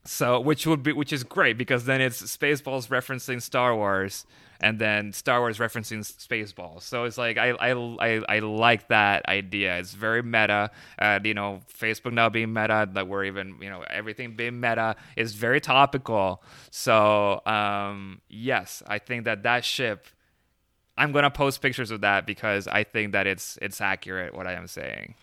So, 0.05 0.39
which 0.39 0.67
would 0.67 0.83
be 0.83 0.93
which 0.93 1.11
is 1.11 1.23
great 1.23 1.57
because 1.57 1.85
then 1.85 1.99
it's 1.99 2.21
Spaceballs 2.21 2.89
referencing 2.89 3.41
Star 3.41 3.75
Wars, 3.75 4.25
and 4.59 4.79
then 4.79 5.13
Star 5.13 5.39
Wars 5.39 5.57
referencing 5.57 5.99
Spaceballs. 5.99 6.83
So 6.83 7.03
it's 7.03 7.17
like 7.17 7.37
I 7.37 7.49
I 7.51 7.71
I, 7.73 8.21
I 8.29 8.39
like 8.39 8.87
that 8.89 9.27
idea. 9.27 9.77
It's 9.77 9.93
very 9.93 10.23
meta. 10.23 10.71
Uh, 10.99 11.19
you 11.23 11.33
know, 11.33 11.61
Facebook 11.71 12.13
now 12.13 12.29
being 12.29 12.53
meta, 12.53 12.89
that 12.93 13.07
we're 13.07 13.25
even 13.25 13.57
you 13.61 13.69
know 13.69 13.83
everything 13.89 14.35
being 14.35 14.59
meta 14.59 14.95
is 15.15 15.33
very 15.33 15.61
topical. 15.61 16.43
So 16.71 17.41
um, 17.45 18.21
yes, 18.29 18.83
I 18.87 18.99
think 18.99 19.25
that 19.25 19.43
that 19.43 19.65
ship. 19.65 20.07
I'm 20.97 21.11
gonna 21.11 21.29
post 21.29 21.61
pictures 21.61 21.91
of 21.91 22.01
that 22.01 22.25
because 22.25 22.67
I 22.67 22.85
think 22.85 23.11
that 23.11 23.27
it's 23.27 23.59
it's 23.61 23.81
accurate 23.81 24.33
what 24.33 24.47
I 24.47 24.53
am 24.53 24.67
saying. 24.67 25.15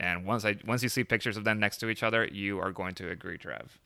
And 0.00 0.24
once 0.24 0.44
I 0.44 0.56
once 0.66 0.82
you 0.82 0.88
see 0.88 1.04
pictures 1.04 1.36
of 1.36 1.44
them 1.44 1.58
next 1.58 1.78
to 1.78 1.88
each 1.88 2.02
other, 2.02 2.24
you 2.24 2.60
are 2.60 2.72
going 2.72 2.94
to 2.94 3.10
agree, 3.10 3.36
Trev. 3.36 3.78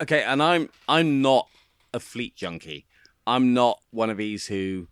Okay, 0.00 0.22
and 0.22 0.42
I'm 0.42 0.68
I'm 0.88 1.22
not 1.22 1.48
a 1.94 2.00
fleet 2.00 2.36
junkie. 2.36 2.86
I'm 3.28 3.52
not 3.54 3.80
one 3.90 4.10
of 4.10 4.16
these 4.16 4.46
who 4.46 4.88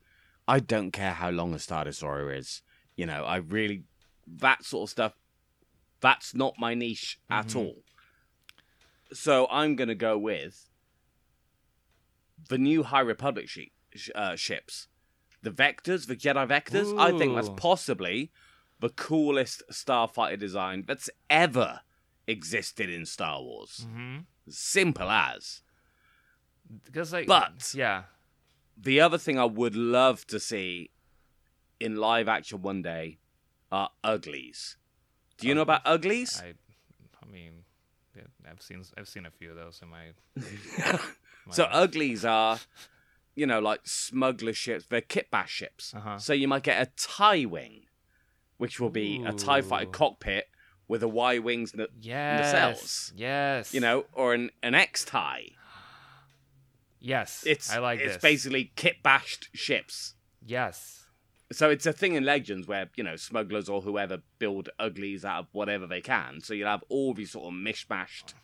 I 0.47 0.61
don't 0.61 0.91
care 0.93 1.12
how 1.12 1.30
long 1.30 1.55
a 1.55 1.59
Star 1.59 1.84
Destroyer 1.84 2.32
is. 2.32 2.62
You 2.97 3.07
know, 3.07 3.24
I 3.24 3.37
really 3.37 3.84
that 4.26 4.64
sort 4.64 4.89
of 4.89 4.91
stuff. 4.91 5.12
That's 6.01 6.34
not 6.34 6.55
my 6.59 6.74
niche 6.74 7.18
at 7.30 7.49
Mhm. 7.49 7.57
all. 7.57 7.82
So 9.12 9.47
I'm 9.51 9.76
gonna 9.76 9.95
go 9.95 10.18
with 10.18 10.68
the 12.49 12.59
new 12.59 12.82
High 12.82 13.01
Republic 13.01 13.49
uh, 14.14 14.37
ships, 14.37 14.89
the 15.43 15.51
Vectors, 15.51 16.07
the 16.07 16.16
Jedi 16.16 16.47
Vectors. 16.47 16.99
I 16.99 17.16
think 17.16 17.34
that's 17.34 17.49
possibly 17.57 18.30
the 18.80 18.91
coolest 18.91 19.62
starfighter 19.72 20.39
design 20.39 20.84
that's 20.87 21.09
ever 21.30 21.80
existed 22.26 22.91
in 22.91 23.07
Star 23.07 23.41
Wars. 23.43 23.87
Mm-hmm. 23.89 24.18
Simple 24.49 25.09
as. 25.11 25.62
Because 26.84 27.12
like, 27.12 27.26
But 27.26 27.72
yeah, 27.74 28.05
the 28.76 29.00
other 29.00 29.18
thing 29.18 29.38
I 29.38 29.44
would 29.44 29.74
love 29.76 30.26
to 30.28 30.38
see 30.40 30.90
in 31.80 31.96
live 31.96 32.28
action 32.28 32.62
one 32.62 32.82
day 32.82 33.18
are 33.72 33.90
uglies. 34.04 34.76
Do 35.38 35.46
you 35.48 35.54
know 35.54 35.62
about 35.62 35.82
uglies? 35.84 36.40
I, 36.42 36.54
I 37.22 37.30
mean, 37.30 37.64
yeah, 38.16 38.22
I've 38.50 38.62
seen 38.62 38.82
I've 38.96 39.08
seen 39.08 39.26
a 39.26 39.30
few 39.30 39.50
of 39.50 39.56
those 39.56 39.80
in 39.82 39.88
my. 39.88 40.98
So 41.50 41.64
uglies 41.64 42.24
are, 42.24 42.58
you 43.36 43.46
know, 43.46 43.60
like 43.60 43.80
smuggler 43.84 44.52
ships. 44.52 44.86
They're 44.86 45.00
kit 45.00 45.30
bash 45.30 45.52
ships. 45.52 45.94
Uh-huh. 45.94 46.18
So 46.18 46.32
you 46.32 46.48
might 46.48 46.64
get 46.64 46.82
a 46.82 46.90
tie 46.96 47.44
wing, 47.44 47.82
which 48.56 48.80
will 48.80 48.90
be 48.90 49.22
a 49.24 49.32
tie 49.32 49.60
fighter 49.60 49.88
cockpit 49.90 50.46
with 50.88 51.04
a 51.04 51.08
Y 51.08 51.38
wings 51.38 51.72
n- 51.78 51.86
yes, 52.00 52.52
nacelles. 52.52 53.12
yes, 53.16 53.72
You 53.72 53.78
know, 53.80 54.06
or 54.12 54.34
an 54.34 54.50
an 54.62 54.74
X 54.74 55.04
tie. 55.04 55.50
Yes, 57.07 57.44
It's 57.46 57.70
I 57.70 57.78
like 57.78 58.00
it's 58.00 58.14
this. 58.14 58.22
basically 58.22 58.72
kit 58.76 59.02
bashed 59.02 59.48
ships. 59.54 60.14
yes, 60.44 61.07
So 61.52 61.70
it's 61.70 61.86
a 61.86 61.92
thing 61.92 62.14
in 62.14 62.24
Legends 62.24 62.66
where, 62.66 62.90
you 62.96 63.04
know, 63.04 63.16
smugglers 63.16 63.68
or 63.68 63.80
whoever 63.82 64.18
build 64.40 64.68
uglies 64.78 65.24
out 65.24 65.40
of 65.44 65.46
whatever 65.52 65.86
they 65.86 66.00
can. 66.00 66.40
So 66.40 66.54
you'll 66.54 66.68
have 66.76 66.84
all 66.88 67.14
these 67.14 67.30
sort 67.32 67.46
of 67.46 67.54
mishmashed 67.54 68.34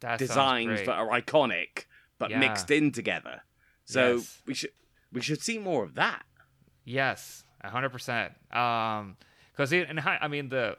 That 0.00 0.18
designs 0.18 0.80
that 0.86 0.96
are 1.02 1.08
iconic 1.20 1.86
but 2.18 2.30
Yeah. 2.30 2.38
mixed 2.38 2.70
in 2.70 2.92
together. 2.92 3.42
So 3.84 4.16
Yes. 4.16 4.42
we 4.46 4.54
should 4.54 4.72
we 5.12 5.20
should 5.20 5.42
see 5.42 5.58
more 5.58 5.82
of 5.84 5.94
that. 5.94 6.24
Yes, 6.84 7.44
a 7.60 7.70
hundred 7.70 7.90
percent. 7.90 8.32
Um, 8.52 9.16
because 9.52 9.72
in 9.72 9.96
high, 9.96 10.18
I 10.20 10.28
mean 10.28 10.48
the 10.48 10.76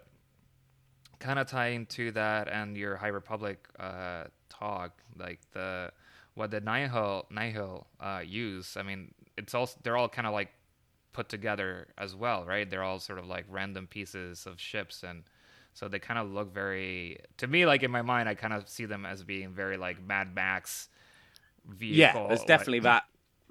kind 1.19 1.39
of 1.39 1.47
tying 1.47 1.85
to 1.87 2.11
that 2.11 2.47
and 2.49 2.77
your 2.77 2.95
High 2.97 3.07
Republic 3.21 3.57
uh 3.79 4.25
talk, 4.49 4.91
like 5.17 5.39
the 5.53 5.91
what 6.35 6.51
the 6.51 6.61
Nihil 6.61 7.25
Nihil 7.31 7.87
uh 7.99 8.21
use. 8.25 8.77
I 8.77 8.83
mean, 8.83 9.13
it's 9.37 9.53
all 9.53 9.69
they're 9.83 9.97
all 9.97 10.09
kind 10.09 10.27
of 10.27 10.33
like 10.33 10.49
put 11.13 11.29
together 11.29 11.87
as 11.97 12.13
well, 12.15 12.45
right? 12.45 12.69
They're 12.69 12.83
all 12.83 12.99
sort 12.99 13.19
of 13.19 13.25
like 13.27 13.45
random 13.49 13.87
pieces 13.87 14.45
of 14.45 14.59
ships 14.59 15.03
and. 15.03 15.23
So 15.77 15.89
they 15.89 15.99
kind 15.99 16.17
of 16.17 16.31
look 16.31 16.53
very, 16.53 17.17
to 17.35 17.47
me, 17.47 17.65
like 17.65 17.83
in 17.83 17.91
my 17.91 18.01
mind, 18.01 18.29
I 18.29 18.33
kind 18.33 18.53
of 18.53 18.69
see 18.69 18.85
them 18.85 19.05
as 19.05 19.23
being 19.25 19.49
very 19.51 19.75
like 19.75 20.01
Mad 20.01 20.33
Max 20.33 20.87
vehicle. 21.67 21.97
yeah, 22.21 22.27
there's 22.29 22.39
like- 22.39 22.47
definitely 22.47 22.79
that 22.79 23.03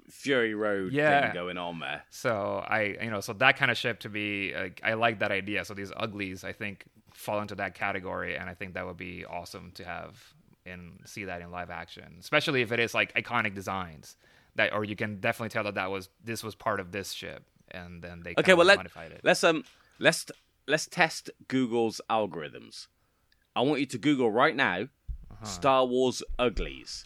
Fury 0.09 0.55
Road 0.55 0.91
Yeah. 0.91 1.21
thing 1.27 1.33
going 1.35 1.59
on 1.59 1.77
there. 1.79 2.01
So 2.09 2.63
I, 2.67 2.97
you 2.99 3.11
know, 3.11 3.21
so 3.21 3.33
that 3.33 3.57
kind 3.57 3.69
of 3.69 3.77
ship 3.77 3.99
to 3.99 4.09
be, 4.09 4.53
like, 4.55 4.81
I 4.83 4.95
like 4.95 5.19
that 5.19 5.31
idea. 5.31 5.65
So 5.65 5.75
these 5.75 5.91
uglies, 5.95 6.43
I 6.43 6.51
think, 6.51 6.85
fall 7.13 7.39
into 7.41 7.53
that 7.55 7.75
category, 7.75 8.35
and 8.35 8.49
I 8.49 8.55
think 8.55 8.73
that 8.73 8.87
would 8.87 8.97
be 8.97 9.23
awesome 9.25 9.71
to 9.75 9.83
have 9.85 10.19
and 10.65 10.99
see 11.05 11.25
that 11.25 11.41
in 11.41 11.51
live 11.51 11.69
action, 11.69 12.17
especially 12.19 12.61
if 12.61 12.71
it 12.71 12.79
is 12.79 12.93
like 12.93 13.13
iconic 13.13 13.53
designs 13.55 14.15
that, 14.55 14.73
or 14.73 14.83
you 14.83 14.95
can 14.95 15.19
definitely 15.19 15.49
tell 15.49 15.63
that 15.65 15.75
that 15.75 15.91
was 15.91 16.09
this 16.23 16.43
was 16.43 16.55
part 16.55 16.79
of 16.79 16.91
this 16.91 17.11
ship, 17.11 17.43
and 17.71 18.01
then 18.01 18.21
they 18.23 18.33
Okay, 18.37 18.53
well 18.53 18.65
let, 18.65 18.79
it. 18.85 19.21
let's 19.23 19.43
um 19.43 19.63
let's 19.99 20.25
let's 20.67 20.87
test 20.87 21.29
Google's 21.47 22.01
algorithms. 22.09 22.87
I 23.55 23.61
want 23.61 23.79
you 23.79 23.85
to 23.87 23.97
Google 23.97 24.31
right 24.31 24.55
now 24.55 24.87
Uh-huh. 25.31 25.45
Star 25.45 25.85
Wars 25.85 26.23
uglies. 26.39 27.05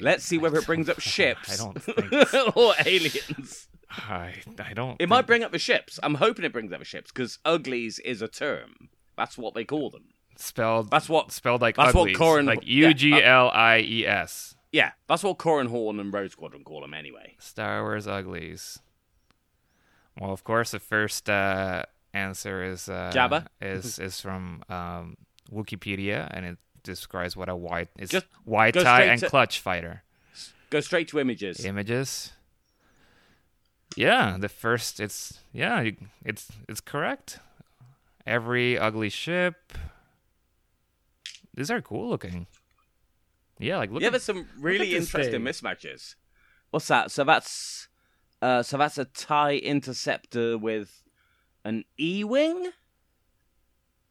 Let's 0.00 0.24
see 0.24 0.38
whether 0.38 0.58
it 0.58 0.66
brings 0.66 0.88
up 0.88 0.98
ships 1.16 1.60
I 1.60 1.64
don't 1.64 1.80
think 1.82 2.56
or 2.56 2.74
aliens. 2.84 3.68
I, 3.90 4.34
I 4.58 4.72
don't. 4.72 4.96
It 5.00 5.08
might 5.08 5.24
bring 5.26 5.44
up 5.44 5.52
the 5.52 5.58
ships. 5.58 6.00
I'm 6.02 6.16
hoping 6.16 6.44
it 6.44 6.52
brings 6.52 6.72
up 6.72 6.80
the 6.80 6.84
ships 6.84 7.12
because 7.12 7.38
uglies 7.44 8.00
is 8.00 8.20
a 8.22 8.26
term. 8.28 8.88
That's 9.16 9.38
what 9.38 9.54
they 9.54 9.64
call 9.64 9.90
them. 9.90 10.06
Spelled. 10.36 10.90
That's 10.90 11.08
what 11.08 11.32
spelled 11.32 11.60
like 11.60 11.76
that's 11.76 11.94
uglies, 11.94 12.18
what 12.18 12.26
Corran 12.26 12.46
like 12.46 12.66
U 12.66 12.92
G 12.94 13.22
L 13.22 13.50
I 13.50 13.78
E 13.80 14.06
S. 14.06 14.54
Yeah, 14.72 14.92
that's 15.08 15.22
what 15.22 15.38
Corran 15.38 15.68
Horn 15.68 16.00
and 16.00 16.12
Rogue 16.12 16.30
Squadron 16.32 16.64
call 16.64 16.80
them 16.80 16.94
anyway. 16.94 17.36
Star 17.38 17.82
Wars 17.82 18.08
uglies. 18.08 18.80
Well, 20.20 20.32
of 20.32 20.42
course, 20.44 20.72
the 20.72 20.80
first 20.80 21.30
uh, 21.30 21.84
answer 22.12 22.64
is 22.64 22.88
uh, 22.88 23.12
Jabba? 23.14 23.46
is 23.60 23.98
is 24.00 24.20
from 24.20 24.62
um, 24.68 25.16
Wikipedia, 25.52 26.28
and 26.32 26.44
it 26.44 26.58
describes 26.82 27.36
what 27.36 27.48
a 27.48 27.56
white 27.56 27.88
is 27.98 28.10
Just 28.10 28.26
white 28.44 28.74
tie 28.74 29.04
and 29.04 29.20
to- 29.20 29.28
clutch 29.28 29.60
fighter. 29.60 30.02
Go 30.70 30.80
straight 30.80 31.06
to 31.08 31.20
images. 31.20 31.64
Images. 31.64 32.32
Yeah, 33.96 34.36
the 34.38 34.48
first. 34.48 34.98
It's 34.98 35.38
yeah, 35.52 35.90
it's 36.24 36.48
it's 36.68 36.80
correct. 36.80 37.38
Every 38.26 38.76
ugly 38.78 39.08
ship. 39.10 39.56
These 41.54 41.70
are 41.70 41.80
cool 41.80 42.08
looking. 42.08 42.46
Yeah, 43.58 43.78
like 43.78 43.90
look. 43.90 44.00
yeah, 44.02 44.08
at- 44.08 44.12
there's 44.12 44.22
some 44.24 44.46
really 44.58 44.96
interesting 44.96 45.30
thing. 45.30 45.40
mismatches. 45.42 46.14
What's 46.70 46.88
that? 46.88 47.10
So 47.10 47.22
that's 47.24 47.88
uh, 48.42 48.62
so 48.62 48.76
that's 48.76 48.98
a 48.98 49.04
tie 49.04 49.56
interceptor 49.56 50.58
with 50.58 51.02
an 51.64 51.84
E-wing. 51.98 52.70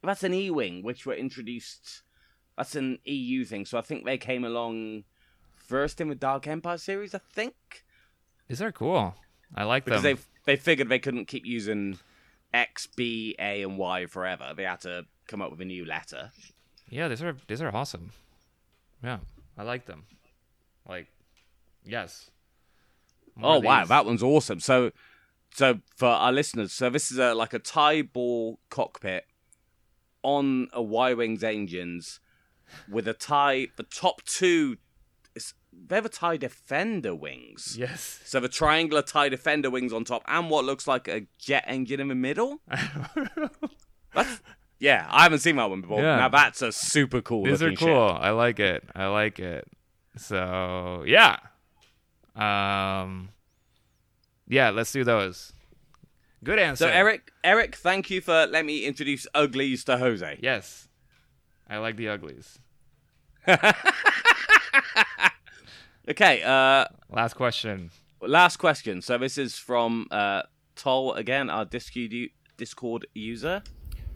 That's 0.01 0.23
an 0.23 0.33
E-wing, 0.33 0.83
which 0.83 1.05
were 1.05 1.13
introduced. 1.13 2.03
That's 2.57 2.75
an 2.75 2.99
EU 3.05 3.45
thing. 3.45 3.65
So 3.65 3.77
I 3.77 3.81
think 3.81 4.05
they 4.05 4.17
came 4.17 4.43
along 4.43 5.03
first 5.55 5.99
in 6.01 6.09
the 6.09 6.15
Dark 6.15 6.47
Empire 6.47 6.77
series. 6.77 7.15
I 7.15 7.19
think 7.33 7.55
These 8.47 8.61
are 8.61 8.71
cool. 8.71 9.15
I 9.55 9.63
like 9.65 9.85
because 9.85 10.03
them. 10.03 10.17
they 10.45 10.53
they 10.53 10.55
figured 10.61 10.89
they 10.89 10.99
couldn't 10.99 11.25
keep 11.27 11.45
using 11.45 11.99
X, 12.53 12.87
B, 12.87 13.35
A, 13.39 13.61
and 13.63 13.77
Y 13.77 14.05
forever. 14.07 14.53
They 14.55 14.63
had 14.63 14.81
to 14.81 15.05
come 15.27 15.41
up 15.41 15.51
with 15.51 15.61
a 15.61 15.65
new 15.65 15.85
letter. 15.85 16.31
Yeah, 16.93 17.07
these 17.07 17.23
are 17.23 17.35
these 17.47 17.61
are 17.61 17.75
awesome. 17.75 18.11
Yeah, 19.03 19.17
I 19.57 19.63
like 19.63 19.87
them. 19.87 20.05
Like, 20.87 21.07
yes. 21.83 22.29
More 23.35 23.55
Oh 23.55 23.59
wow, 23.59 23.85
that 23.85 24.05
one's 24.05 24.21
awesome. 24.21 24.59
So, 24.59 24.91
so 25.55 25.79
for 25.95 26.07
our 26.07 26.31
listeners, 26.31 26.71
so 26.71 26.91
this 26.91 27.11
is 27.11 27.17
a 27.17 27.33
like 27.33 27.53
a 27.53 27.59
tie 27.59 28.03
ball 28.03 28.59
cockpit 28.69 29.25
on 30.21 30.67
a 30.71 30.83
Y 30.83 31.15
Wings 31.15 31.43
engines 31.43 32.19
with 32.87 33.07
a 33.07 33.13
tie. 33.13 33.69
The 33.75 33.83
top 33.83 34.23
two, 34.25 34.77
is, 35.33 35.55
they 35.71 35.95
have 35.95 36.05
a 36.05 36.09
tie 36.09 36.37
defender 36.37 37.15
wings. 37.15 37.75
Yes. 37.75 38.21
So 38.23 38.39
the 38.39 38.49
triangular 38.49 39.01
tie 39.01 39.29
defender 39.29 39.71
wings 39.71 39.93
on 39.93 40.03
top, 40.03 40.23
and 40.27 40.47
what 40.51 40.63
looks 40.63 40.87
like 40.87 41.07
a 41.07 41.25
jet 41.39 41.63
engine 41.65 41.99
in 41.99 42.09
the 42.09 42.15
middle. 42.15 42.61
That's, 44.13 44.41
yeah, 44.83 45.07
I 45.09 45.23
haven't 45.23 45.39
seen 45.39 45.55
that 45.55 45.69
one 45.69 45.79
before. 45.79 46.01
Yeah. 46.01 46.17
Now 46.17 46.27
that's 46.29 46.61
a 46.61 46.73
super 46.73 47.21
cool. 47.21 47.45
These 47.45 47.63
are 47.63 47.71
cool. 47.73 48.09
ship. 48.09 48.19
I 48.21 48.31
like 48.31 48.59
it. 48.59 48.83
I 48.93 49.05
like 49.07 49.39
it. 49.39 49.65
So 50.17 51.03
yeah, 51.07 51.37
um, 52.35 53.29
yeah. 54.47 54.71
Let's 54.71 54.91
do 54.91 55.05
those. 55.05 55.53
Good 56.43 56.59
answer. 56.59 56.85
So 56.85 56.91
Eric, 56.91 57.31
Eric, 57.45 57.75
thank 57.77 58.09
you 58.09 58.19
for 58.19 58.45
letting 58.45 58.65
me 58.67 58.83
introduce 58.83 59.25
Uglies 59.33 59.85
to 59.85 59.97
Jose. 59.97 60.37
Yes, 60.41 60.89
I 61.69 61.77
like 61.77 61.95
the 61.95 62.09
uglies. 62.09 62.59
Okay, 66.05 66.43
uh, 66.43 66.83
Last 67.09 67.35
question. 67.35 67.89
last 68.19 68.57
question. 68.57 69.01
So 69.01 69.17
this 69.17 69.37
is 69.37 69.57
from 69.57 70.07
uh, 70.11 70.41
Toll 70.75 71.13
again, 71.13 71.49
our 71.49 71.63
Discord 71.63 72.11
Discord 72.57 73.07
user. 73.13 73.63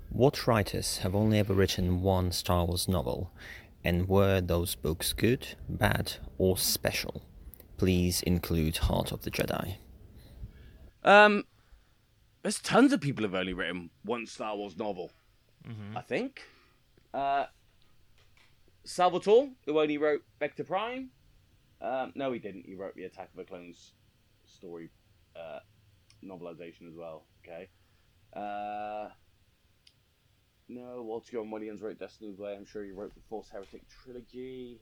What 0.10 0.48
writers 0.48 1.00
have 1.00 1.16
only 1.16 1.40
ever 1.40 1.54
written 1.54 2.02
one 2.02 2.32
Star 2.32 2.66
Wars 2.66 2.88
novel? 2.88 3.32
And 3.84 4.08
were 4.08 4.42
those 4.42 4.76
books 4.76 5.14
good, 5.14 5.56
bad, 5.70 6.14
or 6.38 6.58
special? 6.58 7.22
Please 7.78 8.22
include 8.24 8.78
Heart 8.78 9.12
of 9.12 9.22
the 9.22 9.32
Jedi. 9.32 9.76
Um, 11.04 11.44
there's 12.42 12.60
tons 12.60 12.92
of 12.94 13.02
people 13.02 13.24
who've 13.24 13.36
only 13.36 13.54
written 13.54 13.90
one 14.04 14.26
Star 14.26 14.56
Wars 14.56 14.78
novel. 14.78 15.12
I 15.96 16.02
think. 16.02 16.42
Uh, 17.14 17.46
Salvatore, 18.86 19.50
who 19.66 19.80
only 19.80 19.98
wrote 19.98 20.24
Vector 20.40 20.64
Prime. 20.64 21.10
Um, 21.82 22.14
no, 22.16 22.32
he 22.32 22.40
didn't. 22.40 22.66
He 22.66 22.74
wrote 22.74 22.96
the 22.96 23.04
Attack 23.04 23.30
of 23.32 23.38
the 23.38 23.44
Clones 23.44 23.94
story 24.46 24.90
uh, 25.36 25.60
novelization 26.24 26.88
as 26.88 26.96
well. 26.96 27.26
Okay. 27.46 27.68
Uh, 28.34 29.10
no, 30.70 31.02
Walter 31.04 31.34
John 31.34 31.52
Williams 31.52 31.82
wrote 31.82 32.00
Destiny's 32.00 32.38
Way. 32.38 32.56
I'm 32.56 32.66
sure 32.66 32.84
he 32.84 32.92
wrote 32.92 33.14
the 33.14 33.22
Force 33.30 33.50
Heretic 33.50 33.84
trilogy. 34.04 34.80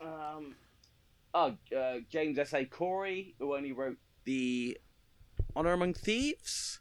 Um, 0.00 0.54
oh, 1.34 1.54
uh, 1.76 1.96
James 2.08 2.38
S. 2.38 2.54
A. 2.54 2.64
Corey, 2.64 3.34
who 3.38 3.54
only 3.54 3.72
wrote 3.72 3.98
the 4.24 4.78
Honor 5.54 5.72
Among 5.72 5.92
Thieves. 5.94 6.80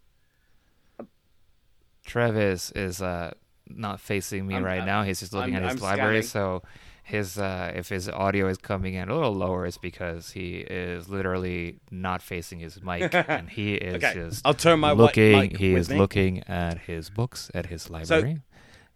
Travis 2.06 2.72
is 2.72 3.02
uh, 3.02 3.34
not 3.68 4.00
facing 4.00 4.48
me 4.48 4.56
I'm- 4.56 4.64
right 4.64 4.78
I'm- 4.80 4.86
now. 4.88 5.04
He's 5.04 5.20
just 5.20 5.34
looking 5.34 5.56
I'm- 5.56 5.66
at 5.66 5.74
his 5.74 5.82
library. 5.82 6.22
scanning. 6.24 6.62
So 6.62 6.64
his 7.10 7.38
uh, 7.38 7.72
if 7.76 7.90
his 7.90 8.08
audio 8.08 8.48
is 8.48 8.58
coming 8.58 8.94
in 8.94 9.10
a 9.10 9.14
little 9.16 9.34
lower, 9.34 9.66
it's 9.66 9.78
because 9.78 10.32
he 10.32 10.58
is 10.58 11.10
literally 11.10 11.80
not 11.92 12.22
facing 12.22 12.60
his 12.60 12.82
mic, 12.84 13.14
and 13.28 13.50
he 13.50 13.74
is 13.76 13.96
Okay, 13.96 14.14
just 14.14 14.46
I'll 14.46 14.54
turn 14.54 14.80
my 14.80 14.92
looking. 14.94 15.32
mic 15.38 15.58
he 15.58 15.74
is 15.74 15.90
me. 15.90 15.98
looking 15.98 16.44
at 16.48 16.78
his 16.80 17.10
books 17.10 17.50
at 17.54 17.66
his 17.68 17.90
library, 17.90 18.42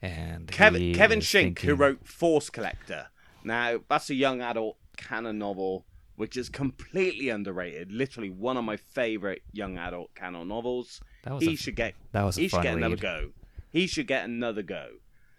and 0.02 0.50
Kevin 0.52 0.94
Kevin 0.94 1.20
Shinick, 1.20 1.60
who 1.60 1.76
wrote 1.76 2.08
Force 2.08 2.50
Collector. 2.50 3.08
Now 3.44 3.80
that's 3.90 4.10
a 4.10 4.16
young 4.16 4.42
adult 4.42 4.78
canon 4.98 5.38
novel, 5.40 5.86
which 6.16 6.38
is 6.38 6.50
completely 6.50 7.30
underrated. 7.30 7.92
Literally 7.92 8.30
one 8.30 8.58
of 8.58 8.64
my 8.64 8.78
favorite 8.78 9.42
young 9.52 9.78
adult 9.78 10.14
canon 10.16 10.48
novels. 10.48 11.02
That 11.24 11.34
was 11.34 11.44
he 11.44 11.54
a- 11.54 11.58
should 11.58 11.76
get. 11.76 11.96
that 12.12 12.24
was 12.24 12.36
he 12.36 12.48
should 12.48 12.62
get 12.64 12.76
another 12.78 12.96
go. 12.96 13.32
He 13.72 13.88
should 13.88 14.08
get 14.08 14.26
another 14.26 14.62
go. 14.62 14.88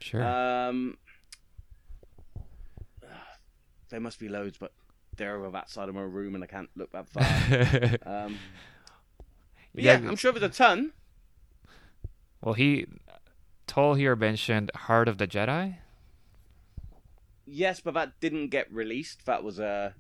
Sure. 0.01 0.23
Um, 0.25 0.99
there 3.95 4.01
must 4.01 4.19
be 4.19 4.29
loads, 4.29 4.59
but 4.59 4.73
they're 5.17 5.37
over 5.37 5.51
that 5.51 5.71
side 5.71 5.89
of 5.89 5.95
my 5.95 6.01
room, 6.01 6.35
and 6.35 6.43
I 6.43 6.49
can't 6.49 6.69
look 6.75 6.91
that 6.91 7.09
far. 8.03 8.25
um, 8.25 8.39
yeah, 9.73 10.01
Yeah. 10.01 10.09
I'm 10.09 10.17
sure 10.17 10.33
there's 10.33 10.43
a 10.43 10.49
ton. 10.49 10.93
Well, 12.43 12.55
he 12.55 12.87
Toll 13.69 13.95
here 13.95 14.17
mentioned 14.17 14.73
Heart 14.75 15.07
of 15.07 15.19
the 15.19 15.29
Jedi. 15.29 15.77
Yes, 17.47 17.79
but 17.79 17.95
that 17.95 18.19
didn't 18.19 18.49
get 18.49 18.67
released. 18.73 19.27
That 19.27 19.45
was 19.45 19.61
a 19.61 19.95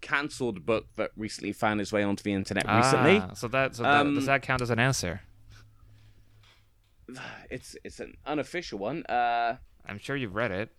cancelled 0.00 0.64
book 0.64 0.86
that 0.96 1.10
recently 1.14 1.52
found 1.52 1.82
its 1.82 1.92
way 1.92 2.02
onto 2.02 2.22
the 2.22 2.32
internet 2.32 2.64
recently. 2.66 3.18
Ah, 3.18 3.34
so 3.34 3.48
that 3.48 3.76
so 3.76 3.84
Um, 3.84 4.14
does 4.14 4.24
that 4.24 4.40
count 4.40 4.62
as 4.62 4.70
an 4.70 4.78
answer? 4.78 5.20
It's 7.50 7.76
it's 7.84 8.00
an 8.00 8.16
unofficial 8.24 8.78
one. 8.78 9.04
Uh, 9.04 9.58
I'm 9.84 9.98
sure 9.98 10.16
you've 10.16 10.34
read 10.34 10.52
it. 10.52 10.70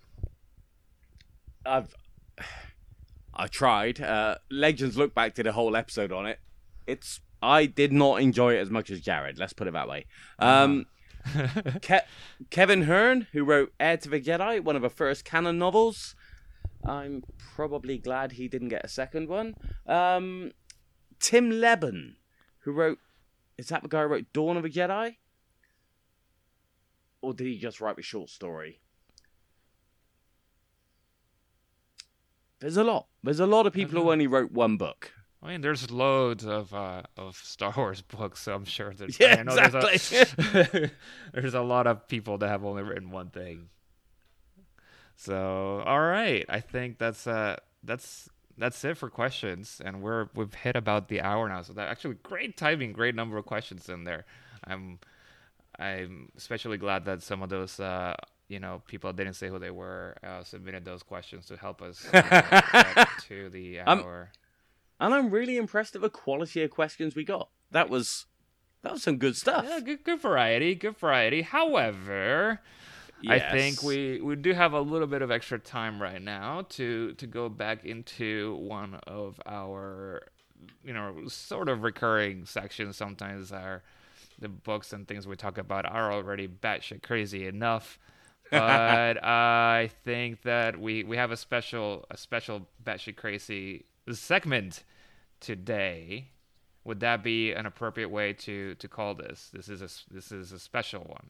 I've 1.63 1.95
I 3.33 3.47
tried. 3.47 4.01
Uh, 4.01 4.35
Legends 4.49 4.97
Look 4.97 5.13
Back 5.13 5.35
did 5.35 5.47
a 5.47 5.51
whole 5.51 5.75
episode 5.75 6.11
on 6.11 6.25
it. 6.25 6.39
It's 6.87 7.19
I 7.41 7.65
did 7.65 7.91
not 7.91 8.21
enjoy 8.21 8.55
it 8.55 8.59
as 8.59 8.71
much 8.71 8.89
as 8.89 8.99
Jared. 9.01 9.37
Let's 9.37 9.53
put 9.53 9.67
it 9.67 9.73
that 9.73 9.87
way. 9.87 10.05
Um, 10.39 10.85
Ke- 11.81 12.07
Kevin 12.49 12.83
Hearne, 12.83 13.27
who 13.31 13.43
wrote 13.43 13.73
Heir 13.79 13.97
to 13.97 14.09
the 14.09 14.19
Jedi, 14.19 14.59
one 14.59 14.75
of 14.75 14.81
the 14.81 14.89
first 14.89 15.23
canon 15.23 15.59
novels. 15.59 16.15
I'm 16.85 17.23
probably 17.55 17.97
glad 17.97 18.33
he 18.33 18.47
didn't 18.47 18.69
get 18.69 18.85
a 18.85 18.87
second 18.87 19.27
one. 19.27 19.55
Um, 19.85 20.51
Tim 21.19 21.51
Lebbon, 21.51 22.15
who 22.59 22.71
wrote, 22.71 22.99
is 23.57 23.67
that 23.67 23.83
the 23.83 23.89
guy 23.89 24.01
who 24.03 24.07
wrote 24.07 24.33
Dawn 24.33 24.57
of 24.57 24.63
the 24.63 24.69
Jedi? 24.69 25.15
Or 27.21 27.33
did 27.33 27.47
he 27.47 27.57
just 27.57 27.81
write 27.81 27.95
the 27.97 28.03
short 28.03 28.29
story? 28.29 28.79
There's 32.59 32.77
a 32.77 32.83
lot. 32.83 33.07
There's 33.23 33.39
a 33.39 33.45
lot 33.45 33.67
of 33.67 33.73
people 33.73 34.01
who 34.01 34.11
only 34.11 34.27
wrote 34.27 34.51
one 34.51 34.77
book. 34.77 35.11
I 35.43 35.49
mean, 35.49 35.61
there's 35.61 35.91
loads 35.91 36.45
of 36.45 36.73
uh, 36.73 37.03
of 37.15 37.35
Star 37.37 37.73
Wars 37.77 38.01
books, 38.17 38.41
so 38.41 38.53
I'm 38.55 38.65
sure 38.65 38.93
there's 38.93 39.19
Yeah, 39.19 39.37
I 39.39 39.43
know 39.43 39.55
there's 39.55 39.75
a- 39.75 39.87
exactly. 39.93 40.91
there's 41.33 41.53
a 41.53 41.61
lot 41.61 41.85
of 41.87 42.07
people 42.07 42.37
that 42.39 42.47
have 42.47 42.65
only 42.65 42.83
written 42.83 43.11
one 43.11 43.29
thing. 43.29 43.69
So, 45.15 45.83
all 45.85 45.99
right, 46.01 46.45
I 46.49 46.59
think 46.59 46.97
that's 46.99 47.27
uh 47.27 47.57
that's 47.83 48.29
that's 48.57 48.83
it 48.83 48.97
for 48.97 49.09
questions, 49.09 49.81
and 49.83 50.01
we're 50.01 50.29
we've 50.35 50.53
hit 50.53 50.75
about 50.75 51.07
the 51.07 51.21
hour 51.21 51.47
now. 51.49 51.61
So 51.61 51.73
that 51.73 51.89
actually 51.89 52.15
great 52.23 52.57
timing, 52.57 52.93
great 52.93 53.15
number 53.15 53.37
of 53.37 53.45
questions 53.45 53.89
in 53.89 54.03
there. 54.03 54.25
I'm 54.63 54.99
I'm 55.79 56.29
especially 56.35 56.77
glad 56.77 57.05
that 57.05 57.21
some 57.23 57.41
of 57.43 57.49
those 57.49 57.79
uh 57.79 58.15
you 58.47 58.59
know 58.59 58.81
people 58.87 59.11
didn't 59.13 59.33
say 59.33 59.49
who 59.49 59.59
they 59.59 59.71
were 59.71 60.15
uh, 60.23 60.43
submitted 60.43 60.85
those 60.85 61.03
questions 61.03 61.45
to 61.47 61.57
help 61.57 61.81
us 61.81 62.05
you 62.05 62.11
know, 62.13 62.41
get 62.41 63.09
to 63.27 63.49
the 63.49 63.79
I'm- 63.81 63.99
hour. 63.99 64.31
And 64.99 65.13
I'm 65.13 65.29
really 65.29 65.57
impressed 65.57 65.95
at 65.95 66.01
the 66.01 66.09
quality 66.09 66.63
of 66.63 66.71
questions 66.71 67.15
we 67.15 67.23
got. 67.23 67.49
That 67.69 67.87
was 67.89 68.25
that 68.81 68.93
was 68.93 69.03
some 69.03 69.17
good 69.17 69.35
stuff. 69.35 69.65
Yeah, 69.67 69.79
good, 69.79 70.03
good 70.03 70.21
variety, 70.21 70.73
good 70.73 70.97
variety. 70.97 71.41
However, 71.43 72.61
I 73.27 73.39
think 73.39 73.83
we, 73.83 74.21
we 74.21 74.35
do 74.35 74.53
have 74.53 74.73
a 74.73 74.79
little 74.81 75.07
bit 75.07 75.21
of 75.21 75.31
extra 75.31 75.59
time 75.59 76.01
right 76.01 76.21
now 76.21 76.65
to 76.69 77.13
to 77.13 77.27
go 77.27 77.49
back 77.49 77.85
into 77.85 78.55
one 78.55 78.95
of 79.05 79.39
our 79.45 80.23
you 80.83 80.93
know 80.93 81.27
sort 81.27 81.69
of 81.69 81.83
recurring 81.83 82.45
sections. 82.45 82.97
Sometimes 82.97 83.51
our 83.51 83.83
the 84.39 84.49
books 84.49 84.93
and 84.93 85.07
things 85.07 85.27
we 85.27 85.35
talk 85.35 85.57
about 85.57 85.85
are 85.85 86.11
already 86.11 86.47
batshit 86.47 87.01
crazy 87.03 87.47
enough. 87.47 87.99
But 88.51 89.23
I 89.23 89.89
think 90.05 90.43
that 90.43 90.79
we, 90.79 91.03
we 91.03 91.17
have 91.17 91.31
a 91.31 91.37
special 91.37 92.05
a 92.09 92.17
special 92.17 92.67
batshit 92.83 93.15
crazy 93.17 93.85
segment 94.11 94.83
today. 95.39 96.29
Would 96.85 97.01
that 97.01 97.23
be 97.23 97.51
an 97.51 97.65
appropriate 97.65 98.09
way 98.09 98.31
to, 98.33 98.75
to 98.75 98.87
call 98.87 99.13
this? 99.15 99.49
This 99.53 99.67
is 99.67 99.81
a 99.81 99.85
s- 99.85 100.05
this 100.09 100.31
is 100.31 100.51
a 100.53 100.59
special 100.59 101.01
one. 101.01 101.29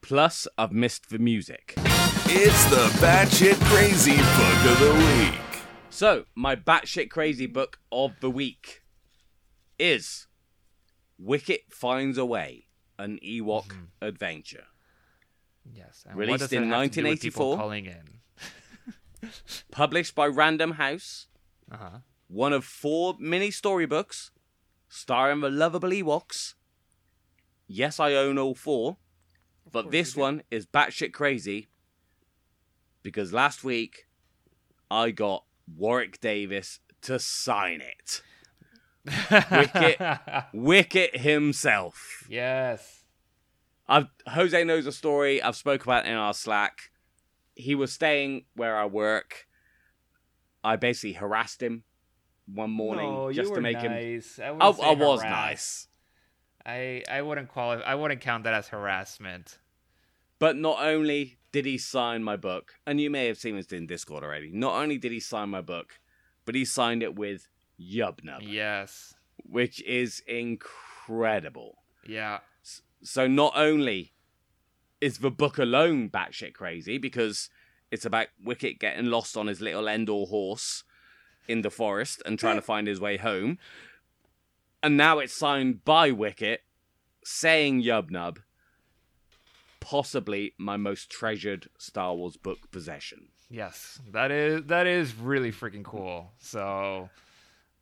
Plus, 0.00 0.48
I've 0.58 0.72
missed 0.72 1.10
the 1.10 1.18
music. 1.18 1.74
It's 1.76 2.64
the 2.70 2.88
Batshit 3.04 3.60
Crazy 3.66 4.16
Book 4.16 4.72
of 4.72 4.78
the 4.80 4.94
Week. 4.98 5.62
So, 5.90 6.24
my 6.34 6.56
batshit 6.56 7.10
crazy 7.10 7.46
book 7.46 7.78
of 7.92 8.12
the 8.20 8.30
week 8.30 8.82
is 9.78 10.26
Wicket 11.18 11.60
Finds 11.70 12.16
a 12.18 12.24
Way, 12.24 12.66
an 12.98 13.18
Ewok 13.24 13.66
Mm-hmm. 13.68 13.84
adventure. 14.00 14.64
Yes, 15.70 16.04
and 16.06 16.16
what 16.16 16.26
Released 16.26 16.40
does 16.40 16.52
in 16.52 16.64
it 16.64 16.66
have 16.74 16.90
to 16.90 17.02
do 17.02 17.08
with 17.08 17.20
people 17.20 17.50
1984. 17.50 17.56
calling 17.56 17.86
in. 17.86 19.30
Published 19.70 20.14
by 20.14 20.26
Random 20.26 20.72
House. 20.72 21.26
Uh-huh. 21.70 21.98
One 22.28 22.52
of 22.52 22.64
four 22.64 23.16
mini 23.18 23.50
storybooks 23.50 24.30
starring 24.88 25.40
the 25.40 25.50
lovable 25.50 25.90
Ewoks. 25.90 26.54
Yes, 27.66 28.00
I 28.00 28.14
own 28.14 28.38
all 28.38 28.54
four. 28.54 28.96
But 29.70 29.90
this 29.90 30.16
one 30.16 30.42
is 30.50 30.66
batshit 30.66 31.12
crazy 31.12 31.68
because 33.02 33.32
last 33.32 33.64
week 33.64 34.06
I 34.90 35.10
got 35.10 35.44
Warwick 35.76 36.20
Davis 36.20 36.80
to 37.02 37.18
sign 37.18 37.80
it. 37.80 38.22
Wicket, 39.50 39.98
Wicket 40.52 41.16
himself. 41.16 42.24
Yes. 42.28 43.01
I've 43.92 44.06
Jose 44.28 44.64
knows 44.64 44.86
a 44.86 44.92
story. 44.92 45.42
I've 45.42 45.56
spoke 45.56 45.82
about 45.84 46.06
in 46.06 46.14
our 46.14 46.34
Slack. 46.34 46.90
He 47.54 47.74
was 47.74 47.92
staying 47.92 48.44
where 48.56 48.76
I 48.76 48.86
work. 48.86 49.46
I 50.64 50.76
basically 50.76 51.12
harassed 51.14 51.62
him 51.62 51.84
one 52.46 52.70
morning 52.70 53.10
No, 53.12 53.32
just 53.32 53.54
to 53.54 53.60
make 53.60 53.76
nice. 53.76 54.36
Him. 54.36 54.58
wouldn't 54.58 54.80
I, 54.80 54.88
I 54.90 54.94
was 54.94 55.22
nice, 55.22 55.88
I 56.64 57.02
I 57.10 57.22
wouldn't 57.22 57.48
qualify. 57.48 57.82
I 57.84 57.94
wouldn't 57.94 58.20
count 58.20 58.44
that 58.44 58.54
as 58.54 58.68
harassment. 58.68 59.58
but 60.38 60.56
not 60.56 60.78
only 60.82 61.38
did 61.52 61.66
he 61.66 61.76
sign 61.78 62.22
my 62.24 62.36
book, 62.36 62.74
and 62.86 63.00
you 63.00 63.10
may 63.10 63.26
have 63.26 63.36
seen 63.38 63.56
this 63.56 63.66
in 63.66 63.86
Discord 63.86 64.24
already. 64.24 64.50
Not 64.52 64.74
only 64.82 64.96
did 64.98 65.12
he 65.12 65.20
sign 65.20 65.50
my 65.50 65.60
book, 65.60 66.00
but 66.46 66.54
he 66.54 66.64
signed 66.64 67.02
it 67.02 67.14
with 67.14 67.46
Yubnub, 67.78 68.40
Yes. 68.42 69.14
which 69.44 69.82
is 69.82 70.22
incredible. 70.26 71.78
Yeah. 72.06 72.38
So 73.02 73.26
not 73.26 73.52
only 73.56 74.12
is 75.00 75.18
the 75.18 75.30
book 75.30 75.58
alone 75.58 76.08
batshit 76.08 76.54
crazy 76.54 76.98
because 76.98 77.50
it's 77.90 78.04
about 78.04 78.28
Wicket 78.42 78.78
getting 78.78 79.06
lost 79.06 79.36
on 79.36 79.48
his 79.48 79.60
little 79.60 79.88
Endor 79.88 80.26
horse 80.26 80.84
in 81.48 81.62
the 81.62 81.70
forest 81.70 82.22
and 82.24 82.38
trying 82.38 82.56
to 82.56 82.62
find 82.62 82.86
his 82.86 83.00
way 83.00 83.16
home, 83.16 83.58
and 84.82 84.96
now 84.96 85.18
it's 85.18 85.34
signed 85.34 85.84
by 85.84 86.10
Wicket 86.10 86.62
saying 87.24 87.82
Yubnub, 87.82 88.38
possibly 89.80 90.54
my 90.58 90.76
most 90.76 91.10
treasured 91.10 91.68
Star 91.78 92.14
Wars 92.14 92.36
book 92.36 92.58
possession. 92.70 93.28
Yes. 93.50 94.00
That 94.12 94.30
is 94.30 94.64
that 94.66 94.86
is 94.86 95.14
really 95.14 95.52
freaking 95.52 95.84
cool. 95.84 96.32
So, 96.38 97.10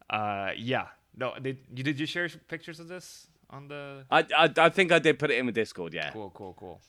uh, 0.09 0.51
yeah. 0.57 0.89
No, 1.17 1.35
did 1.41 1.59
you 1.75 1.85
did 1.85 2.01
you 2.01 2.07
share 2.07 2.29
pictures 2.49 2.81
of 2.81 2.89
this 2.89 3.29
on 3.51 3.69
the? 3.69 4.05
I, 4.11 4.27
I, 4.37 4.51
I 4.57 4.69
think 4.69 4.93
I 4.93 4.99
did 4.99 5.19
put 5.19 5.31
it 5.31 5.39
in 5.39 5.47
the 5.47 5.53
Discord, 5.53 5.93
yeah. 5.93 6.11
Cool, 6.11 6.31
cool, 6.35 6.55
cool. 6.59 6.81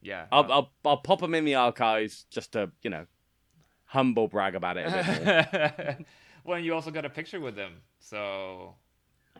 Yeah. 0.00 0.26
I'll, 0.32 0.50
I'll, 0.52 0.72
I'll 0.84 0.96
pop 0.98 1.20
them 1.20 1.34
in 1.34 1.44
the 1.44 1.54
archives 1.54 2.24
just 2.30 2.52
to, 2.52 2.70
you 2.82 2.90
know, 2.90 3.06
humble 3.86 4.28
brag 4.28 4.54
about 4.54 4.76
it 4.76 4.86
a 4.86 5.88
bit 5.96 6.06
well, 6.44 6.56
and 6.56 6.64
you 6.64 6.74
also 6.74 6.90
got 6.90 7.04
a 7.04 7.10
picture 7.10 7.40
with 7.40 7.56
them. 7.56 7.82
So 7.98 8.76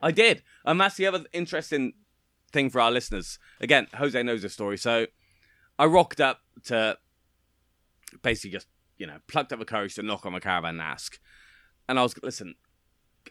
I 0.03 0.11
did. 0.11 0.43
And 0.65 0.81
that's 0.81 0.97
the 0.97 1.07
other 1.07 1.25
interesting 1.33 1.95
thing 2.53 2.71
for 2.71 2.81
our 2.81 2.91
listeners. 2.91 3.39
Again, 3.61 3.87
Jose 3.95 4.21
knows 4.23 4.43
the 4.43 4.49
story. 4.49 4.79
So 4.79 5.07
I 5.79 5.87
rocked 5.87 6.21
up 6.21 6.41
to 6.65 6.99
basically 8.23 8.51
just, 8.51 8.67
you 8.97 9.07
know, 9.07 9.19
plucked 9.27 9.53
up 9.53 9.59
the 9.59 9.65
courage 9.65 9.95
to 9.95 10.03
knock 10.03 10.27
on 10.27 10.33
my 10.33 10.41
caravan 10.41 10.75
and 10.75 10.83
ask. 10.83 11.19
And 11.89 11.99
I 11.99 12.03
was, 12.03 12.15
listen, 12.23 12.55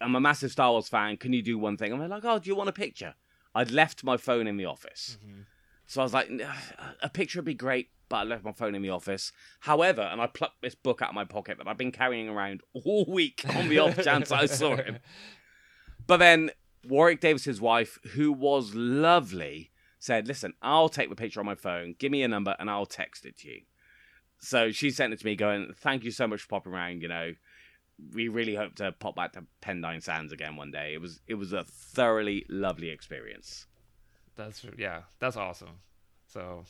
I'm 0.02 0.16
a 0.16 0.20
massive 0.20 0.52
Star 0.52 0.72
Wars 0.72 0.88
fan. 0.88 1.18
Can 1.18 1.34
you 1.34 1.42
do 1.42 1.58
one 1.58 1.78
thing? 1.78 1.94
I'm 1.94 2.10
like, 2.10 2.26
oh, 2.26 2.40
do 2.40 2.50
you 2.50 2.56
want 2.56 2.70
a 2.70 2.74
picture? 2.74 3.16
I'd 3.58 3.72
left 3.72 4.04
my 4.04 4.18
phone 4.18 4.46
in 4.46 4.58
the 4.58 4.66
office. 4.66 5.18
Mm-hmm. 5.26 5.42
So 5.88 6.02
I 6.02 6.04
was 6.04 6.14
like, 6.14 6.30
a 7.02 7.10
picture 7.10 7.40
would 7.40 7.46
be 7.46 7.56
great, 7.56 7.90
but 8.08 8.18
I 8.18 8.24
left 8.24 8.44
my 8.44 8.52
phone 8.52 8.76
in 8.76 8.84
the 8.84 8.92
office. 8.92 9.32
However, 9.62 10.02
and 10.02 10.22
I 10.22 10.28
plucked 10.28 10.62
this 10.62 10.76
book 10.76 11.02
out 11.02 11.10
of 11.10 11.16
my 11.16 11.24
pocket 11.24 11.58
that 11.58 11.68
I've 11.68 11.78
been 11.78 11.92
carrying 11.92 12.30
around 12.30 12.62
all 12.74 13.06
week 13.08 13.44
on 13.56 13.68
the 13.68 13.80
off 13.80 14.04
chance 14.04 14.32
I 14.32 14.46
saw 14.46 14.76
him. 14.76 15.00
But 16.06 16.18
then 16.18 16.52
Warwick 16.88 17.20
Davis's 17.20 17.60
wife, 17.60 18.00
who 18.14 18.32
was 18.32 18.74
lovely, 18.74 19.72
said, 20.00 20.26
"Listen, 20.26 20.54
I'll 20.62 20.88
take 20.88 21.10
the 21.10 21.18
picture 21.18 21.42
on 21.42 21.46
my 21.46 21.56
phone. 21.56 21.96
Give 22.00 22.14
me 22.14 22.24
a 22.24 22.30
number, 22.30 22.56
and 22.60 22.70
I'll 22.70 22.86
text 22.86 23.26
it 23.26 23.36
to 23.40 23.50
you." 23.50 23.62
So 24.40 24.72
she 24.72 24.90
sent 24.90 25.12
it 25.12 25.20
to 25.20 25.26
me, 25.26 25.36
going, 25.36 25.74
"Thank 25.76 26.06
you 26.06 26.12
so 26.12 26.26
much 26.26 26.44
for 26.44 26.48
popping 26.48 26.72
around. 26.72 27.02
You 27.02 27.10
know, 27.10 27.34
we 28.14 28.28
really 28.28 28.56
hope 28.56 28.76
to 28.76 28.92
pop 28.92 29.16
back 29.16 29.34
to 29.34 29.44
Pendine 29.62 30.02
Sands 30.04 30.32
again 30.32 30.56
one 30.56 30.72
day. 30.72 30.94
It 30.94 31.02
was 31.02 31.22
it 31.28 31.36
was 31.36 31.54
a 31.54 31.64
thoroughly 31.64 32.46
lovely 32.50 32.90
experience." 32.90 33.66
that's 34.36 34.64
yeah, 34.78 35.02
that's 35.20 35.36
awesome. 35.36 35.80
So 36.28 36.64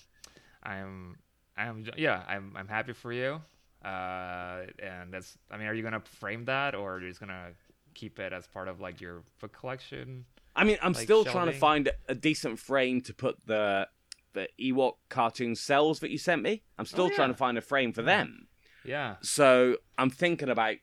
I'm 0.64 1.18
I'm 1.58 1.86
yeah, 1.98 2.24
I'm 2.28 2.54
I'm 2.56 2.68
happy 2.68 2.94
for 2.94 3.12
you. 3.12 3.42
Uh, 3.84 4.64
and 4.80 5.14
that's 5.14 5.38
I 5.52 5.58
mean, 5.58 5.68
are 5.68 5.74
you 5.74 5.84
gonna 5.84 6.00
frame 6.02 6.46
that 6.46 6.76
or 6.76 6.96
are 6.96 7.02
you 7.02 7.10
just 7.10 7.20
gonna 7.20 7.50
keep 7.94 8.20
it 8.20 8.34
as 8.34 8.48
part 8.48 8.68
of 8.68 8.80
like 8.80 9.02
your 9.02 9.24
book 9.42 9.52
collection? 9.54 10.26
I 10.56 10.64
mean, 10.64 10.78
I'm 10.82 10.94
Like 10.94 11.04
still 11.04 11.24
trying 11.24 11.48
to 11.48 11.54
find 11.54 11.90
a 12.08 12.16
decent 12.16 12.58
frame 12.58 13.02
to 13.02 13.14
put 13.14 13.38
the 13.46 13.88
the 14.34 14.48
Ewok 14.60 14.94
cartoon 15.10 15.56
cells 15.56 16.00
that 16.00 16.10
you 16.10 16.18
sent 16.18 16.42
me. 16.42 16.64
I'm 16.78 16.86
still 16.86 17.06
Oh, 17.06 17.10
yeah. 17.10 17.16
trying 17.16 17.30
to 17.30 17.38
find 17.38 17.58
a 17.58 17.62
frame 17.62 17.92
for 17.94 18.02
them. 18.02 18.48
Yeah. 18.86 19.16
So 19.22 19.78
I'm 19.98 20.10
thinking 20.10 20.50
about 20.50 20.76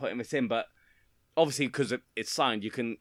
putting 0.00 0.18
this 0.18 0.32
in, 0.32 0.48
but 0.48 0.66
obviously 1.36 1.66
because 1.66 1.92
it's 2.16 2.32
signed, 2.32 2.64
you 2.64 2.70
can 2.70 2.96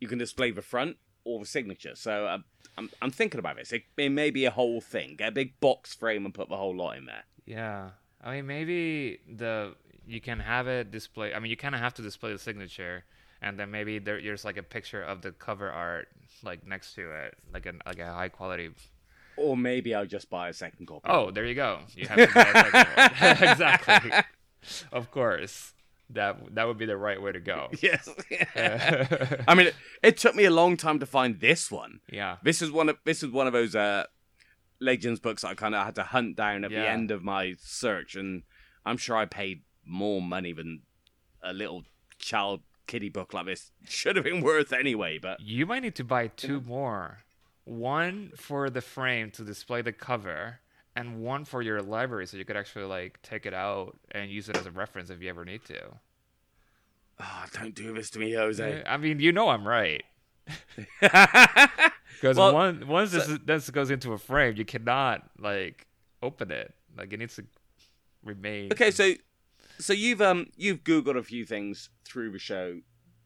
you 0.00 0.08
can 0.08 0.18
display 0.18 0.50
the 0.50 0.62
front 0.62 0.96
or 1.24 1.38
the 1.38 1.46
signature. 1.46 1.94
So 1.94 2.26
uh, 2.26 2.38
I'm 2.76 2.90
I'm 3.00 3.10
thinking 3.10 3.38
about 3.38 3.56
this. 3.56 3.72
It, 3.72 3.82
it 3.96 4.10
may 4.10 4.30
be 4.30 4.44
a 4.44 4.50
whole 4.50 4.80
thing. 4.80 5.16
Get 5.16 5.28
a 5.28 5.32
big 5.32 5.60
box 5.60 5.94
frame 5.94 6.24
and 6.24 6.34
put 6.34 6.48
the 6.48 6.56
whole 6.56 6.76
lot 6.76 6.96
in 6.96 7.06
there. 7.06 7.24
Yeah. 7.46 7.90
I 8.22 8.36
mean, 8.36 8.46
maybe 8.46 9.20
the 9.28 9.74
you 10.06 10.20
can 10.20 10.40
have 10.40 10.66
it 10.66 10.90
display. 10.90 11.34
I 11.34 11.38
mean, 11.38 11.50
you 11.50 11.56
kind 11.56 11.74
of 11.74 11.80
have 11.80 11.94
to 11.94 12.02
display 12.02 12.32
the 12.32 12.38
signature, 12.38 13.04
and 13.42 13.58
then 13.58 13.70
maybe 13.70 13.98
there, 13.98 14.20
there's 14.20 14.44
like 14.44 14.56
a 14.56 14.62
picture 14.62 15.02
of 15.02 15.22
the 15.22 15.32
cover 15.32 15.70
art 15.70 16.08
like 16.42 16.66
next 16.66 16.94
to 16.94 17.10
it, 17.12 17.36
like 17.52 17.66
a 17.66 17.74
like 17.86 17.98
a 17.98 18.12
high 18.12 18.28
quality. 18.28 18.70
Or 19.36 19.56
maybe 19.56 19.94
I'll 19.94 20.06
just 20.06 20.30
buy 20.30 20.48
a 20.48 20.52
second 20.52 20.86
copy. 20.86 21.06
Oh, 21.08 21.30
there 21.30 21.44
you 21.44 21.54
go. 21.54 21.78
You 21.94 22.08
have 22.08 22.28
to 22.28 22.34
buy 22.34 22.42
a 22.42 22.54
second 22.54 23.40
one. 23.40 23.50
exactly. 23.50 24.12
Of 24.92 25.12
course, 25.12 25.72
that 26.10 26.54
that 26.54 26.66
would 26.66 26.78
be 26.78 26.86
the 26.86 26.96
right 26.96 27.20
way 27.20 27.32
to 27.32 27.40
go. 27.40 27.68
Yes. 27.82 28.08
I 29.48 29.54
mean, 29.54 29.68
it, 29.68 29.74
it 30.02 30.16
took 30.16 30.34
me 30.34 30.44
a 30.44 30.50
long 30.50 30.76
time 30.76 30.98
to 31.00 31.06
find 31.06 31.40
this 31.40 31.70
one. 31.70 32.00
Yeah. 32.10 32.36
This 32.42 32.62
is 32.62 32.70
one 32.70 32.88
of 32.88 32.96
this 33.04 33.22
is 33.22 33.30
one 33.30 33.46
of 33.46 33.52
those 33.52 33.74
uh, 33.74 34.04
Legends 34.80 35.20
books 35.20 35.44
I 35.44 35.54
kind 35.54 35.74
of 35.74 35.84
had 35.84 35.94
to 35.96 36.02
hunt 36.04 36.36
down 36.36 36.64
at 36.64 36.70
the 36.70 36.88
end 36.88 37.10
of 37.10 37.22
my 37.22 37.54
search, 37.58 38.14
and 38.14 38.42
I'm 38.86 38.96
sure 38.96 39.16
I 39.16 39.26
paid 39.26 39.62
more 39.84 40.22
money 40.22 40.52
than 40.52 40.82
a 41.42 41.52
little 41.52 41.84
child 42.18 42.60
kiddie 42.86 43.08
book 43.10 43.34
like 43.34 43.46
this 43.46 43.70
should 43.86 44.16
have 44.16 44.24
been 44.24 44.40
worth 44.40 44.72
anyway. 44.72 45.18
But 45.18 45.40
You 45.40 45.66
might 45.66 45.82
need 45.82 45.94
to 45.96 46.04
buy 46.04 46.28
two 46.28 46.60
more. 46.60 47.18
One 47.64 48.32
for 48.34 48.70
the 48.70 48.80
frame 48.80 49.30
to 49.32 49.44
display 49.44 49.82
the 49.82 49.92
cover, 49.92 50.60
and 50.98 51.20
one 51.20 51.44
for 51.44 51.62
your 51.62 51.80
library 51.82 52.26
so 52.26 52.36
you 52.36 52.44
could 52.44 52.56
actually 52.56 52.84
like 52.84 53.20
take 53.22 53.46
it 53.46 53.54
out 53.54 53.96
and 54.12 54.30
use 54.30 54.48
it 54.48 54.56
as 54.56 54.66
a 54.66 54.70
reference 54.70 55.10
if 55.10 55.22
you 55.22 55.28
ever 55.28 55.44
need 55.44 55.64
to. 55.64 55.80
oh, 57.20 57.44
don't 57.54 57.74
do 57.74 57.92
this 57.94 58.10
to 58.10 58.18
me, 58.18 58.32
Jose. 58.34 58.82
I 58.86 58.96
mean, 58.96 59.20
you 59.20 59.32
know 59.32 59.48
I'm 59.48 59.66
right. 59.66 60.02
Because 62.20 62.36
Well, 62.36 62.52
one, 62.52 62.88
once 62.88 63.12
this, 63.12 63.28
this 63.44 63.70
goes 63.70 63.90
into 63.90 64.12
a 64.12 64.18
frame, 64.18 64.56
you 64.56 64.64
cannot 64.64 65.22
like 65.38 65.86
open 66.22 66.50
it. 66.50 66.74
Like 66.96 67.12
it 67.12 67.18
needs 67.18 67.36
to 67.36 67.44
remain. 68.24 68.72
Okay, 68.72 68.90
so 68.90 69.12
so 69.78 69.92
you've 69.92 70.20
um 70.20 70.46
you've 70.56 70.82
googled 70.82 71.16
a 71.16 71.22
few 71.22 71.44
things 71.44 71.90
through 72.04 72.32
the 72.32 72.38
show 72.40 72.80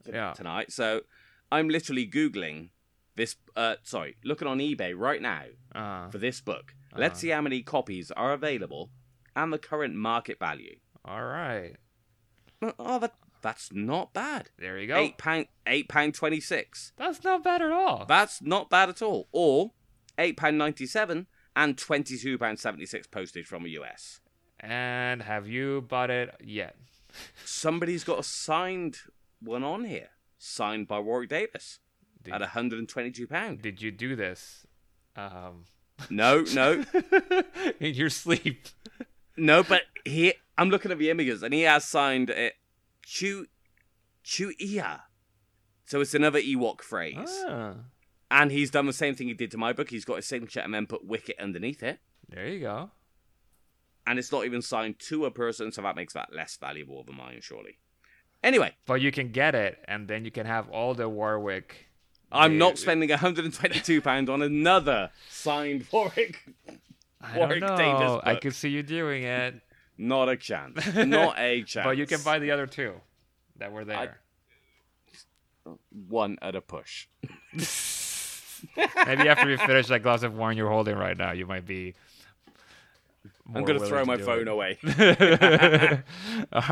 t- 0.04 0.12
Yeah. 0.12 0.32
tonight. 0.34 0.72
So 0.72 1.02
I'm 1.50 1.68
literally 1.70 2.06
googling 2.06 2.70
this. 3.16 3.36
Uh, 3.56 3.76
sorry, 3.82 4.16
looking 4.24 4.46
on 4.48 4.58
eBay 4.58 4.92
right 4.94 5.22
now 5.22 5.44
Uh, 5.74 6.10
for 6.10 6.18
this 6.18 6.40
book. 6.42 6.74
Let's 6.96 7.20
see 7.20 7.28
how 7.28 7.40
many 7.40 7.62
copies 7.62 8.10
are 8.10 8.32
available 8.32 8.90
and 9.34 9.52
the 9.52 9.58
current 9.58 9.94
market 9.94 10.38
value. 10.38 10.76
all 11.04 11.24
right. 11.24 11.76
Oh, 12.78 12.98
that 13.00 13.14
that's 13.40 13.72
not 13.72 14.12
bad. 14.12 14.50
There 14.58 14.78
you 14.78 14.86
go. 14.86 14.96
Eight 14.96 15.18
pound, 15.18 15.46
eight 15.66 15.88
pound 15.88 16.14
twenty 16.14 16.40
six. 16.40 16.92
That's 16.96 17.24
not 17.24 17.42
bad 17.42 17.60
at 17.62 17.72
all. 17.72 18.04
That's 18.06 18.40
not 18.40 18.70
bad 18.70 18.88
at 18.88 19.02
all. 19.02 19.28
Or 19.32 19.72
eight 20.16 20.36
pound 20.36 20.58
ninety 20.58 20.86
seven 20.86 21.26
and 21.56 21.76
twenty 21.76 22.16
two 22.16 22.38
pound 22.38 22.60
seventy 22.60 22.86
six 22.86 23.06
postage 23.08 23.46
from 23.46 23.64
the 23.64 23.70
US. 23.80 24.20
And 24.60 25.22
have 25.22 25.48
you 25.48 25.80
bought 25.80 26.10
it 26.10 26.34
yet? 26.40 26.76
Somebody's 27.44 28.04
got 28.04 28.20
a 28.20 28.22
signed 28.22 28.98
one 29.40 29.64
on 29.64 29.84
here, 29.84 30.10
signed 30.38 30.86
by 30.86 31.00
Warwick 31.00 31.30
Davis 31.30 31.80
Did- 32.22 32.34
at 32.34 32.40
one 32.42 32.50
hundred 32.50 32.78
and 32.78 32.88
twenty 32.88 33.10
two 33.10 33.26
pound. 33.26 33.60
Did 33.60 33.82
you 33.82 33.90
do 33.90 34.14
this? 34.14 34.66
Um, 35.16 35.64
No, 36.10 36.44
no, 36.54 36.84
in 37.80 37.94
your 37.94 38.10
sleep. 38.10 38.66
no. 39.36 39.62
But 39.62 39.82
he, 40.04 40.34
I'm 40.58 40.70
looking 40.70 40.90
at 40.92 40.98
the 40.98 41.10
images, 41.10 41.42
and 41.42 41.52
he 41.54 41.62
has 41.62 41.84
signed 41.84 42.30
it. 42.30 42.54
Chu, 43.04 43.46
Chu 44.22 44.52
Ia. 44.60 45.02
So 45.86 46.00
it's 46.00 46.14
another 46.14 46.40
Ewok 46.40 46.80
phrase. 46.82 47.42
Ah, 47.46 47.74
And 48.30 48.50
he's 48.52 48.70
done 48.70 48.86
the 48.86 48.92
same 48.92 49.14
thing 49.14 49.28
he 49.28 49.34
did 49.34 49.50
to 49.50 49.58
my 49.58 49.72
book. 49.72 49.90
He's 49.90 50.04
got 50.04 50.16
his 50.16 50.26
signature 50.26 50.60
and 50.60 50.72
then 50.72 50.86
put 50.86 51.04
Wicket 51.04 51.36
underneath 51.40 51.82
it. 51.82 51.98
there 52.28 52.46
you 52.46 52.60
go. 52.60 52.90
And 54.06 54.18
it's 54.18 54.32
not 54.32 54.44
even 54.46 54.62
signed 54.62 54.98
to 55.00 55.26
a 55.26 55.30
person, 55.30 55.70
so 55.72 55.82
that 55.82 55.96
makes 55.96 56.14
that 56.14 56.32
less 56.34 56.56
valuable 56.56 57.04
than 57.04 57.16
mine, 57.16 57.38
surely. 57.42 57.78
Anyway, 58.42 58.74
But 58.86 59.00
you 59.00 59.12
can 59.12 59.30
get 59.30 59.54
it, 59.54 59.78
and 59.86 60.08
then 60.08 60.24
you 60.24 60.30
can 60.32 60.46
have 60.46 60.68
all 60.70 60.94
the 60.94 61.08
Warwick. 61.08 61.86
I'm 62.32 62.58
not 62.58 62.78
spending 62.78 63.08
£122 63.08 64.28
on 64.28 64.42
another 64.42 65.10
signed 65.28 65.86
Warwick. 65.92 66.42
I 67.20 67.38
Warwick 67.38 67.60
don't 67.60 67.70
know. 67.70 67.76
Davis 67.76 68.20
I 68.24 68.32
book. 68.34 68.42
could 68.42 68.54
see 68.54 68.70
you 68.70 68.82
doing 68.82 69.22
it. 69.24 69.60
Not 69.98 70.28
a 70.28 70.36
chance. 70.36 70.94
Not 70.94 71.38
a 71.38 71.62
chance. 71.62 71.84
But 71.84 71.96
you 71.96 72.06
can 72.06 72.20
buy 72.22 72.38
the 72.38 72.50
other 72.50 72.66
two 72.66 72.94
that 73.58 73.70
were 73.72 73.84
there. 73.84 74.18
one 76.08 76.38
at 76.42 76.56
a 76.56 76.60
push. 76.60 77.06
maybe 78.76 79.28
after 79.28 79.50
you 79.50 79.58
finish 79.58 79.86
that 79.88 80.02
glass 80.02 80.22
of 80.22 80.34
wine 80.36 80.56
you're 80.56 80.70
holding 80.70 80.96
right 80.96 81.16
now, 81.16 81.32
you 81.32 81.46
might 81.46 81.66
be. 81.66 81.94
I'm 83.54 83.64
gonna 83.64 83.80
throw 83.80 84.04
my 84.04 84.16
phone 84.16 84.42
it. 84.42 84.48
away. 84.48 84.78
All 86.52 86.62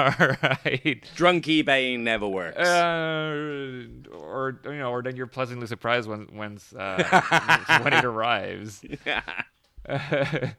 right. 0.43 1.11
Drunk 1.14 1.45
eBaying 1.45 2.01
never 2.01 2.28
works. 2.28 2.59
Uh, 2.59 3.87
or 4.12 4.61
you 4.64 4.78
know, 4.78 4.91
or 4.91 5.03
then 5.03 5.16
you're 5.16 5.26
pleasantly 5.26 5.66
surprised 5.66 6.09
when 6.09 6.26
when 6.33 6.59
uh, 6.76 7.81
when 7.83 7.93
it 7.93 8.05
arrives. 8.05 8.85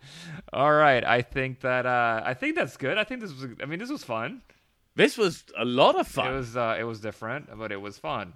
All 0.53 0.73
right, 0.73 1.03
I 1.05 1.21
think 1.21 1.61
that 1.61 1.85
uh, 1.85 2.21
I 2.23 2.33
think 2.33 2.55
that's 2.55 2.77
good. 2.77 2.97
I 2.97 3.03
think 3.03 3.21
this 3.21 3.31
was. 3.33 3.45
I 3.61 3.65
mean, 3.65 3.79
this 3.79 3.89
was 3.89 4.03
fun. 4.03 4.41
This 4.95 5.17
was 5.17 5.43
a 5.57 5.65
lot 5.65 5.99
of 5.99 6.07
fun. 6.07 6.33
It 6.33 6.37
was. 6.37 6.57
Uh, 6.57 6.75
it 6.79 6.83
was 6.83 6.99
different, 6.99 7.49
but 7.57 7.71
it 7.71 7.81
was 7.81 7.97
fun. 7.97 8.33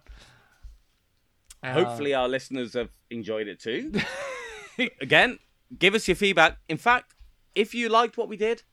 Hopefully, 1.63 2.13
our 2.13 2.27
listeners 2.27 2.73
have 2.73 2.91
enjoyed 3.09 3.47
it 3.47 3.59
too. 3.59 3.91
Again, 5.01 5.39
give 5.77 5.95
us 5.95 6.07
your 6.07 6.15
feedback. 6.15 6.57
In 6.69 6.77
fact, 6.77 7.14
if 7.55 7.73
you 7.73 7.89
liked 7.89 8.17
what 8.17 8.27
we 8.29 8.37
did, 8.37 8.63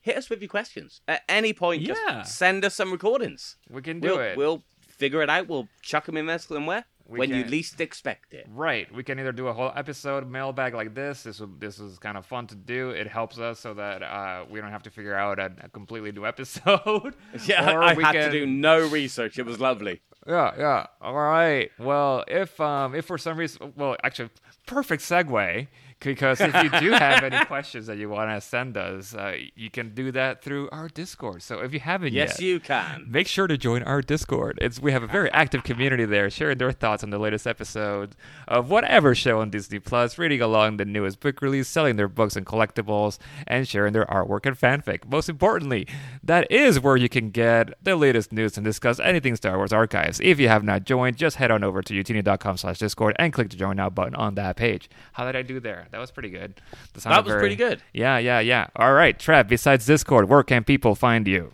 hit 0.00 0.16
us 0.16 0.28
with 0.30 0.40
your 0.40 0.48
questions 0.48 1.00
at 1.08 1.22
any 1.28 1.52
point. 1.52 1.82
just 1.84 2.00
Yeah. 2.06 2.22
send 2.22 2.64
us 2.64 2.74
some 2.74 2.92
recordings. 2.92 3.56
We 3.70 3.82
can 3.82 4.00
do 4.00 4.08
we'll, 4.08 4.20
it. 4.20 4.36
We'll 4.36 4.62
figure 4.86 5.22
it 5.22 5.30
out. 5.30 5.48
We'll 5.48 5.68
chuck 5.82 6.06
them 6.06 6.16
in 6.16 6.26
there 6.26 6.38
somewhere 6.38 6.84
We 7.08 7.18
when 7.18 7.30
you 7.30 7.44
least 7.44 7.80
expect 7.80 8.32
it. 8.34 8.46
Right. 8.48 8.92
We 8.94 9.02
can 9.02 9.18
either 9.20 9.32
do 9.32 9.48
a 9.48 9.52
whole 9.52 9.72
episode 9.76 10.28
mailbag 10.30 10.74
like 10.74 10.94
this. 10.94 11.22
This 11.24 11.42
this 11.58 11.78
is 11.78 11.98
kind 11.98 12.16
of 12.16 12.24
fun 12.26 12.46
to 12.48 12.54
do. 12.54 12.90
It 12.90 13.06
helps 13.08 13.38
us 13.38 13.60
so 13.60 13.74
that 13.74 14.02
uh, 14.02 14.44
we 14.50 14.60
don't 14.60 14.70
have 14.70 14.82
to 14.84 14.90
figure 14.90 15.14
out 15.14 15.38
a, 15.38 15.52
a 15.62 15.68
completely 15.68 16.12
new 16.12 16.24
episode. 16.32 17.14
Yeah, 17.46 17.72
Or 17.74 17.82
I 17.82 17.94
we 17.94 18.02
had 18.04 18.12
can- 18.14 18.30
to 18.32 18.38
do 18.40 18.46
no 18.46 18.88
research. 18.88 19.38
It 19.38 19.44
was 19.46 19.60
lovely. 19.60 20.00
Yeah, 20.26 20.52
yeah. 20.58 20.86
All 21.00 21.14
right. 21.14 21.70
Well, 21.78 22.24
if 22.26 22.60
um 22.60 22.94
if 22.94 23.04
for 23.04 23.18
some 23.18 23.36
reason, 23.38 23.72
well, 23.76 23.96
actually, 24.02 24.30
perfect 24.66 25.02
segue 25.02 25.68
because 26.00 26.40
if 26.40 26.54
you 26.62 26.70
do 26.80 26.90
have 26.92 27.24
any 27.24 27.44
questions 27.46 27.86
that 27.86 27.96
you 27.98 28.08
want 28.08 28.30
to 28.30 28.40
send 28.40 28.76
us, 28.76 29.14
uh, 29.14 29.34
you 29.54 29.70
can 29.70 29.94
do 29.94 30.12
that 30.12 30.42
through 30.42 30.68
our 30.70 30.88
Discord. 30.88 31.42
So 31.42 31.60
if 31.60 31.72
you 31.72 31.80
haven't 31.80 32.12
yet 32.12 32.28
Yes, 32.28 32.40
yet, 32.40 32.46
you 32.46 32.60
can. 32.60 33.06
make 33.08 33.26
sure 33.26 33.46
to 33.46 33.56
join 33.56 33.82
our 33.82 34.00
Discord. 34.02 34.58
It's 34.60 34.80
we 34.80 34.92
have 34.92 35.02
a 35.02 35.06
very 35.06 35.30
active 35.32 35.64
community 35.64 36.04
there, 36.04 36.28
sharing 36.30 36.58
their 36.58 36.72
thoughts 36.72 37.02
on 37.02 37.10
the 37.10 37.18
latest 37.18 37.46
episodes 37.46 38.16
of 38.46 38.70
whatever 38.70 39.14
show 39.14 39.40
on 39.40 39.50
Disney 39.50 39.78
Plus, 39.78 40.18
reading 40.18 40.40
along 40.40 40.76
the 40.76 40.84
newest 40.84 41.20
book 41.20 41.40
release, 41.40 41.68
selling 41.68 41.96
their 41.96 42.08
books 42.08 42.36
and 42.36 42.44
collectibles, 42.46 43.18
and 43.46 43.66
sharing 43.66 43.92
their 43.92 44.06
artwork 44.06 44.46
and 44.46 44.58
fanfic. 44.58 45.08
Most 45.10 45.28
importantly, 45.28 45.86
that 46.22 46.50
is 46.50 46.78
where 46.80 46.96
you 46.96 47.08
can 47.08 47.30
get 47.30 47.72
the 47.82 47.96
latest 47.96 48.32
news 48.32 48.56
and 48.56 48.64
discuss 48.64 49.00
anything 49.00 49.34
Star 49.36 49.56
Wars 49.56 49.72
archives. 49.72 50.20
If 50.20 50.38
you 50.38 50.48
have 50.48 50.62
not 50.64 50.84
joined, 50.84 51.16
just 51.16 51.36
head 51.36 51.50
on 51.50 51.64
over 51.64 51.82
to 51.82 51.94
utini.com 51.94 52.56
slash 52.58 52.78
discord 52.78 53.16
and 53.18 53.32
click 53.32 53.50
the 53.50 53.56
join 53.56 53.76
now 53.76 53.90
button 53.90 54.14
on 54.14 54.34
that 54.36 54.56
page. 54.56 54.88
How 55.14 55.24
did 55.24 55.36
I 55.36 55.42
do 55.42 55.60
there? 55.60 55.85
That 55.90 55.98
was 55.98 56.10
pretty 56.10 56.30
good. 56.30 56.60
sounded 56.96 57.24
That 57.24 57.24
was 57.24 57.40
pretty 57.40 57.56
good. 57.56 57.82
Yeah, 57.92 58.18
yeah, 58.18 58.40
yeah. 58.40 58.68
All 58.76 58.92
right, 58.92 59.18
Trev, 59.18 59.48
besides 59.48 59.86
Discord, 59.86 60.28
where 60.28 60.42
can 60.42 60.64
people 60.64 60.94
find 60.94 61.26
you? 61.26 61.52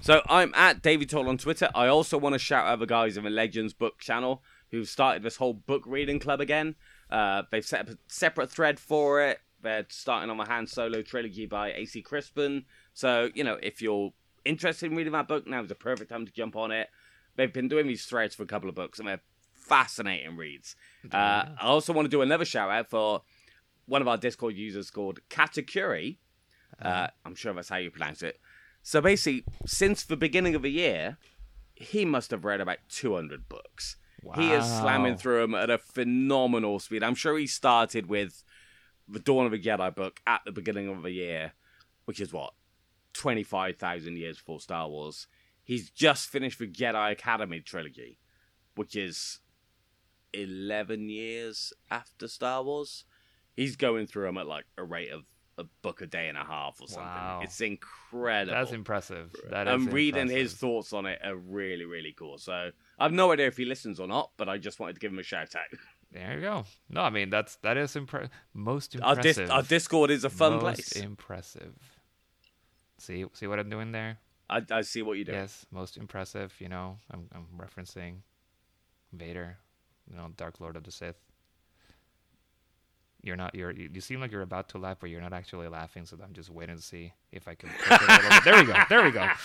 So 0.00 0.22
I'm 0.28 0.52
at 0.54 0.82
David 0.82 1.08
Toll 1.08 1.28
on 1.28 1.38
Twitter. 1.38 1.70
I 1.74 1.86
also 1.86 2.18
want 2.18 2.34
to 2.34 2.38
shout 2.38 2.66
out 2.66 2.78
the 2.78 2.86
guys 2.86 3.16
in 3.16 3.24
the 3.24 3.30
Legends 3.30 3.72
book 3.72 3.98
channel 3.98 4.42
who've 4.70 4.88
started 4.88 5.22
this 5.22 5.36
whole 5.36 5.54
book 5.54 5.82
reading 5.86 6.18
club 6.18 6.40
again. 6.40 6.74
Uh, 7.10 7.42
they've 7.50 7.64
set 7.64 7.80
up 7.80 7.88
a 7.88 7.98
separate 8.06 8.50
thread 8.50 8.78
for 8.78 9.22
it. 9.22 9.40
They're 9.62 9.86
starting 9.88 10.30
on 10.30 10.36
the 10.36 10.44
Han 10.44 10.66
Solo 10.66 11.00
trilogy 11.00 11.46
by 11.46 11.72
A.C. 11.72 12.02
Crispin. 12.02 12.64
So, 12.92 13.30
you 13.34 13.44
know, 13.44 13.58
if 13.62 13.80
you're 13.80 14.12
interested 14.44 14.90
in 14.90 14.96
reading 14.96 15.14
that 15.14 15.26
book, 15.26 15.46
now's 15.46 15.68
the 15.68 15.74
perfect 15.74 16.10
time 16.10 16.26
to 16.26 16.32
jump 16.32 16.54
on 16.54 16.70
it. 16.70 16.88
They've 17.36 17.52
been 17.52 17.68
doing 17.68 17.86
these 17.86 18.04
threads 18.04 18.34
for 18.34 18.42
a 18.42 18.46
couple 18.46 18.68
of 18.68 18.74
books 18.74 18.98
and 18.98 19.08
they're 19.08 19.22
fascinating 19.54 20.36
reads. 20.36 20.76
Uh, 21.10 21.46
I 21.60 21.62
also 21.62 21.92
want 21.92 22.06
to 22.06 22.10
do 22.10 22.20
another 22.20 22.44
shout 22.44 22.70
out 22.70 22.90
for 22.90 23.22
one 23.86 24.02
of 24.02 24.08
our 24.08 24.16
Discord 24.16 24.54
users 24.56 24.90
called 24.90 25.20
Katakuri. 25.30 26.18
Uh, 26.80 27.08
I'm 27.24 27.34
sure 27.34 27.52
that's 27.52 27.68
how 27.68 27.76
you 27.76 27.90
pronounce 27.90 28.22
it. 28.22 28.40
So 28.82 29.00
basically, 29.00 29.44
since 29.66 30.02
the 30.04 30.16
beginning 30.16 30.54
of 30.54 30.62
the 30.62 30.70
year, 30.70 31.18
he 31.74 32.04
must 32.04 32.30
have 32.30 32.44
read 32.44 32.60
about 32.60 32.78
200 32.88 33.48
books. 33.48 33.96
He 34.36 34.52
is 34.52 34.64
slamming 34.64 35.16
through 35.16 35.42
them 35.42 35.54
at 35.54 35.68
a 35.68 35.76
phenomenal 35.76 36.78
speed. 36.78 37.02
I'm 37.02 37.14
sure 37.14 37.36
he 37.36 37.46
started 37.46 38.06
with 38.06 38.42
the 39.06 39.18
Dawn 39.18 39.44
of 39.44 39.52
the 39.52 39.60
Jedi 39.60 39.94
book 39.94 40.20
at 40.26 40.40
the 40.46 40.52
beginning 40.52 40.88
of 40.88 41.02
the 41.02 41.10
year, 41.10 41.52
which 42.06 42.20
is 42.20 42.32
what 42.32 42.54
25,000 43.12 44.16
years 44.16 44.38
before 44.38 44.60
Star 44.60 44.88
Wars. 44.88 45.26
He's 45.62 45.90
just 45.90 46.28
finished 46.28 46.58
the 46.58 46.66
Jedi 46.66 47.12
Academy 47.12 47.60
trilogy, 47.60 48.18
which 48.76 48.96
is 48.96 49.40
11 50.32 51.08
years 51.08 51.72
after 51.90 52.28
Star 52.28 52.62
Wars. 52.62 53.04
He's 53.54 53.76
going 53.76 54.06
through 54.06 54.24
them 54.26 54.38
at 54.38 54.46
like 54.46 54.64
a 54.76 54.84
rate 54.84 55.10
of 55.10 55.22
a 55.56 55.64
book 55.82 56.00
a 56.00 56.06
day 56.06 56.28
and 56.28 56.36
a 56.36 56.44
half 56.44 56.80
or 56.80 56.88
something. 56.88 57.04
Wow. 57.04 57.40
It's 57.44 57.60
incredible. 57.60 58.54
That's 58.58 58.72
impressive. 58.72 59.34
That 59.50 59.68
and 59.68 59.92
reading 59.92 60.22
impressive. 60.22 60.42
his 60.42 60.54
thoughts 60.54 60.92
on 60.92 61.06
it 61.06 61.20
are 61.24 61.36
really, 61.36 61.84
really 61.84 62.12
cool. 62.12 62.38
So 62.38 62.70
I've 62.98 63.12
no 63.12 63.30
idea 63.32 63.46
if 63.46 63.56
he 63.56 63.64
listens 63.64 64.00
or 64.00 64.08
not, 64.08 64.32
but 64.36 64.48
I 64.48 64.58
just 64.58 64.80
wanted 64.80 64.94
to 64.94 65.00
give 65.00 65.12
him 65.12 65.18
a 65.18 65.22
shout 65.22 65.54
out. 65.54 65.64
There 66.12 66.32
you 66.36 66.42
go. 66.42 66.64
No, 66.88 67.00
I 67.00 67.10
mean 67.10 67.28
that's 67.28 67.56
that 67.62 67.76
is 67.76 67.94
impre- 67.94 68.28
most 68.52 68.96
Our, 69.02 69.16
dis- 69.16 69.36
impressive. 69.36 69.50
our 69.50 69.62
Discord 69.64 70.12
is 70.12 70.22
a 70.24 70.30
fun 70.30 70.52
most 70.52 70.62
place. 70.62 70.92
Impressive. 70.92 71.74
See, 72.98 73.24
see 73.32 73.48
what 73.48 73.58
I'm 73.58 73.68
doing 73.68 73.90
there. 73.90 74.18
I, 74.48 74.62
I 74.70 74.82
see 74.82 75.02
what 75.02 75.14
you're 75.14 75.24
doing. 75.24 75.38
Yes, 75.38 75.66
most 75.72 75.96
impressive. 75.96 76.54
You 76.60 76.68
know, 76.68 76.98
I'm 77.10 77.28
I'm 77.34 77.46
referencing 77.58 78.18
Vader, 79.12 79.58
you 80.08 80.16
know, 80.16 80.28
Dark 80.36 80.60
Lord 80.60 80.76
of 80.76 80.84
the 80.84 80.92
Sith. 80.92 81.16
You're 83.24 83.36
not. 83.36 83.54
You're. 83.54 83.70
You 83.72 84.00
seem 84.00 84.20
like 84.20 84.30
you're 84.30 84.42
about 84.42 84.68
to 84.70 84.78
laugh, 84.78 84.98
but 85.00 85.08
you're 85.08 85.20
not 85.20 85.32
actually 85.32 85.66
laughing. 85.68 86.04
So 86.04 86.18
I'm 86.22 86.34
just 86.34 86.50
waiting 86.50 86.76
to 86.76 86.82
see 86.82 87.12
if 87.32 87.48
I 87.48 87.54
can. 87.54 87.70
it 87.70 87.74
a 87.90 87.98
bit. 87.98 88.44
There 88.44 88.56
we 88.56 88.64
go. 88.64 88.82
There 88.88 89.02
we 89.02 89.10
go. 89.10 89.28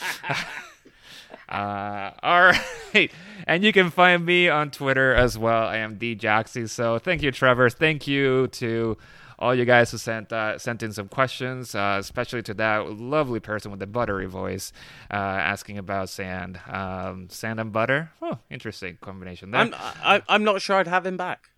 Uh, 1.48 2.12
all 2.24 2.52
right. 2.94 3.12
And 3.48 3.64
you 3.64 3.72
can 3.74 3.90
find 3.90 4.26
me 4.26 4.50
on 4.50 4.72
Twitter 4.72 5.14
as 5.14 5.38
well. 5.38 5.68
I 5.68 5.78
am 5.78 5.98
djaxy. 5.98 6.70
So 6.70 7.00
thank 7.00 7.22
you, 7.22 7.32
Trevor. 7.32 7.70
Thank 7.70 8.08
you 8.08 8.48
to 8.48 8.98
all 9.40 9.56
you 9.56 9.66
guys 9.66 9.92
who 9.92 9.98
sent 9.98 10.32
uh, 10.32 10.58
sent 10.58 10.84
in 10.84 10.92
some 10.92 11.08
questions, 11.08 11.74
uh, 11.74 11.98
especially 12.00 12.42
to 12.44 12.54
that 12.56 12.98
lovely 13.00 13.40
person 13.40 13.72
with 13.72 13.80
the 13.80 13.88
buttery 13.88 14.28
voice 14.28 14.72
uh, 15.12 15.16
asking 15.16 15.78
about 15.78 16.10
sand. 16.10 16.60
Um, 16.68 17.28
sand 17.30 17.60
and 17.60 17.72
butter? 17.72 18.12
Oh, 18.22 18.38
interesting 18.50 18.98
combination 19.02 19.52
there. 19.52 19.62
I'm, 19.62 19.74
I, 19.76 20.22
I'm 20.28 20.44
not 20.44 20.62
sure 20.62 20.78
I'd 20.78 20.88
have 20.88 21.06
him 21.06 21.18
back. 21.18 21.50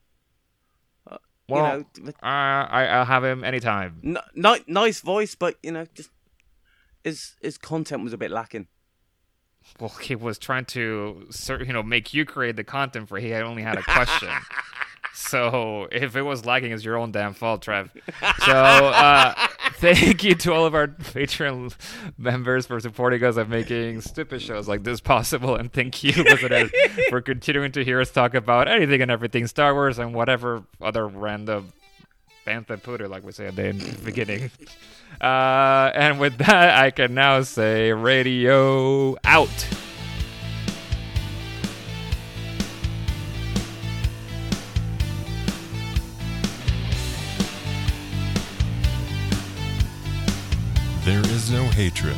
Well, 1.51 1.85
you 1.95 2.03
know, 2.03 2.09
uh, 2.09 2.25
I, 2.25 2.85
I'll 2.87 3.05
have 3.05 3.23
him 3.23 3.43
anytime. 3.43 3.99
n- 4.03 4.63
nice 4.67 5.01
voice, 5.01 5.35
but 5.35 5.57
you 5.63 5.71
know, 5.71 5.85
just 5.93 6.09
his 7.03 7.35
his 7.41 7.57
content 7.57 8.03
was 8.03 8.13
a 8.13 8.17
bit 8.17 8.31
lacking. 8.31 8.67
Well, 9.79 9.89
he 9.89 10.15
was 10.15 10.37
trying 10.37 10.65
to, 10.65 11.27
you 11.49 11.73
know, 11.73 11.83
make 11.83 12.13
you 12.13 12.25
create 12.25 12.55
the 12.55 12.63
content 12.63 13.09
for. 13.09 13.17
He 13.17 13.33
only 13.33 13.63
had 13.63 13.77
a 13.77 13.83
question. 13.83 14.29
so 15.13 15.87
if 15.91 16.15
it 16.15 16.21
was 16.21 16.45
lagging, 16.45 16.71
it's 16.71 16.83
your 16.83 16.97
own 16.97 17.11
damn 17.11 17.33
fault, 17.33 17.63
Trev. 17.63 17.91
So 18.45 18.53
uh, 18.53 19.33
thank 19.75 20.23
you 20.23 20.35
to 20.35 20.53
all 20.53 20.65
of 20.65 20.75
our 20.75 20.87
Patreon 20.87 21.73
members 22.17 22.67
for 22.67 22.79
supporting 22.79 23.23
us 23.23 23.37
and 23.37 23.49
making 23.49 24.01
stupid 24.01 24.41
shows 24.41 24.67
like 24.67 24.83
this 24.83 25.01
possible, 25.01 25.55
and 25.55 25.71
thank 25.73 26.03
you, 26.03 26.11
listeners, 26.23 26.71
for 27.09 27.21
continuing 27.21 27.71
to 27.71 27.83
hear 27.83 27.99
us 27.99 28.11
talk 28.11 28.35
about 28.35 28.67
anything 28.67 29.01
and 29.01 29.09
everything 29.09 29.47
Star 29.47 29.73
Wars 29.73 29.97
and 29.97 30.13
whatever 30.13 30.63
other 30.79 31.07
random 31.07 31.73
bantha 32.45 32.81
poodoo, 32.81 33.07
like 33.07 33.23
we 33.23 33.31
said 33.31 33.57
in 33.59 33.77
the 33.77 34.01
beginning. 34.05 34.51
Uh, 35.19 35.91
and 35.93 36.19
with 36.19 36.37
that, 36.37 36.79
I 36.79 36.91
can 36.91 37.13
now 37.13 37.41
say 37.41 37.91
radio 37.91 39.15
out. 39.23 39.49
There 51.03 51.21
is 51.21 51.49
no 51.49 51.63
hatred. 51.63 52.15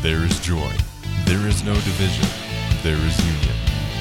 There 0.00 0.24
is 0.24 0.40
joy. 0.40 0.72
There 1.26 1.46
is 1.46 1.62
no 1.62 1.74
division. 1.74 2.26
There 2.82 2.96
is 2.96 3.18
union. 3.18 3.56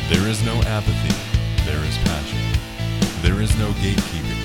There 0.10 0.28
is 0.30 0.42
no 0.46 0.56
apathy. 0.68 1.14
There 1.66 1.84
is 1.84 1.98
passion. 1.98 2.40
There 3.22 3.42
is 3.42 3.58
no 3.58 3.72
gatekeeping. 3.72 4.45